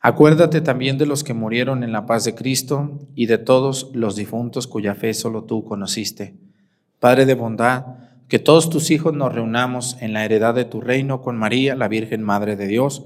Acuérdate 0.00 0.60
también 0.60 0.98
de 0.98 1.06
los 1.06 1.22
que 1.22 1.34
murieron 1.34 1.84
en 1.84 1.92
la 1.92 2.06
paz 2.06 2.24
de 2.24 2.34
Cristo 2.34 2.98
y 3.14 3.26
de 3.26 3.38
todos 3.38 3.90
los 3.94 4.16
difuntos 4.16 4.66
cuya 4.66 4.96
fe 4.96 5.14
solo 5.14 5.44
tú 5.44 5.64
conociste. 5.64 6.34
Padre 6.98 7.24
de 7.24 7.34
bondad, 7.34 7.84
que 8.26 8.40
todos 8.40 8.68
tus 8.68 8.90
hijos 8.90 9.14
nos 9.14 9.32
reunamos 9.32 9.96
en 10.00 10.12
la 10.12 10.24
heredad 10.24 10.54
de 10.54 10.64
tu 10.64 10.80
reino 10.80 11.20
con 11.20 11.36
María, 11.36 11.76
la 11.76 11.86
Virgen 11.86 12.22
Madre 12.22 12.56
de 12.56 12.66
Dios, 12.66 13.04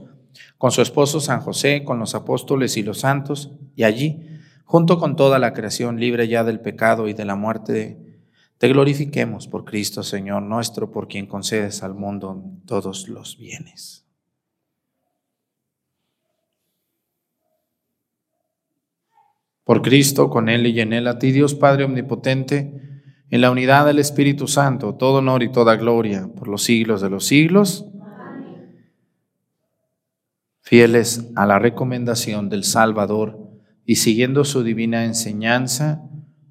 con 0.57 0.71
su 0.71 0.81
esposo 0.81 1.21
San 1.21 1.41
José, 1.41 1.85
con 1.85 1.99
los 1.99 2.15
apóstoles 2.15 2.77
y 2.77 2.83
los 2.83 3.01
santos, 3.01 3.53
y 3.75 3.85
allí, 3.85 4.23
junto 4.65 4.99
con 4.99 5.17
toda 5.17 5.39
la 5.39 5.53
creación 5.53 6.01
libre 6.01 6.29
ya 6.29 6.45
del 6.45 6.61
pecado 6.61 7.09
y 7.09 7.13
de 7.13 7.25
la 7.25 7.37
muerte, 7.37 7.99
te 8.59 8.69
glorifiquemos 8.69 9.49
por 9.49 9.65
Cristo, 9.65 10.03
Señor 10.03 10.43
nuestro, 10.43 10.91
por 10.91 11.09
quien 11.09 11.27
concedes 11.27 11.83
al 11.83 11.95
mundo 11.95 12.43
todos 12.67 13.09
los 13.09 13.37
bienes. 13.37 14.07
Por 19.65 19.83
Cristo, 19.83 20.31
con 20.31 20.49
Él 20.49 20.67
y 20.69 20.81
en 20.81 20.93
Él, 20.93 21.09
a 21.09 21.19
ti 21.19 21.33
Dios 21.33 21.55
Padre 21.55 21.85
Omnipotente, 21.85 23.03
en 23.29 23.41
la 23.41 23.51
unidad 23.51 23.85
del 23.85 23.99
Espíritu 23.99 24.47
Santo, 24.47 24.95
todo 24.95 25.19
honor 25.19 25.43
y 25.43 25.51
toda 25.51 25.77
gloria 25.77 26.31
por 26.35 26.49
los 26.49 26.63
siglos 26.63 27.01
de 27.01 27.11
los 27.11 27.27
siglos. 27.27 27.85
Fieles 30.61 31.31
a 31.35 31.47
la 31.47 31.59
recomendación 31.59 32.49
del 32.49 32.65
Salvador 32.65 33.51
y 33.85 33.97
siguiendo 33.97 34.45
su 34.45 34.63
divina 34.63 35.05
enseñanza, 35.05 36.09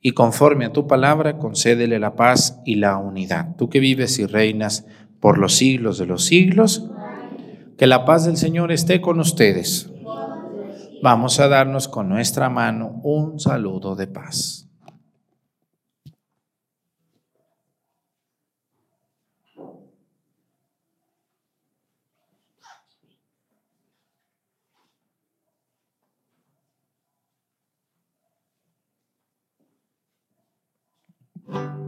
Y 0.00 0.12
conforme 0.12 0.64
a 0.64 0.72
tu 0.72 0.86
palabra, 0.86 1.38
concédele 1.38 1.98
la 1.98 2.14
paz 2.14 2.60
y 2.64 2.76
la 2.76 2.96
unidad. 2.98 3.56
Tú 3.56 3.68
que 3.68 3.80
vives 3.80 4.18
y 4.18 4.26
reinas 4.26 4.86
por 5.20 5.38
los 5.38 5.54
siglos 5.54 5.98
de 5.98 6.06
los 6.06 6.24
siglos, 6.24 6.88
que 7.76 7.86
la 7.86 8.04
paz 8.04 8.24
del 8.24 8.36
Señor 8.36 8.72
esté 8.72 9.00
con 9.00 9.20
ustedes. 9.20 9.90
Vamos 11.02 11.40
a 11.40 11.48
darnos 11.48 11.88
con 11.88 12.08
nuestra 12.08 12.48
mano 12.48 13.00
un 13.02 13.38
saludo 13.38 13.94
de 13.96 14.06
paz. 14.06 14.67
Cordero 31.48 31.87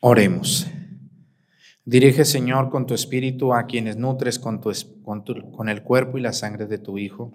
Oremos. 0.00 0.68
Dirige, 1.84 2.24
Señor, 2.24 2.70
con 2.70 2.86
tu 2.86 2.94
espíritu 2.94 3.52
a 3.52 3.66
quienes 3.66 3.96
nutres 3.96 4.38
con, 4.38 4.60
tu, 4.60 4.70
con, 5.02 5.24
con 5.24 5.68
el 5.68 5.82
cuerpo 5.82 6.18
y 6.18 6.20
la 6.20 6.32
sangre 6.32 6.66
de 6.66 6.78
tu 6.78 6.98
Hijo, 6.98 7.32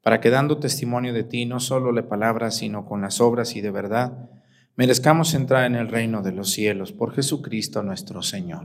para 0.00 0.20
que 0.20 0.30
dando 0.30 0.58
testimonio 0.58 1.12
de 1.12 1.24
ti, 1.24 1.44
no 1.44 1.58
solo 1.58 1.92
de 1.92 2.04
palabras, 2.04 2.56
sino 2.56 2.84
con 2.84 3.00
las 3.00 3.20
obras 3.20 3.56
y 3.56 3.60
de 3.62 3.72
verdad, 3.72 4.30
merezcamos 4.76 5.34
entrar 5.34 5.64
en 5.64 5.74
el 5.74 5.88
reino 5.88 6.22
de 6.22 6.30
los 6.30 6.52
cielos 6.52 6.92
por 6.92 7.14
Jesucristo 7.14 7.82
nuestro 7.82 8.22
Señor. 8.22 8.64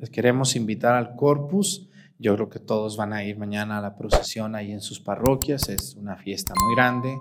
Les 0.00 0.08
queremos 0.08 0.56
invitar 0.56 0.94
al 0.94 1.16
Corpus. 1.16 1.90
Yo 2.18 2.34
creo 2.34 2.48
que 2.48 2.60
todos 2.60 2.96
van 2.96 3.12
a 3.12 3.24
ir 3.24 3.36
mañana 3.36 3.76
a 3.76 3.82
la 3.82 3.98
procesión 3.98 4.54
ahí 4.54 4.72
en 4.72 4.80
sus 4.80 5.00
parroquias. 5.00 5.68
Es 5.68 5.94
una 5.96 6.16
fiesta 6.16 6.54
muy 6.64 6.76
grande 6.76 7.18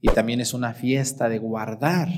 y 0.00 0.08
también 0.08 0.40
es 0.40 0.54
una 0.54 0.72
fiesta 0.72 1.28
de 1.28 1.38
guardar. 1.38 2.08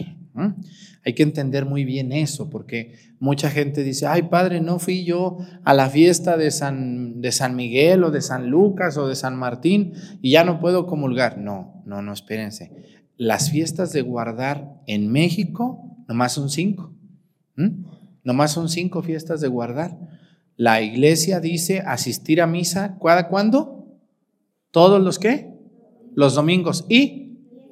Hay 1.05 1.15
que 1.15 1.23
entender 1.23 1.67
muy 1.67 1.85
bien 1.85 2.13
eso, 2.13 2.51
porque 2.51 2.95
mucha 3.19 3.51
gente 3.51 3.83
dice, 3.83 4.07
ay 4.07 4.23
padre, 4.23 4.61
no 4.61 4.79
fui 4.79 5.05
yo 5.05 5.39
a 5.65 5.75
la 5.75 5.91
fiesta 5.91 6.37
de 6.37 6.51
San, 6.51 7.21
de 7.21 7.33
San 7.33 7.57
Miguel 7.57 8.05
o 8.05 8.11
de 8.11 8.23
San 8.23 8.49
Lucas 8.49 8.97
o 8.97 9.09
de 9.09 9.17
San 9.17 9.37
Martín 9.37 9.93
y 10.23 10.31
ya 10.31 10.45
no 10.45 10.61
puedo 10.61 10.87
comulgar. 10.87 11.39
No, 11.39 11.83
no, 11.85 12.03
no, 12.03 12.13
espérense. 12.13 12.71
Las 13.17 13.51
fiestas 13.51 13.93
de 13.93 14.03
guardar 14.03 14.81
en 14.87 15.11
México 15.11 15.97
nomás 16.09 16.33
son 16.33 16.49
cinco. 16.49 16.95
Nomás 18.25 18.53
son 18.53 18.69
cinco 18.69 19.03
fiestas 19.03 19.41
de 19.41 19.49
guardar. 19.49 19.99
La 20.57 20.83
iglesia 20.83 21.41
dice 21.41 21.81
asistir 21.81 22.41
a 22.41 22.47
misa, 22.47 22.99
¿cada 23.03 23.29
cuándo? 23.29 23.87
¿Todos 24.71 25.03
los 25.03 25.19
qué? 25.19 25.53
Los 26.15 26.35
domingos. 26.35 26.87
¿Y? 26.89 27.30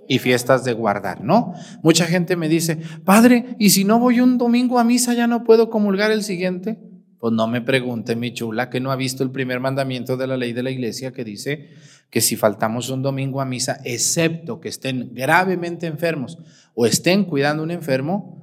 Y 0.09 0.19
fiestas 0.19 0.65
de 0.65 0.73
guardar, 0.73 1.23
¿no? 1.23 1.53
Mucha 1.83 2.07
gente 2.07 2.35
me 2.35 2.49
dice, 2.49 2.79
padre, 3.05 3.57
¿y 3.59 3.71
si 3.71 3.85
no 3.85 3.99
voy 3.99 4.21
un 4.21 4.39
domingo 4.39 4.79
a 4.79 4.85
misa 4.85 5.15
ya 5.15 5.27
no 5.27 5.45
puedo 5.45 5.69
comulgar 5.71 6.11
el 6.11 6.23
siguiente? 6.23 6.79
Pues 7.19 7.33
no 7.33 7.47
me 7.47 7.61
pregunte, 7.61 8.17
mi 8.17 8.33
chula, 8.33 8.71
que 8.71 8.81
no 8.81 8.91
ha 8.91 8.97
visto 8.97 9.23
el 9.23 9.31
primer 9.31 9.61
mandamiento 9.61 10.17
de 10.17 10.27
la 10.27 10.37
ley 10.37 10.53
de 10.53 10.63
la 10.63 10.71
iglesia 10.71 11.13
que 11.13 11.25
dice 11.25 11.71
que 12.11 12.21
si 12.21 12.37
faltamos 12.37 12.89
un 12.91 13.03
domingo 13.03 13.41
a 13.41 13.45
misa, 13.45 13.81
excepto 13.85 14.61
que 14.61 14.69
estén 14.69 15.13
gravemente 15.13 15.87
enfermos 15.87 16.39
o 16.75 16.87
estén 16.87 17.25
cuidando 17.25 17.63
a 17.63 17.65
un 17.65 17.71
enfermo, 17.71 18.39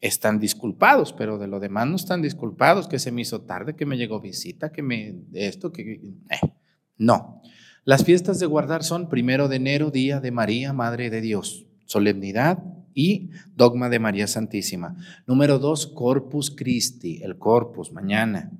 están 0.00 0.38
disculpados, 0.38 1.12
pero 1.12 1.38
de 1.38 1.48
lo 1.48 1.58
demás 1.58 1.86
no 1.88 1.96
están 1.96 2.22
disculpados, 2.22 2.86
que 2.86 2.98
se 2.98 3.10
me 3.10 3.22
hizo 3.22 3.40
tarde, 3.42 3.74
que 3.74 3.86
me 3.86 3.96
llegó 3.96 4.20
visita, 4.20 4.70
que 4.70 4.82
me 4.82 5.22
esto, 5.32 5.72
que... 5.72 5.92
Eh, 6.30 6.52
no. 6.98 7.40
Las 7.88 8.04
fiestas 8.04 8.38
de 8.38 8.44
guardar 8.44 8.84
son 8.84 9.08
primero 9.08 9.48
de 9.48 9.56
enero, 9.56 9.90
día 9.90 10.20
de 10.20 10.30
María, 10.30 10.74
Madre 10.74 11.08
de 11.08 11.22
Dios, 11.22 11.64
solemnidad 11.86 12.62
y 12.92 13.30
dogma 13.56 13.88
de 13.88 13.98
María 13.98 14.26
Santísima. 14.26 14.94
Número 15.26 15.58
dos, 15.58 15.86
Corpus 15.86 16.50
Christi, 16.54 17.22
el 17.22 17.38
Corpus, 17.38 17.90
mañana, 17.90 18.52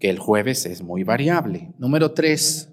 que 0.00 0.10
el 0.10 0.18
jueves 0.18 0.66
es 0.66 0.82
muy 0.82 1.04
variable. 1.04 1.74
Número 1.78 2.10
tres, 2.10 2.70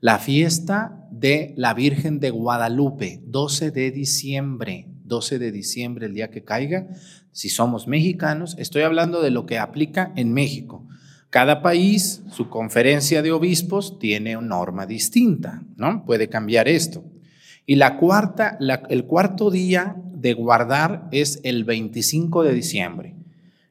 la 0.00 0.18
fiesta 0.18 1.06
de 1.12 1.54
la 1.56 1.74
Virgen 1.74 2.18
de 2.18 2.30
Guadalupe, 2.30 3.22
12 3.24 3.70
de 3.70 3.92
diciembre. 3.92 4.88
12 5.04 5.38
de 5.38 5.52
diciembre, 5.52 6.06
el 6.06 6.14
día 6.14 6.32
que 6.32 6.42
caiga, 6.42 6.88
si 7.30 7.50
somos 7.50 7.86
mexicanos, 7.86 8.56
estoy 8.58 8.82
hablando 8.82 9.22
de 9.22 9.30
lo 9.30 9.46
que 9.46 9.58
aplica 9.58 10.12
en 10.16 10.32
México. 10.32 10.88
Cada 11.34 11.62
país, 11.62 12.22
su 12.30 12.48
conferencia 12.48 13.20
de 13.20 13.32
obispos 13.32 13.98
tiene 13.98 14.36
una 14.36 14.46
norma 14.50 14.86
distinta, 14.86 15.64
¿no? 15.74 16.04
Puede 16.04 16.28
cambiar 16.28 16.68
esto. 16.68 17.02
Y 17.66 17.74
la 17.74 17.96
cuarta, 17.96 18.56
el 18.88 19.04
cuarto 19.04 19.50
día 19.50 19.96
de 20.12 20.32
guardar 20.34 21.08
es 21.10 21.40
el 21.42 21.64
25 21.64 22.44
de 22.44 22.54
diciembre, 22.54 23.16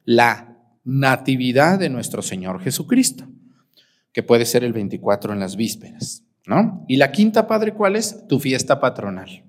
la 0.04 0.58
natividad 0.84 1.80
de 1.80 1.88
nuestro 1.88 2.22
Señor 2.22 2.60
Jesucristo, 2.60 3.30
que 4.12 4.24
puede 4.24 4.44
ser 4.44 4.66
el 4.66 4.74
24 4.74 5.32
en 5.32 5.40
las 5.40 5.56
vísperas, 5.56 6.26
¿no? 6.46 6.84
Y 6.90 6.98
la 6.98 7.14
quinta, 7.14 7.48
Padre, 7.48 7.74
¿cuál 7.74 7.96
es? 7.96 8.28
Tu 8.28 8.42
fiesta 8.42 8.82
patronal. 8.82 9.42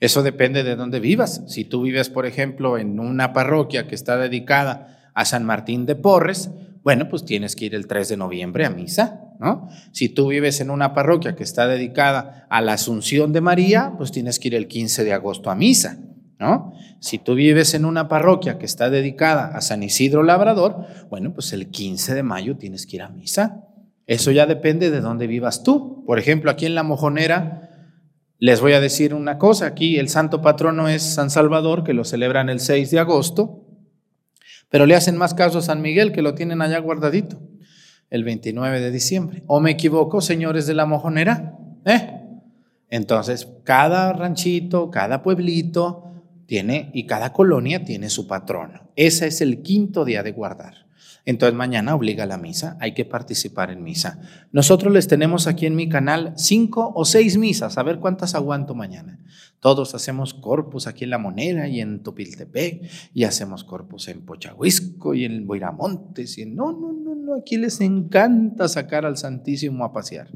Eso 0.00 0.22
depende 0.22 0.62
de 0.62 0.76
dónde 0.76 0.98
vivas. 0.98 1.42
Si 1.46 1.66
tú 1.66 1.82
vives, 1.82 2.08
por 2.08 2.24
ejemplo, 2.24 2.78
en 2.78 3.00
una 3.00 3.34
parroquia 3.34 3.86
que 3.86 3.94
está 3.94 4.16
dedicada 4.16 5.03
a 5.14 5.24
San 5.24 5.44
Martín 5.44 5.86
de 5.86 5.96
Porres, 5.96 6.50
bueno, 6.82 7.08
pues 7.08 7.24
tienes 7.24 7.56
que 7.56 7.64
ir 7.64 7.74
el 7.74 7.86
3 7.86 8.10
de 8.10 8.16
noviembre 8.18 8.66
a 8.66 8.70
misa, 8.70 9.22
¿no? 9.40 9.68
Si 9.92 10.10
tú 10.10 10.28
vives 10.28 10.60
en 10.60 10.70
una 10.70 10.92
parroquia 10.92 11.34
que 11.34 11.42
está 11.42 11.66
dedicada 11.66 12.46
a 12.50 12.60
la 12.60 12.74
Asunción 12.74 13.32
de 13.32 13.40
María, 13.40 13.94
pues 13.96 14.12
tienes 14.12 14.38
que 14.38 14.48
ir 14.48 14.54
el 14.54 14.68
15 14.68 15.02
de 15.02 15.14
agosto 15.14 15.50
a 15.50 15.54
misa, 15.54 15.98
¿no? 16.38 16.74
Si 17.00 17.18
tú 17.18 17.34
vives 17.34 17.72
en 17.72 17.86
una 17.86 18.06
parroquia 18.06 18.58
que 18.58 18.66
está 18.66 18.90
dedicada 18.90 19.46
a 19.56 19.62
San 19.62 19.82
Isidro 19.82 20.22
Labrador, 20.22 20.86
bueno, 21.08 21.32
pues 21.32 21.54
el 21.54 21.70
15 21.70 22.14
de 22.14 22.22
mayo 22.22 22.58
tienes 22.58 22.86
que 22.86 22.96
ir 22.96 23.02
a 23.02 23.08
misa. 23.08 23.64
Eso 24.06 24.30
ya 24.30 24.44
depende 24.44 24.90
de 24.90 25.00
dónde 25.00 25.26
vivas 25.26 25.62
tú. 25.62 26.04
Por 26.06 26.18
ejemplo, 26.18 26.50
aquí 26.50 26.66
en 26.66 26.74
La 26.74 26.82
Mojonera, 26.82 27.70
les 28.38 28.60
voy 28.60 28.74
a 28.74 28.80
decir 28.80 29.14
una 29.14 29.38
cosa, 29.38 29.64
aquí 29.64 29.98
el 29.98 30.10
santo 30.10 30.42
patrono 30.42 30.88
es 30.88 31.02
San 31.02 31.30
Salvador, 31.30 31.82
que 31.82 31.94
lo 31.94 32.04
celebran 32.04 32.50
el 32.50 32.60
6 32.60 32.90
de 32.90 32.98
agosto, 32.98 33.63
pero 34.68 34.86
le 34.86 34.94
hacen 34.94 35.16
más 35.16 35.34
caso 35.34 35.58
a 35.58 35.62
San 35.62 35.82
Miguel, 35.82 36.12
que 36.12 36.22
lo 36.22 36.34
tienen 36.34 36.62
allá 36.62 36.78
guardadito, 36.78 37.40
el 38.10 38.24
29 38.24 38.80
de 38.80 38.90
diciembre. 38.90 39.42
¿O 39.46 39.60
me 39.60 39.70
equivoco, 39.72 40.20
señores 40.20 40.66
de 40.66 40.74
la 40.74 40.86
mojonera? 40.86 41.58
¿Eh? 41.84 42.20
Entonces, 42.90 43.48
cada 43.64 44.12
ranchito, 44.12 44.90
cada 44.90 45.22
pueblito 45.22 46.04
tiene 46.46 46.90
y 46.94 47.06
cada 47.06 47.32
colonia 47.32 47.84
tiene 47.84 48.10
su 48.10 48.26
patrono. 48.26 48.90
Ese 48.96 49.26
es 49.26 49.40
el 49.40 49.62
quinto 49.62 50.04
día 50.04 50.22
de 50.22 50.32
guardar. 50.32 50.83
Entonces 51.26 51.56
mañana 51.56 51.94
obliga 51.94 52.24
a 52.24 52.26
la 52.26 52.36
misa, 52.36 52.76
hay 52.80 52.92
que 52.92 53.06
participar 53.06 53.70
en 53.70 53.82
misa. 53.82 54.20
Nosotros 54.52 54.92
les 54.92 55.08
tenemos 55.08 55.46
aquí 55.46 55.64
en 55.64 55.74
mi 55.74 55.88
canal 55.88 56.34
cinco 56.36 56.92
o 56.94 57.04
seis 57.06 57.38
misas, 57.38 57.78
a 57.78 57.82
ver 57.82 57.98
cuántas 57.98 58.34
aguanto 58.34 58.74
mañana. 58.74 59.18
Todos 59.58 59.94
hacemos 59.94 60.34
corpus 60.34 60.86
aquí 60.86 61.04
en 61.04 61.10
La 61.10 61.18
Monera 61.18 61.66
y 61.66 61.80
en 61.80 62.02
Topiltepec, 62.02 62.82
y 63.14 63.24
hacemos 63.24 63.64
corpus 63.64 64.08
en 64.08 64.26
Pochahuisco 64.26 65.14
y 65.14 65.24
en 65.24 65.46
Boiramontes, 65.46 66.36
y 66.36 66.44
no, 66.44 66.72
no, 66.72 66.92
no, 66.92 67.14
no, 67.14 67.34
aquí 67.36 67.56
les 67.56 67.80
encanta 67.80 68.68
sacar 68.68 69.06
al 69.06 69.16
Santísimo 69.16 69.84
a 69.84 69.94
pasear. 69.94 70.28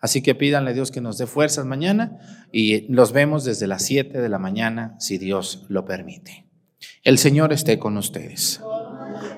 Así 0.00 0.20
que 0.20 0.34
pídanle 0.34 0.72
a 0.72 0.74
Dios 0.74 0.90
que 0.90 1.00
nos 1.00 1.16
dé 1.16 1.28
fuerzas 1.28 1.64
mañana 1.64 2.18
y 2.52 2.92
los 2.92 3.12
vemos 3.12 3.44
desde 3.44 3.68
las 3.68 3.84
7 3.84 4.20
de 4.20 4.28
la 4.28 4.40
mañana, 4.40 4.96
si 4.98 5.16
Dios 5.16 5.64
lo 5.68 5.84
permite. 5.84 6.44
El 7.04 7.18
Señor 7.18 7.52
esté 7.52 7.78
con 7.78 7.96
ustedes 7.96 8.60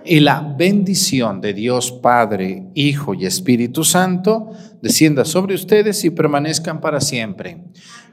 y 0.07 0.20
la 0.20 0.40
bendición 0.40 1.40
de 1.40 1.52
Dios 1.52 1.92
Padre, 1.92 2.66
Hijo 2.74 3.14
y 3.14 3.26
Espíritu 3.26 3.84
Santo 3.84 4.50
descienda 4.80 5.24
sobre 5.24 5.54
ustedes 5.54 6.04
y 6.04 6.11
permanezcan 6.11 6.80
para 6.80 7.00
siempre. 7.00 7.64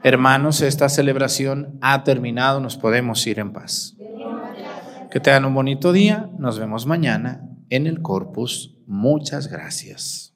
Hermanos, 0.02 0.60
esta 0.60 0.88
celebración 0.88 1.78
ha 1.80 2.04
terminado, 2.04 2.60
nos 2.60 2.76
podemos 2.76 3.26
ir 3.26 3.38
en 3.38 3.52
paz. 3.52 3.96
Que 5.10 5.20
tengan 5.20 5.44
un 5.44 5.54
bonito 5.54 5.92
día, 5.92 6.28
nos 6.38 6.58
vemos 6.58 6.86
mañana 6.86 7.48
en 7.70 7.86
el 7.86 8.02
Corpus. 8.02 8.76
Muchas 8.86 9.48
gracias. 9.48 10.34